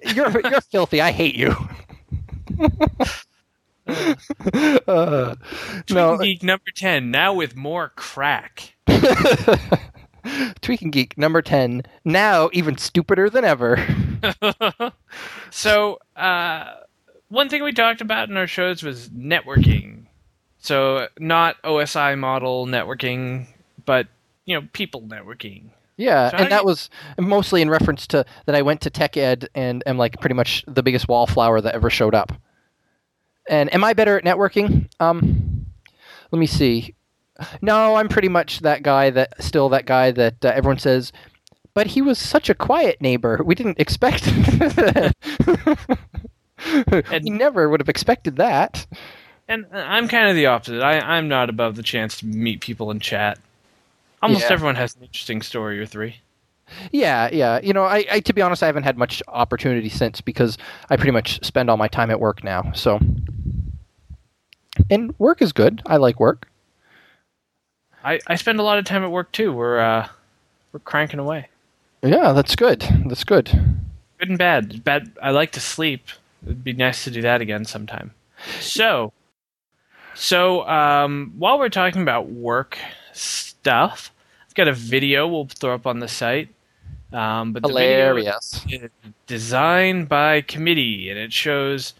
you're 0.14 0.40
you're 0.40 0.60
filthy. 0.60 1.00
I 1.00 1.10
hate 1.10 1.34
you. 1.34 1.54
uh, 4.86 5.34
no, 5.90 6.18
Geek 6.18 6.42
number 6.42 6.70
ten 6.74 7.10
now 7.10 7.32
with 7.34 7.56
more 7.56 7.90
crack. 7.96 8.74
Tweaking 10.60 10.90
Geek 10.90 11.18
number 11.18 11.42
10, 11.42 11.82
now 12.04 12.48
even 12.52 12.78
stupider 12.78 13.28
than 13.28 13.44
ever. 13.44 13.84
so, 15.50 15.98
uh, 16.14 16.74
one 17.28 17.48
thing 17.48 17.64
we 17.64 17.72
talked 17.72 18.00
about 18.00 18.28
in 18.28 18.36
our 18.36 18.46
shows 18.46 18.82
was 18.82 19.08
networking. 19.08 20.01
So, 20.62 21.08
not 21.18 21.60
OSI 21.64 22.16
model 22.16 22.66
networking, 22.66 23.46
but 23.84 24.06
you 24.46 24.58
know, 24.58 24.66
people 24.72 25.02
networking. 25.02 25.70
Yeah, 25.96 26.30
So 26.30 26.36
and 26.38 26.52
that 26.52 26.60
you- 26.62 26.66
was 26.66 26.88
mostly 27.18 27.62
in 27.62 27.68
reference 27.68 28.06
to 28.08 28.24
that 28.46 28.54
I 28.54 28.62
went 28.62 28.80
to 28.82 28.90
TechEd 28.90 29.48
and 29.54 29.82
am 29.86 29.98
like 29.98 30.20
pretty 30.20 30.34
much 30.34 30.64
the 30.68 30.82
biggest 30.82 31.08
wallflower 31.08 31.60
that 31.60 31.74
ever 31.74 31.90
showed 31.90 32.14
up. 32.14 32.32
And 33.48 33.74
am 33.74 33.82
I 33.84 33.92
better 33.92 34.16
at 34.16 34.24
networking? 34.24 34.88
Um, 35.00 35.66
let 36.30 36.38
me 36.38 36.46
see. 36.46 36.94
No, 37.60 37.96
I'm 37.96 38.08
pretty 38.08 38.28
much 38.28 38.60
that 38.60 38.84
guy 38.84 39.10
that 39.10 39.42
still 39.42 39.68
that 39.70 39.84
guy 39.84 40.12
that 40.12 40.44
uh, 40.44 40.48
everyone 40.54 40.78
says. 40.78 41.12
But 41.74 41.88
he 41.88 42.02
was 42.02 42.18
such 42.18 42.48
a 42.48 42.54
quiet 42.54 43.00
neighbor. 43.00 43.40
We 43.44 43.54
didn't 43.56 43.80
expect. 43.80 44.26
we 47.10 47.20
never 47.30 47.68
would 47.68 47.80
have 47.80 47.88
expected 47.88 48.36
that. 48.36 48.86
And 49.52 49.66
uh, 49.72 49.76
I'm 49.86 50.08
kind 50.08 50.28
of 50.30 50.34
the 50.34 50.46
opposite. 50.46 50.82
I, 50.82 50.98
I'm 50.98 51.28
not 51.28 51.50
above 51.50 51.76
the 51.76 51.82
chance 51.82 52.18
to 52.18 52.26
meet 52.26 52.60
people 52.60 52.90
and 52.90 53.02
chat. 53.02 53.38
Almost 54.22 54.42
Yeah. 54.44 54.52
everyone 54.52 54.76
has 54.76 54.96
an 54.96 55.02
interesting 55.02 55.42
story 55.42 55.78
or 55.78 55.84
three. 55.84 56.16
Yeah, 56.90 57.28
yeah. 57.30 57.60
You 57.62 57.74
know, 57.74 57.84
I, 57.84 58.06
I 58.10 58.20
to 58.20 58.32
be 58.32 58.40
honest, 58.40 58.62
I 58.62 58.66
haven't 58.66 58.84
had 58.84 58.96
much 58.96 59.22
opportunity 59.28 59.90
since 59.90 60.22
because 60.22 60.56
I 60.88 60.96
pretty 60.96 61.10
much 61.10 61.44
spend 61.44 61.68
all 61.68 61.76
my 61.76 61.88
time 61.88 62.10
at 62.10 62.18
work 62.18 62.42
now. 62.42 62.72
So 62.72 62.98
and 64.90 65.14
work 65.18 65.42
is 65.42 65.52
good. 65.52 65.82
I 65.84 65.98
like 65.98 66.18
work. 66.18 66.48
I, 68.02 68.20
I 68.26 68.36
spend 68.36 68.58
a 68.58 68.62
lot 68.62 68.78
of 68.78 68.84
time 68.86 69.04
at 69.04 69.10
work 69.10 69.32
too. 69.32 69.52
We're 69.52 69.78
uh, 69.80 70.08
we're 70.72 70.80
cranking 70.80 71.20
away. 71.20 71.48
Yeah, 72.02 72.32
that's 72.32 72.56
good. 72.56 72.84
That's 73.06 73.24
good. 73.24 73.50
Good 74.18 74.30
and 74.30 74.38
bad. 74.38 74.82
Bad. 74.82 75.12
I 75.22 75.30
like 75.30 75.52
to 75.52 75.60
sleep. 75.60 76.06
It'd 76.42 76.64
be 76.64 76.72
nice 76.72 77.04
to 77.04 77.10
do 77.10 77.20
that 77.22 77.40
again 77.42 77.64
sometime. 77.66 78.12
So, 78.60 79.12
so 80.14 80.66
um, 80.68 81.32
while 81.38 81.58
we're 81.58 81.68
talking 81.68 82.02
about 82.02 82.28
work 82.30 82.78
stuff, 83.12 84.12
I've 84.46 84.54
got 84.54 84.68
a 84.68 84.72
video 84.72 85.26
we'll 85.28 85.46
throw 85.46 85.74
up 85.74 85.86
on 85.86 86.00
the 86.00 86.08
site. 86.08 86.48
Um, 87.12 87.52
but 87.52 87.64
Hilarious. 87.66 88.50
the 88.50 88.68
video 88.68 88.84
is 88.86 88.90
designed 89.26 90.08
by 90.08 90.40
committee, 90.40 91.10
and 91.10 91.18
it 91.18 91.32
shows 91.32 91.92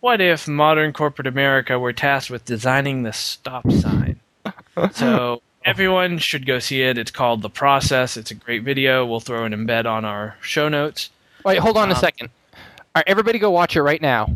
what 0.00 0.20
if 0.20 0.46
modern 0.46 0.92
corporate 0.92 1.26
America 1.26 1.78
were 1.78 1.92
tasked 1.92 2.30
with 2.30 2.44
designing 2.44 3.02
the 3.02 3.12
stop 3.12 3.70
sign. 3.72 4.20
so 4.92 5.40
everyone 5.64 6.18
should 6.18 6.46
go 6.46 6.58
see 6.58 6.82
it. 6.82 6.98
It's 6.98 7.10
called 7.10 7.40
The 7.42 7.48
Process. 7.50 8.16
It's 8.18 8.30
a 8.30 8.34
great 8.34 8.62
video. 8.62 9.06
We'll 9.06 9.20
throw 9.20 9.44
an 9.44 9.52
embed 9.54 9.86
on 9.86 10.04
our 10.04 10.36
show 10.42 10.68
notes. 10.68 11.10
Wait, 11.44 11.58
hold 11.58 11.76
on 11.78 11.90
a 11.90 11.94
Um, 11.94 12.00
second. 12.00 12.28
All 12.52 12.60
right, 12.96 13.04
everybody 13.06 13.38
go 13.38 13.50
watch 13.50 13.74
it 13.74 13.82
right 13.82 14.02
now. 14.02 14.26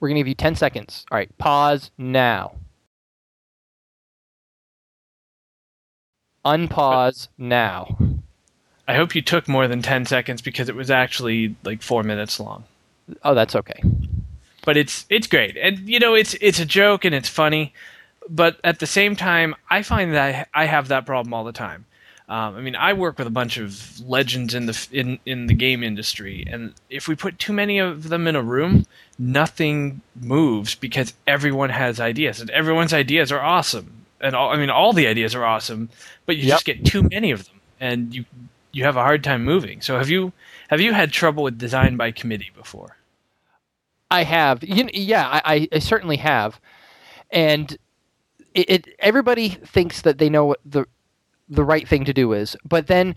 We're 0.00 0.08
going 0.08 0.16
to 0.16 0.20
give 0.20 0.28
you 0.28 0.34
10 0.34 0.56
seconds. 0.56 1.04
All 1.10 1.16
right, 1.18 1.36
pause 1.38 1.90
now. 1.98 2.52
Unpause 6.44 7.28
now. 7.38 7.96
I 8.86 8.94
hope 8.94 9.14
you 9.14 9.22
took 9.22 9.48
more 9.48 9.66
than 9.66 9.80
10 9.80 10.06
seconds 10.06 10.42
because 10.42 10.68
it 10.68 10.76
was 10.76 10.90
actually 10.90 11.56
like 11.64 11.82
4 11.82 12.02
minutes 12.02 12.38
long. 12.38 12.64
Oh, 13.22 13.34
that's 13.34 13.56
okay. 13.56 13.82
But 14.64 14.76
it's 14.76 15.04
it's 15.10 15.26
great. 15.26 15.56
And 15.56 15.88
you 15.88 15.98
know, 15.98 16.14
it's 16.14 16.34
it's 16.40 16.58
a 16.58 16.64
joke 16.64 17.04
and 17.04 17.14
it's 17.14 17.28
funny, 17.28 17.74
but 18.28 18.58
at 18.64 18.78
the 18.78 18.86
same 18.86 19.14
time, 19.14 19.54
I 19.68 19.82
find 19.82 20.14
that 20.14 20.48
I 20.54 20.64
have 20.64 20.88
that 20.88 21.04
problem 21.04 21.34
all 21.34 21.44
the 21.44 21.52
time. 21.52 21.84
Um, 22.26 22.56
I 22.56 22.62
mean, 22.62 22.74
I 22.74 22.94
work 22.94 23.18
with 23.18 23.26
a 23.26 23.30
bunch 23.30 23.58
of 23.58 24.00
legends 24.00 24.54
in 24.54 24.64
the 24.64 24.88
in 24.90 25.18
in 25.26 25.46
the 25.46 25.54
game 25.54 25.82
industry, 25.82 26.44
and 26.50 26.72
if 26.88 27.06
we 27.06 27.14
put 27.14 27.38
too 27.38 27.52
many 27.52 27.78
of 27.78 28.08
them 28.08 28.26
in 28.26 28.34
a 28.34 28.42
room, 28.42 28.86
nothing 29.18 30.00
moves 30.18 30.74
because 30.74 31.12
everyone 31.26 31.68
has 31.68 32.00
ideas, 32.00 32.40
and 32.40 32.48
everyone's 32.48 32.94
ideas 32.94 33.30
are 33.30 33.42
awesome. 33.42 34.03
And 34.24 34.34
all, 34.34 34.50
I 34.50 34.56
mean, 34.56 34.70
all 34.70 34.92
the 34.92 35.06
ideas 35.06 35.34
are 35.36 35.44
awesome, 35.44 35.90
but 36.26 36.36
you 36.36 36.44
Yep. 36.44 36.54
just 36.54 36.64
get 36.66 36.84
too 36.84 37.02
many 37.04 37.30
of 37.30 37.46
them, 37.46 37.60
and 37.80 38.14
you 38.14 38.24
you 38.72 38.84
have 38.84 38.96
a 38.96 39.02
hard 39.02 39.22
time 39.22 39.44
moving. 39.44 39.80
So 39.82 39.98
have 39.98 40.10
you 40.10 40.32
have 40.68 40.80
you 40.80 40.94
had 40.94 41.12
trouble 41.12 41.44
with 41.44 41.58
design 41.58 41.96
by 41.96 42.10
committee 42.12 42.50
before? 42.56 42.96
I 44.10 44.24
have. 44.24 44.62
You, 44.64 44.88
yeah, 44.94 45.28
I, 45.44 45.68
I, 45.72 45.78
certainly 45.80 46.16
have. 46.18 46.60
And 47.30 47.76
it, 48.54 48.70
it 48.70 48.88
everybody 49.00 49.50
thinks 49.50 50.02
that 50.02 50.18
they 50.18 50.30
know 50.30 50.44
what 50.46 50.60
the 50.64 50.86
the 51.48 51.64
right 51.64 51.86
thing 51.88 52.04
to 52.06 52.12
do 52.14 52.32
is, 52.32 52.56
but 52.64 52.86
then 52.86 53.14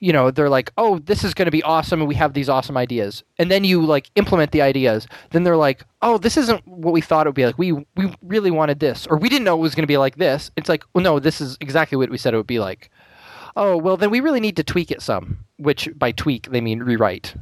you 0.00 0.12
know 0.12 0.30
they're 0.30 0.48
like, 0.48 0.72
"Oh, 0.76 0.98
this 0.98 1.22
is 1.22 1.34
going 1.34 1.46
to 1.46 1.52
be 1.52 1.62
awesome, 1.62 2.00
and 2.00 2.08
we 2.08 2.14
have 2.16 2.32
these 2.32 2.48
awesome 2.48 2.76
ideas." 2.76 3.22
And 3.38 3.50
then 3.50 3.64
you 3.64 3.84
like 3.84 4.10
implement 4.16 4.52
the 4.52 4.62
ideas. 4.62 5.06
Then 5.30 5.44
they're 5.44 5.56
like, 5.56 5.84
"Oh, 6.02 6.18
this 6.18 6.36
isn't 6.36 6.66
what 6.66 6.92
we 6.92 7.00
thought 7.00 7.26
it 7.26 7.30
would 7.30 7.34
be 7.34 7.46
like. 7.46 7.58
We 7.58 7.72
we 7.72 8.14
really 8.22 8.50
wanted 8.50 8.80
this, 8.80 9.06
or 9.06 9.18
we 9.18 9.28
didn't 9.28 9.44
know 9.44 9.56
it 9.56 9.60
was 9.60 9.74
going 9.74 9.84
to 9.84 9.86
be 9.86 9.98
like 9.98 10.16
this." 10.16 10.50
It's 10.56 10.68
like, 10.68 10.84
"Well, 10.94 11.04
no, 11.04 11.20
this 11.20 11.40
is 11.40 11.56
exactly 11.60 11.96
what 11.96 12.10
we 12.10 12.18
said 12.18 12.34
it 12.34 12.38
would 12.38 12.46
be 12.46 12.58
like." 12.58 12.90
Oh, 13.56 13.76
well, 13.76 13.96
then 13.96 14.10
we 14.10 14.20
really 14.20 14.40
need 14.40 14.56
to 14.56 14.64
tweak 14.64 14.90
it 14.90 15.02
some. 15.02 15.38
Which 15.58 15.88
by 15.96 16.12
tweak 16.12 16.50
they 16.50 16.60
mean 16.60 16.80
rewrite. 16.82 17.34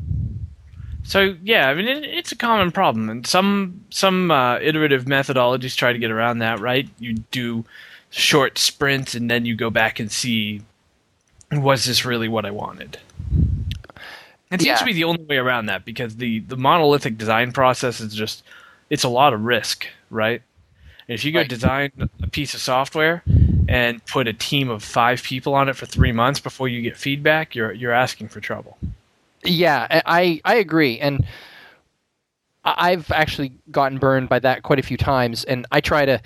So 1.04 1.36
yeah, 1.42 1.68
I 1.68 1.74
mean 1.74 1.88
it, 1.88 2.04
it's 2.04 2.32
a 2.32 2.36
common 2.36 2.72
problem, 2.72 3.08
and 3.08 3.26
some 3.26 3.84
some 3.90 4.30
uh, 4.30 4.58
iterative 4.58 5.04
methodologies 5.04 5.76
try 5.76 5.92
to 5.92 5.98
get 5.98 6.10
around 6.10 6.38
that. 6.40 6.60
Right? 6.60 6.88
You 6.98 7.14
do 7.30 7.64
short 8.10 8.58
sprints, 8.58 9.14
and 9.14 9.30
then 9.30 9.44
you 9.44 9.54
go 9.54 9.70
back 9.70 10.00
and 10.00 10.10
see 10.10 10.62
was 11.52 11.84
this 11.84 12.04
really 12.04 12.28
what 12.28 12.44
I 12.44 12.50
wanted. 12.50 12.98
It 14.50 14.60
seems 14.60 14.64
Yeah. 14.64 14.76
to 14.76 14.84
be 14.84 14.92
the 14.92 15.04
only 15.04 15.24
way 15.24 15.36
around 15.36 15.66
that 15.66 15.84
because 15.84 16.16
the 16.16 16.40
the 16.40 16.56
monolithic 16.56 17.18
design 17.18 17.52
process 17.52 18.00
is 18.00 18.14
just 18.14 18.42
it's 18.90 19.04
a 19.04 19.08
lot 19.08 19.34
of 19.34 19.42
risk, 19.42 19.86
right? 20.10 20.40
If 21.06 21.24
you 21.24 21.32
go 21.32 21.40
Right. 21.40 21.48
design 21.48 21.92
a 22.22 22.26
piece 22.28 22.54
of 22.54 22.60
software 22.60 23.22
and 23.68 24.04
put 24.06 24.26
a 24.28 24.32
team 24.32 24.68
of 24.70 24.82
five 24.82 25.22
people 25.22 25.54
on 25.54 25.68
it 25.68 25.76
for 25.76 25.86
three 25.86 26.12
months 26.12 26.40
before 26.40 26.68
you 26.68 26.80
get 26.82 26.96
feedback, 26.96 27.54
you're 27.54 27.72
you're 27.72 27.92
asking 27.92 28.28
for 28.28 28.40
trouble. 28.40 28.78
Yeah, 29.44 29.86
I 30.06 30.40
I 30.44 30.54
agree, 30.56 30.98
and 30.98 31.24
I've 32.64 33.10
actually 33.12 33.52
gotten 33.70 33.98
burned 33.98 34.28
by 34.28 34.38
that 34.40 34.62
quite 34.62 34.78
a 34.78 34.82
few 34.82 34.96
times, 34.96 35.44
and 35.44 35.66
I 35.70 35.80
try 35.80 36.04
to 36.04 36.20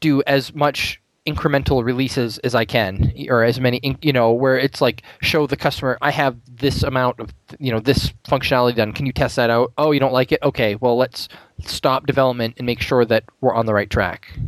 do 0.00 0.22
as 0.26 0.54
much 0.54 1.00
incremental 1.26 1.84
releases 1.84 2.38
as 2.38 2.54
I 2.54 2.64
can, 2.64 3.12
or 3.28 3.42
as 3.42 3.60
many, 3.60 3.96
you 4.00 4.12
know, 4.12 4.32
where 4.32 4.58
it's 4.58 4.80
like 4.80 5.02
show 5.20 5.46
the 5.46 5.56
customer 5.56 5.98
I 6.00 6.10
have 6.12 6.36
this 6.48 6.82
amount 6.82 7.20
of, 7.20 7.34
you 7.58 7.72
know, 7.72 7.80
this 7.80 8.12
functionality 8.28 8.76
done. 8.76 8.92
Can 8.92 9.06
you 9.06 9.12
test 9.12 9.36
that 9.36 9.50
out? 9.50 9.72
Oh, 9.76 9.90
you 9.92 10.00
don't 10.00 10.12
like 10.12 10.32
it? 10.32 10.40
Okay, 10.42 10.76
well 10.76 10.96
let's 10.96 11.28
stop 11.64 12.06
development 12.06 12.54
and 12.58 12.66
make 12.66 12.80
sure 12.80 13.04
that 13.04 13.24
we're 13.40 13.54
on 13.54 13.66
the 13.66 13.74
right 13.74 13.90
track. 13.90 14.38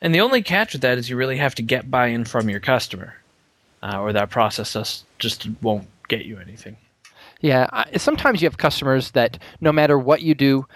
And 0.00 0.14
the 0.14 0.20
only 0.20 0.42
catch 0.42 0.72
with 0.72 0.82
that 0.82 0.98
is 0.98 1.10
you 1.10 1.16
really 1.16 1.38
have 1.38 1.54
to 1.56 1.62
get 1.62 1.90
buy-in 1.90 2.24
from 2.24 2.48
your 2.48 2.60
customer, 2.60 3.14
uh, 3.82 4.00
or 4.00 4.12
that 4.12 4.30
process 4.30 4.72
just 4.72 5.04
just 5.18 5.48
won't 5.62 5.88
get 6.08 6.24
you 6.24 6.38
anything. 6.38 6.76
Yeah, 7.40 7.68
I, 7.72 7.96
sometimes 7.98 8.42
you 8.42 8.46
have 8.46 8.58
customers 8.58 9.12
that 9.12 9.38
no 9.60 9.70
matter 9.70 9.98
what 9.98 10.22
you 10.22 10.34
do, 10.34 10.66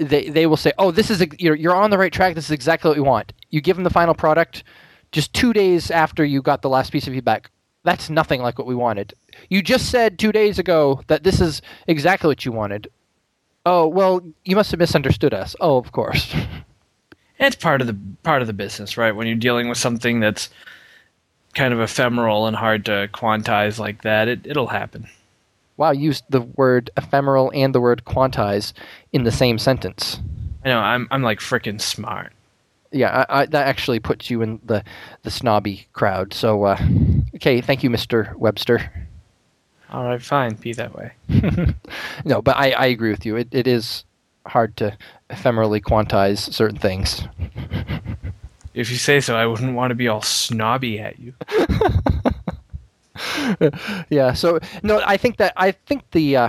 they 0.00 0.28
they 0.28 0.46
will 0.46 0.56
say, 0.56 0.72
"Oh, 0.78 0.90
this 0.90 1.10
is 1.10 1.20
ex- 1.22 1.36
you're 1.38 1.54
you're 1.54 1.74
on 1.74 1.90
the 1.90 1.98
right 1.98 2.12
track. 2.12 2.34
This 2.34 2.46
is 2.46 2.50
exactly 2.50 2.88
what 2.88 2.96
we 2.96 3.02
want." 3.02 3.32
You 3.50 3.60
give 3.60 3.76
them 3.76 3.84
the 3.84 3.90
final 3.90 4.14
product, 4.14 4.64
just 5.12 5.32
two 5.32 5.52
days 5.52 5.90
after 5.90 6.24
you 6.24 6.42
got 6.42 6.62
the 6.62 6.68
last 6.68 6.90
piece 6.92 7.06
of 7.06 7.12
feedback. 7.12 7.50
That's 7.82 8.10
nothing 8.10 8.42
like 8.42 8.58
what 8.58 8.66
we 8.66 8.74
wanted. 8.74 9.14
You 9.48 9.62
just 9.62 9.90
said 9.90 10.18
two 10.18 10.32
days 10.32 10.58
ago 10.58 11.02
that 11.06 11.22
this 11.22 11.40
is 11.40 11.62
exactly 11.86 12.28
what 12.28 12.44
you 12.44 12.52
wanted. 12.52 12.88
Oh 13.64 13.86
well, 13.86 14.22
you 14.44 14.56
must 14.56 14.70
have 14.70 14.80
misunderstood 14.80 15.34
us. 15.34 15.54
Oh, 15.60 15.76
of 15.76 15.92
course. 15.92 16.34
It's 17.42 17.56
part 17.56 17.80
of 17.80 17.86
the 17.86 17.96
part 18.22 18.42
of 18.42 18.48
the 18.48 18.52
business, 18.52 18.98
right? 18.98 19.16
When 19.16 19.26
you're 19.26 19.34
dealing 19.34 19.70
with 19.70 19.78
something 19.78 20.20
that's 20.20 20.50
kind 21.54 21.72
of 21.72 21.80
ephemeral 21.80 22.46
and 22.46 22.54
hard 22.54 22.84
to 22.84 23.08
quantize 23.14 23.78
like 23.78 24.02
that, 24.02 24.28
it 24.28 24.40
it'll 24.46 24.66
happen. 24.66 25.08
Wow, 25.80 25.92
you 25.92 26.02
used 26.02 26.24
the 26.28 26.42
word 26.42 26.90
ephemeral 26.98 27.50
and 27.54 27.74
the 27.74 27.80
word 27.80 28.02
quantize 28.04 28.74
in 29.12 29.24
the 29.24 29.32
same 29.32 29.58
sentence. 29.58 30.20
I 30.62 30.68
know 30.68 30.78
I'm 30.78 31.08
I'm 31.10 31.22
like 31.22 31.40
freaking 31.40 31.80
smart. 31.80 32.32
Yeah, 32.92 33.24
I, 33.28 33.40
I, 33.40 33.46
that 33.46 33.66
actually 33.66 33.98
puts 33.98 34.28
you 34.28 34.42
in 34.42 34.60
the 34.62 34.84
the 35.22 35.30
snobby 35.30 35.88
crowd. 35.94 36.34
So, 36.34 36.64
uh, 36.64 36.78
okay, 37.36 37.62
thank 37.62 37.82
you, 37.82 37.88
Mister 37.88 38.34
Webster. 38.36 38.92
All 39.90 40.04
right, 40.04 40.22
fine, 40.22 40.54
be 40.54 40.72
that 40.74 40.94
way. 40.94 41.12
No, 42.24 42.42
but 42.42 42.56
I, 42.56 42.72
I 42.72 42.86
agree 42.86 43.10
with 43.10 43.24
you. 43.24 43.36
It, 43.36 43.48
it 43.50 43.66
is 43.66 44.04
hard 44.46 44.76
to 44.76 44.96
ephemerally 45.30 45.80
quantize 45.80 46.52
certain 46.52 46.78
things. 46.78 47.22
If 48.74 48.90
you 48.90 48.96
say 48.96 49.20
so, 49.20 49.34
I 49.36 49.46
wouldn't 49.46 49.74
want 49.74 49.90
to 49.90 49.94
be 49.94 50.06
all 50.06 50.22
snobby 50.22 51.00
at 51.00 51.18
you. 51.18 51.32
Yeah. 54.10 54.32
So 54.32 54.58
no, 54.82 55.02
I 55.04 55.16
think 55.16 55.36
that 55.38 55.52
I 55.56 55.72
think 55.72 56.10
the. 56.12 56.36
Uh, 56.36 56.48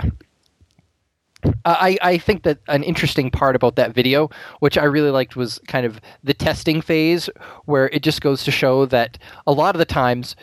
I, 1.64 1.98
I 2.02 2.18
think 2.18 2.44
that 2.44 2.58
an 2.68 2.84
interesting 2.84 3.28
part 3.28 3.56
about 3.56 3.74
that 3.74 3.92
video, 3.92 4.30
which 4.60 4.78
I 4.78 4.84
really 4.84 5.10
liked, 5.10 5.34
was 5.34 5.58
kind 5.66 5.84
of 5.84 6.00
the 6.22 6.34
testing 6.34 6.80
phase, 6.80 7.28
where 7.64 7.88
it 7.88 8.04
just 8.04 8.20
goes 8.20 8.44
to 8.44 8.52
show 8.52 8.86
that 8.86 9.18
a 9.44 9.52
lot 9.52 9.74
of 9.74 9.80
the 9.80 9.84
times 9.84 10.36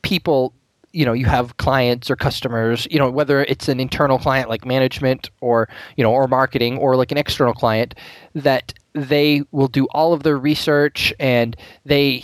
people 0.00 0.54
you 0.92 1.04
know 1.04 1.12
you 1.12 1.26
have 1.26 1.56
clients 1.56 2.08
or 2.08 2.16
customers 2.16 2.86
you 2.90 2.98
know 2.98 3.10
whether 3.10 3.42
it's 3.44 3.68
an 3.68 3.80
internal 3.80 4.18
client 4.18 4.48
like 4.48 4.64
management 4.64 5.28
or 5.40 5.68
you 5.96 6.04
know 6.04 6.12
or 6.12 6.28
marketing 6.28 6.78
or 6.78 6.94
like 6.94 7.10
an 7.10 7.18
external 7.18 7.52
client 7.52 7.94
that 8.34 8.72
they 8.92 9.42
will 9.50 9.66
do 9.66 9.86
all 9.86 10.12
of 10.12 10.22
their 10.22 10.38
research 10.38 11.12
and 11.18 11.56
they 11.84 12.22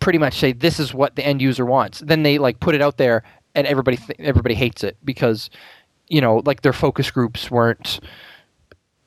pretty 0.00 0.18
much 0.18 0.38
say 0.38 0.52
this 0.52 0.78
is 0.78 0.94
what 0.94 1.16
the 1.16 1.24
end 1.24 1.42
user 1.42 1.66
wants. 1.66 2.00
Then 2.00 2.22
they 2.22 2.38
like 2.38 2.60
put 2.60 2.74
it 2.74 2.82
out 2.82 2.96
there 2.96 3.22
and 3.54 3.66
everybody 3.66 3.96
th- 3.96 4.18
everybody 4.18 4.54
hates 4.54 4.84
it 4.84 4.96
because 5.04 5.50
you 6.08 6.20
know 6.20 6.42
like 6.44 6.62
their 6.62 6.72
focus 6.72 7.10
groups 7.10 7.50
weren't 7.50 8.00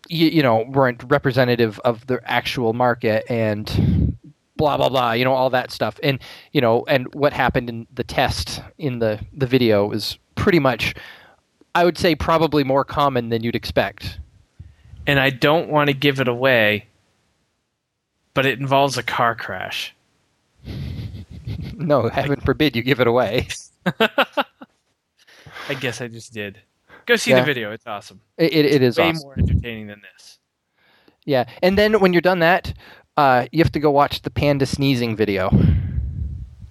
you, 0.10 0.28
you 0.28 0.44
know 0.44 0.66
weren't 0.70 1.04
representative 1.08 1.80
of 1.80 2.06
the 2.08 2.20
actual 2.26 2.74
market 2.74 3.24
and 3.30 4.18
blah 4.58 4.78
blah 4.78 4.90
blah 4.90 5.14
you 5.14 5.24
know 5.24 5.34
all 5.34 5.50
that 5.50 5.72
stuff. 5.72 6.00
And 6.04 6.20
you 6.52 6.62
know 6.62 6.84
and 6.88 7.14
what 7.14 7.34
happened 7.34 7.70
in 7.70 7.88
the 7.94 8.04
test 8.04 8.62
in 8.78 9.00
the 9.00 9.20
the 9.34 9.48
video 9.48 9.92
is 9.92 10.18
pretty 10.36 10.60
much 10.60 10.96
i 11.76 11.86
would 11.86 11.98
say 11.98 12.16
probably 12.16 12.64
more 12.64 12.84
common 12.84 13.30
than 13.30 13.44
you'd 13.44 13.56
expect. 13.56 14.20
And 15.08 15.20
I 15.20 15.32
don't 15.32 15.70
want 15.70 15.88
to 15.90 15.96
give 15.96 16.20
it 16.20 16.28
away, 16.28 16.88
but 18.36 18.46
it 18.46 18.60
involves 18.60 18.98
a 18.98 19.04
car 19.04 19.34
crash. 19.34 19.96
No 21.88 22.08
heaven 22.14 22.40
forbid 22.42 22.76
you 22.76 22.82
give 22.84 23.00
it 23.00 23.08
away 23.08 23.48
I 25.70 25.74
guess 25.80 26.02
I 26.02 26.08
just 26.08 26.34
did. 26.34 26.60
Go 27.06 27.16
see 27.16 27.32
Yeah. 27.32 27.40
the 27.40 27.46
video; 27.46 27.72
it's 27.72 27.88
awesome. 27.88 28.22
it, 28.38 28.54
it, 28.54 28.66
it 28.66 28.82
is 28.84 28.98
Way 28.98 29.10
awesome. 29.10 29.22
more 29.24 29.36
entertaining 29.40 29.88
than 29.88 30.02
this. 30.14 30.38
yeah 31.26 31.46
and 31.64 31.78
then 31.78 32.00
when 32.00 32.14
you're 32.14 32.22
done 32.22 32.40
that 32.40 32.74
uh, 33.18 33.46
you 33.52 33.62
have 33.64 33.72
to 33.74 33.80
go 33.80 33.92
watch 33.92 34.22
the 34.22 34.30
panda 34.30 34.66
sneezing 34.66 35.16
video. 35.16 35.50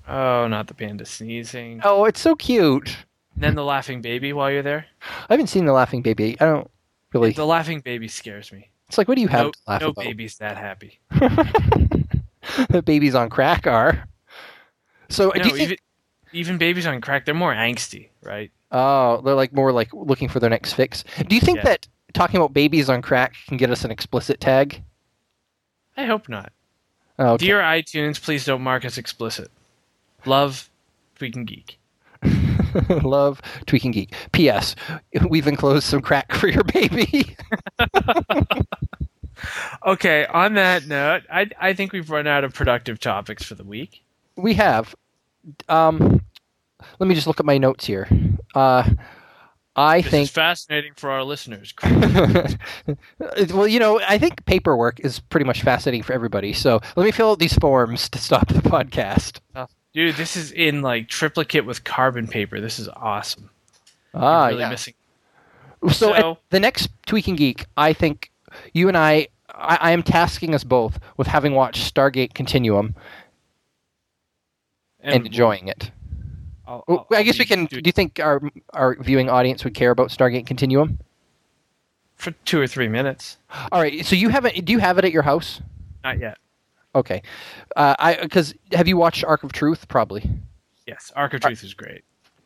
Oh, 0.09 0.49
not 0.49 0.67
the 0.67 0.75
panda 0.75 1.05
sneezing. 1.05 1.81
Oh, 1.85 2.05
it's 2.07 2.19
so 2.21 2.35
cute. 2.35 2.97
And 3.35 3.45
then 3.45 3.55
the 3.55 3.63
laughing 3.65 4.01
baby 4.01 4.33
while 4.33 4.51
you're 4.51 4.63
there. 4.63 4.87
I 5.29 5.35
haven't 5.35 5.49
seen 5.49 5.67
the 5.67 5.73
laughing 5.73 6.01
baby. 6.03 6.37
I 6.41 6.47
don't 6.47 6.71
really. 7.13 7.33
The 7.33 7.45
laughing 7.47 7.81
baby 7.81 8.09
scares 8.09 8.51
me. 8.53 8.71
It's 8.89 8.97
like, 8.99 9.07
what 9.07 9.15
do 9.17 9.21
you 9.21 9.29
have 9.29 9.47
no 9.47 9.51
to 9.53 9.59
laugh 9.69 9.81
no 9.83 9.89
about? 9.89 10.05
baby's 10.05 10.39
that 10.39 10.57
happy. 10.57 10.99
the 12.71 12.83
babies 12.85 13.15
on 13.15 13.29
crack 13.29 13.67
are. 13.67 14.09
So 15.11 15.31
do 15.33 15.39
No, 15.41 15.45
you 15.45 15.51
think? 15.51 15.61
even 15.63 15.77
even 16.33 16.59
babies 16.59 16.87
on 16.87 17.01
crack, 17.01 17.25
they're 17.25 17.35
more 17.35 17.53
angsty, 17.55 18.09
right? 18.23 18.51
Oh, 18.73 19.21
they're 19.23 19.35
like 19.35 19.53
more 19.53 19.73
like 19.73 19.93
looking 19.93 20.29
for 20.29 20.39
their 20.41 20.51
next 20.51 20.73
fix. 20.75 21.05
Do 21.27 21.35
you 21.35 21.41
think 21.41 21.59
Yeah. 21.59 21.65
that 21.65 21.89
talking 22.15 22.37
about 22.37 22.55
babies 22.55 22.89
on 22.89 23.03
crack 23.03 23.35
can 23.49 23.57
get 23.57 23.71
us 23.71 23.85
an 23.85 23.91
explicit 23.91 24.41
tag? 24.41 24.83
I 25.97 26.05
hope 26.07 26.29
not. 26.29 26.53
Oh, 27.19 27.33
okay. 27.33 27.47
Dear 27.47 27.61
iTunes, 27.61 28.23
please 28.23 28.45
don't 28.45 28.63
mark 28.63 28.85
us 28.85 28.97
explicit. 28.97 29.51
Love, 30.25 30.71
Tweaking 31.17 31.45
Geek. 31.45 31.79
Love 33.03 33.41
tweaking 33.67 33.91
geek. 33.91 34.15
P.S. 34.33 34.77
We've 35.29 35.47
enclosed 35.49 35.85
some 35.85 36.01
crack 36.03 36.33
for 36.33 36.47
your 36.49 36.63
baby. 36.65 37.35
Okay, 39.87 40.27
on 40.27 40.55
that 40.55 40.87
note, 40.87 41.23
I 41.33 41.49
I 41.59 41.73
think 41.73 41.93
we've 41.93 42.11
run 42.11 42.27
out 42.27 42.45
of 42.45 42.53
productive 42.53 43.01
topics 43.01 43.43
for 43.43 43.55
the 43.55 43.65
week. 43.65 44.05
We 44.41 44.55
have. 44.55 44.95
Um, 45.69 46.23
let 46.99 47.07
me 47.09 47.15
just 47.15 47.27
look 47.27 47.41
at 47.41 47.47
my 47.47 47.59
notes 47.59 47.85
here. 47.87 48.09
Uh, 48.55 48.89
I 49.77 50.01
This 50.03 50.11
think. 50.11 50.23
is 50.25 50.31
fascinating 50.31 50.93
for 50.97 51.11
our 51.11 51.23
listeners. 51.23 51.73
well, 53.53 53.67
you 53.67 53.79
know, 53.79 54.01
I 54.07 54.19
think 54.19 54.45
paperwork 54.45 55.01
is 55.01 55.21
pretty 55.21 55.45
much 55.47 55.63
fascinating 55.63 56.03
for 56.03 56.13
everybody. 56.13 56.53
So 56.53 56.81
let 56.97 57.05
me 57.05 57.11
fill 57.11 57.31
out 57.31 57.39
these 57.39 57.55
forms 57.55 58.09
to 58.11 58.19
stop 58.19 58.49
the 58.49 58.61
podcast. 58.61 59.41
Dude, 59.93 60.17
this 60.17 60.37
is 60.37 60.53
in 60.53 60.83
like 60.83 61.09
triplicate 61.09 61.65
with 61.67 61.85
carbon 61.85 62.27
paper. 62.29 62.61
This 62.61 62.79
is 62.79 62.89
awesome. 62.89 63.51
Ah, 64.15 64.47
really 64.47 64.61
yeah. 64.61 64.71
missing. 64.71 64.95
So, 65.89 66.15
So- 66.15 66.39
the 66.51 66.61
next 66.61 66.91
Tweaking 67.07 67.37
Geek, 67.37 67.67
I 67.77 67.93
think 67.93 68.31
you 68.75 68.89
and 68.89 68.97
I, 68.97 69.29
I, 69.49 69.79
I 69.81 69.91
am 69.93 70.03
tasking 70.03 70.55
us 70.55 70.65
both 70.65 70.99
with 71.17 71.27
having 71.27 71.55
watched 71.55 71.93
Stargate 71.95 72.35
Continuum 72.35 72.95
and, 75.03 75.27
enjoying 75.27 75.69
it. 75.69 75.91
I'll- 76.67 76.85
I'll- 76.89 77.07
I 77.13 77.23
guess 77.23 77.39
we 77.39 77.45
can. 77.45 77.67
Do 77.67 77.81
you 77.85 77.93
think 77.93 78.21
our 78.21 78.41
our 78.73 78.97
viewing 78.97 79.29
audience 79.29 79.65
would 79.65 79.75
care 79.75 79.91
about 79.91 80.11
Stargate 80.11 80.47
Continuum? 80.47 80.99
for 82.21 82.33
two 82.45 82.61
or 82.61 82.67
three 82.67 82.87
minutes. 82.89 83.39
All 83.73 83.81
right. 83.81 84.05
So 84.05 84.15
you 84.15 84.29
haven't? 84.29 84.65
Do 84.65 84.73
you 84.73 84.79
have 84.79 84.99
it 84.99 85.05
at 85.05 85.13
your 85.13 85.23
house? 85.23 85.61
Not 86.05 86.19
yet. 86.21 86.37
Okay. 86.95 87.23
Uh, 87.77 87.95
I 87.99 88.17
because 88.17 88.55
have 88.73 88.87
you 88.87 88.97
watched 88.97 89.25
Ark 89.25 89.43
of 89.43 89.53
Truth? 89.53 89.89
Probably. 89.89 90.29
Yes, 90.87 91.13
Ark 91.17 91.35
of 91.35 91.41
Truth 91.41 91.65
is 91.65 91.75
great. 91.75 92.03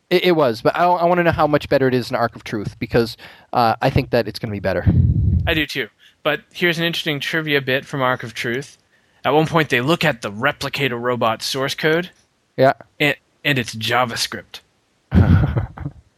It, 0.09 0.25
it 0.25 0.31
was, 0.33 0.61
but 0.61 0.75
I, 0.77 0.85
I 0.85 1.05
want 1.05 1.17
to 1.17 1.23
know 1.23 1.31
how 1.31 1.47
much 1.47 1.67
better 1.67 1.87
it 1.87 1.93
is 1.93 2.09
in 2.09 2.15
Ark 2.15 2.35
of 2.35 2.43
Truth 2.43 2.77
because 2.79 3.17
uh, 3.53 3.75
I 3.81 3.89
think 3.89 4.11
that 4.11 4.27
it's 4.27 4.39
going 4.39 4.49
to 4.49 4.55
be 4.55 4.59
better. 4.59 4.85
I 5.47 5.53
do 5.53 5.65
too. 5.65 5.89
But 6.23 6.41
here's 6.53 6.77
an 6.77 6.85
interesting 6.85 7.19
trivia 7.19 7.59
bit 7.59 7.85
from 7.85 8.01
Ark 8.01 8.23
of 8.23 8.33
Truth. 8.33 8.77
At 9.25 9.31
one 9.33 9.47
point, 9.47 9.69
they 9.69 9.81
look 9.81 10.05
at 10.05 10.21
the 10.21 10.31
replicator 10.31 11.01
robot 11.01 11.41
source 11.41 11.73
code, 11.73 12.11
Yeah. 12.57 12.73
and, 12.99 13.15
and 13.43 13.59
it's 13.59 13.75
JavaScript. 13.75 14.61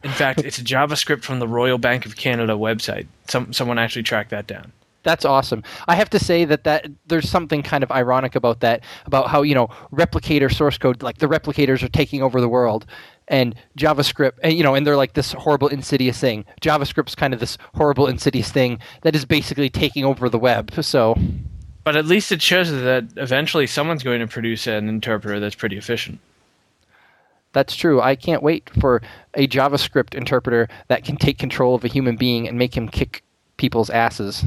In 0.04 0.10
fact, 0.10 0.40
it's 0.40 0.60
JavaScript 0.60 1.22
from 1.22 1.40
the 1.40 1.48
Royal 1.48 1.78
Bank 1.78 2.06
of 2.06 2.16
Canada 2.16 2.54
website. 2.54 3.06
Some 3.28 3.52
someone 3.52 3.78
actually 3.78 4.04
tracked 4.04 4.30
that 4.30 4.46
down. 4.46 4.72
That's 5.02 5.24
awesome. 5.24 5.62
I 5.86 5.94
have 5.94 6.10
to 6.10 6.18
say 6.18 6.44
that, 6.44 6.64
that 6.64 6.86
there's 7.06 7.30
something 7.30 7.62
kind 7.62 7.82
of 7.82 7.90
ironic 7.90 8.34
about 8.34 8.60
that, 8.60 8.82
about 9.06 9.28
how, 9.28 9.42
you 9.42 9.54
know, 9.54 9.68
replicator 9.92 10.52
source 10.54 10.76
code, 10.76 11.02
like 11.02 11.18
the 11.18 11.28
replicators 11.28 11.82
are 11.82 11.88
taking 11.88 12.22
over 12.22 12.40
the 12.40 12.48
world, 12.48 12.84
and 13.28 13.54
JavaScript, 13.78 14.32
and, 14.42 14.54
you 14.54 14.62
know, 14.62 14.74
and 14.74 14.86
they're 14.86 14.96
like 14.96 15.14
this 15.14 15.32
horrible, 15.32 15.68
insidious 15.68 16.18
thing. 16.18 16.44
JavaScript's 16.60 17.14
kind 17.14 17.32
of 17.32 17.40
this 17.40 17.56
horrible, 17.74 18.06
insidious 18.06 18.50
thing 18.50 18.80
that 19.02 19.14
is 19.14 19.24
basically 19.24 19.70
taking 19.70 20.04
over 20.04 20.28
the 20.28 20.38
web. 20.38 20.72
So, 20.82 21.16
But 21.84 21.96
at 21.96 22.04
least 22.04 22.32
it 22.32 22.42
shows 22.42 22.70
that 22.70 23.04
eventually 23.16 23.66
someone's 23.66 24.02
going 24.02 24.20
to 24.20 24.26
produce 24.26 24.66
an 24.66 24.88
interpreter 24.88 25.40
that's 25.40 25.54
pretty 25.54 25.78
efficient. 25.78 26.18
That's 27.52 27.74
true. 27.74 28.00
I 28.00 28.14
can't 28.14 28.42
wait 28.42 28.68
for 28.80 29.00
a 29.34 29.48
JavaScript 29.48 30.14
interpreter 30.14 30.68
that 30.88 31.04
can 31.04 31.16
take 31.16 31.38
control 31.38 31.74
of 31.74 31.84
a 31.84 31.88
human 31.88 32.16
being 32.16 32.46
and 32.46 32.58
make 32.58 32.76
him 32.76 32.88
kick 32.88 33.22
people's 33.56 33.90
asses. 33.90 34.44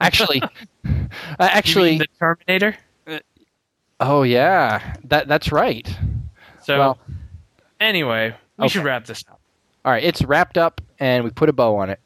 Actually, 0.00 0.42
uh, 0.84 0.98
actually, 1.38 1.98
the 1.98 2.06
Terminator. 2.18 2.76
oh 4.00 4.22
yeah, 4.22 4.96
that 5.04 5.28
that's 5.28 5.50
right. 5.52 5.88
So 6.62 6.78
Well, 6.78 6.98
anyway, 7.80 8.34
we 8.58 8.64
Okay. 8.64 8.72
should 8.72 8.84
wrap 8.84 9.06
this 9.06 9.24
up. 9.30 9.40
all 9.84 9.92
right, 9.92 10.04
it's 10.04 10.22
wrapped 10.22 10.58
up 10.58 10.80
and 10.98 11.24
we 11.24 11.30
put 11.30 11.48
a 11.48 11.52
bow 11.52 11.76
on 11.76 11.90
it. 11.90 12.00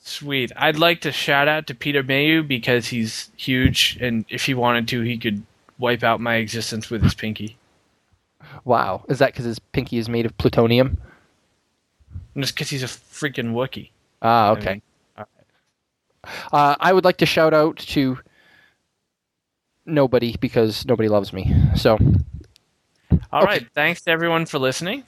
Sweet. 0.00 0.52
I'd 0.56 0.76
like 0.78 1.00
to 1.02 1.12
shout 1.12 1.48
out 1.48 1.66
to 1.68 1.74
Peter 1.74 2.02
Mayhew 2.02 2.42
because 2.42 2.88
he's 2.88 3.30
huge, 3.36 3.96
and 4.02 4.24
if 4.28 4.44
he 4.44 4.52
wanted 4.52 4.86
to, 4.88 5.00
he 5.00 5.16
could 5.16 5.42
wipe 5.78 6.02
out 6.02 6.20
my 6.20 6.34
existence 6.34 6.90
with 6.90 7.02
his 7.02 7.14
pinky. 7.14 7.56
Wow, 8.64 9.04
is 9.08 9.18
that 9.18 9.32
because 9.32 9.44
his 9.44 9.58
pinky 9.58 9.98
is 9.98 10.08
made 10.08 10.26
of 10.26 10.36
plutonium? 10.38 10.98
Just 12.36 12.54
because 12.54 12.70
he's 12.70 12.82
a 12.82 12.86
freaking 12.86 13.52
Wookiee. 13.52 13.90
Ah, 14.22 14.48
I 14.48 14.50
okay. 14.52 14.70
mean, 14.72 14.82
all 15.18 15.26
Uh, 16.52 16.76
I 16.80 16.92
would 16.92 17.04
like 17.04 17.18
to 17.18 17.26
shout 17.26 17.52
out 17.54 17.76
to 17.78 18.18
nobody 19.86 20.36
because 20.40 20.86
nobody 20.86 21.08
loves 21.08 21.32
me. 21.32 21.54
So, 21.76 21.98
All 23.32 23.42
Okay. 23.42 23.46
right. 23.46 23.66
Thanks 23.74 24.00
to 24.02 24.10
everyone 24.10 24.46
for 24.46 24.58
listening. 24.58 25.04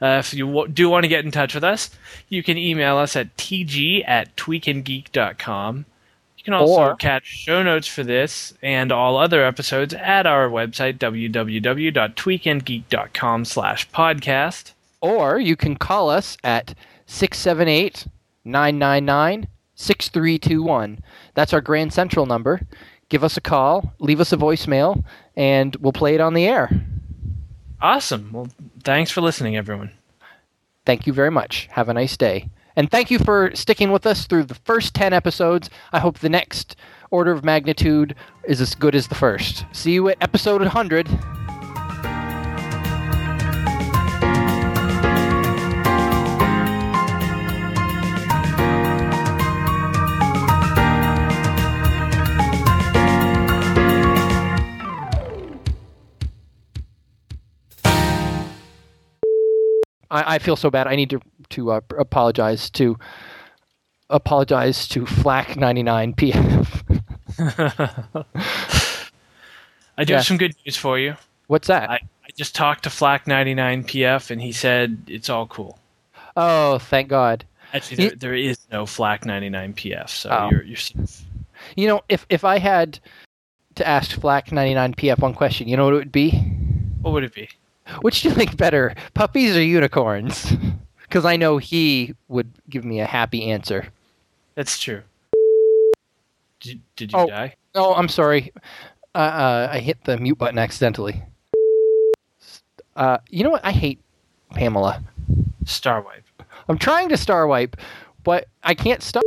Uh, 0.00 0.16
if 0.20 0.32
you 0.34 0.46
w- 0.46 0.68
do 0.68 0.88
want 0.88 1.04
to 1.04 1.08
get 1.08 1.24
in 1.24 1.30
touch 1.30 1.54
with 1.54 1.64
us, 1.64 1.90
you 2.28 2.42
can 2.42 2.56
email 2.58 2.96
us 2.96 3.14
at 3.16 3.36
tg 3.36 4.02
at 4.06 4.34
tweakandgeek.com. 4.36 5.84
You 6.42 6.46
can 6.46 6.54
also 6.54 6.80
Or- 6.90 6.96
catch 6.96 7.24
show 7.24 7.62
notes 7.62 7.86
for 7.86 8.02
this 8.02 8.52
and 8.62 8.90
all 8.90 9.16
other 9.16 9.44
episodes 9.44 9.94
at 9.94 10.26
our 10.26 10.48
website, 10.48 10.98
www.tweakandgeek.com 10.98 13.44
slash 13.44 13.88
podcast. 13.90 14.72
or 15.00 15.38
you 15.38 15.56
can 15.56 15.76
call 15.76 16.10
us 16.10 16.36
at 16.44 16.74
678 17.06 18.06
999 18.44 19.48
6321. 19.74 21.00
That's 21.34 21.52
our 21.52 21.60
Grand 21.60 21.92
Central 21.92 22.26
number. 22.26 22.62
Give 23.08 23.24
us 23.24 23.36
a 23.36 23.40
call, 23.40 23.92
leave 23.98 24.20
us 24.20 24.32
a 24.32 24.36
voicemail, 24.36 25.04
and 25.36 25.74
we'll 25.76 25.92
play 25.92 26.14
it 26.14 26.20
on 26.20 26.34
the 26.34 26.46
air. 26.46 26.70
Awesome. 27.80 28.30
Well, 28.32 28.48
thanks 28.84 29.10
for 29.10 29.20
listening, 29.20 29.56
everyone. 29.56 29.90
Thank 30.86 31.06
you 31.06 31.12
very 31.12 31.30
much. 31.30 31.68
Have 31.72 31.88
a 31.88 31.94
nice 31.94 32.16
day. 32.16 32.48
And 32.76 32.90
thank 32.90 33.10
you 33.10 33.18
for 33.18 33.50
sticking 33.54 33.90
with 33.90 34.06
us 34.06 34.26
through 34.26 34.44
the 34.44 34.54
first 34.54 34.94
10 34.94 35.12
episodes. 35.12 35.70
I 35.92 36.00
hope 36.00 36.18
the 36.18 36.28
next 36.28 36.76
order 37.10 37.32
of 37.32 37.44
magnitude 37.44 38.14
is 38.44 38.60
as 38.60 38.74
good 38.74 38.94
as 38.94 39.08
the 39.08 39.14
first. 39.14 39.66
See 39.72 39.92
you 39.92 40.08
at 40.08 40.16
episode 40.20 40.62
100. 40.62 41.41
I, 60.12 60.34
I 60.34 60.38
feel 60.38 60.54
so 60.56 60.70
bad. 60.70 60.86
I 60.86 60.94
need 60.96 61.10
to 61.10 61.20
to 61.50 61.72
uh, 61.72 61.80
apologize 61.98 62.70
to 62.70 62.96
apologize 64.10 64.86
to 64.88 65.06
Flack 65.06 65.56
ninety 65.56 65.82
nine 65.82 66.12
PF. 66.14 66.68
I 69.98 70.04
do 70.04 70.12
Yeah. 70.12 70.18
have 70.18 70.26
some 70.26 70.36
good 70.38 70.54
news 70.64 70.76
for 70.76 70.98
you. 70.98 71.16
What's 71.48 71.68
that? 71.68 71.90
I, 71.90 71.94
I 71.94 72.28
just 72.36 72.54
talked 72.54 72.84
to 72.84 72.90
Flack99PF, 72.90 74.30
and 74.30 74.40
he 74.40 74.52
said 74.52 75.02
it's 75.06 75.28
all 75.28 75.46
cool. 75.46 75.78
oh, 76.36 76.78
thank 76.78 77.08
God. 77.08 77.44
Actually, 77.74 77.96
He- 78.04 78.08
there, 78.10 78.16
there 78.16 78.34
is 78.34 78.58
no 78.70 78.84
Flack99PF, 78.84 80.08
so 80.08 80.30
Oh. 80.30 80.48
you're, 80.50 80.62
you're 80.62 80.76
safe. 80.76 81.24
You 81.76 81.88
know, 81.88 82.02
if 82.08 82.26
if 82.28 82.44
I 82.44 82.58
had 82.58 82.98
to 83.76 83.86
ask 83.86 84.10
Flack 84.18 84.50
ninety 84.52 84.74
nine 84.74 84.94
PF 84.94 85.18
one 85.20 85.34
question, 85.34 85.68
you 85.68 85.76
know 85.76 85.84
what 85.84 85.94
it 85.94 85.98
would 85.98 86.12
be? 86.12 86.30
What 87.02 87.12
would 87.12 87.24
it 87.24 87.34
be? 87.34 87.48
Which 88.00 88.22
do 88.22 88.28
you 88.28 88.34
think 88.34 88.56
better, 88.56 88.94
puppies 89.14 89.56
or 89.56 89.62
unicorns? 89.62 90.52
Because 91.02 91.26
I 91.26 91.36
know 91.36 91.58
he 91.58 92.14
would 92.28 92.50
give 92.70 92.86
me 92.86 92.98
a 93.00 93.04
happy 93.04 93.50
answer. 93.50 93.88
That's 94.54 94.78
true. 94.78 95.02
Did, 96.60 96.80
did 96.96 97.12
you 97.12 97.18
Oh. 97.18 97.26
die? 97.26 97.54
Oh, 97.74 97.92
I'm 97.92 98.08
sorry. 98.08 98.50
Uh, 99.14 99.18
uh, 99.18 99.68
I 99.70 99.80
hit 99.80 100.02
the 100.04 100.16
mute 100.16 100.38
button 100.38 100.56
accidentally. 100.56 101.22
Uh, 102.96 103.18
you 103.28 103.44
know 103.44 103.50
what? 103.50 103.62
I 103.62 103.72
hate 103.72 104.00
Pamela. 104.54 105.02
Star 105.66 106.00
wipe. 106.00 106.24
I'm 106.66 106.78
trying 106.78 107.10
to 107.10 107.18
star 107.18 107.46
wipe, 107.46 107.76
but 108.24 108.46
I 108.62 108.74
can't 108.74 109.02
stop. 109.02 109.22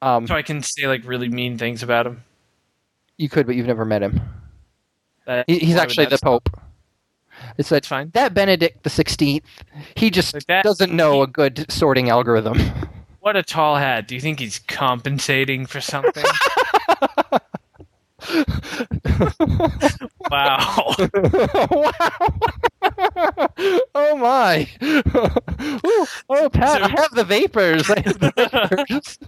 Um, 0.00 0.26
So 0.26 0.34
I 0.34 0.42
can 0.42 0.60
say 0.60 0.88
like 0.88 1.02
really 1.06 1.28
mean 1.28 1.56
things 1.56 1.84
about 1.84 2.04
him. 2.04 2.24
you 3.16 3.28
could, 3.28 3.46
but 3.46 3.54
you've 3.54 3.68
never 3.68 3.84
met 3.84 4.02
him. 4.02 4.20
That- 5.26 5.48
he's 5.48 5.76
actually 5.76 6.06
the 6.06 6.18
Pope. 6.20 6.48
It's 7.58 7.68
That's 7.68 7.88
fine. 7.88 8.10
that 8.14 8.34
Benedict 8.34 8.82
the 8.82 8.90
Sixteenth. 8.90 9.44
He 9.96 10.10
just 10.10 10.34
Like 10.34 10.46
that- 10.46 10.64
doesn't 10.64 10.92
know 10.92 11.22
a 11.22 11.26
good 11.26 11.70
sorting 11.70 12.08
algorithm. 12.10 12.58
What 13.20 13.36
a 13.36 13.42
tall 13.42 13.76
hat. 13.76 14.08
Do 14.08 14.14
you 14.16 14.20
think 14.20 14.40
he's 14.40 14.58
compensating 14.58 15.64
for 15.66 15.80
something? 15.80 16.24
wow. 20.30 20.94
wow! 21.70 21.92
oh 23.94 24.16
my! 24.16 24.68
Ooh, 24.82 26.06
oh, 26.28 26.50
Pat, 26.50 26.82
I 26.82 26.88
have 26.88 27.10
the 27.12 27.24
vapors. 27.24 27.88
I 27.90 28.00
have 28.00 28.18
the 28.18 28.32
vapors. 28.36 29.18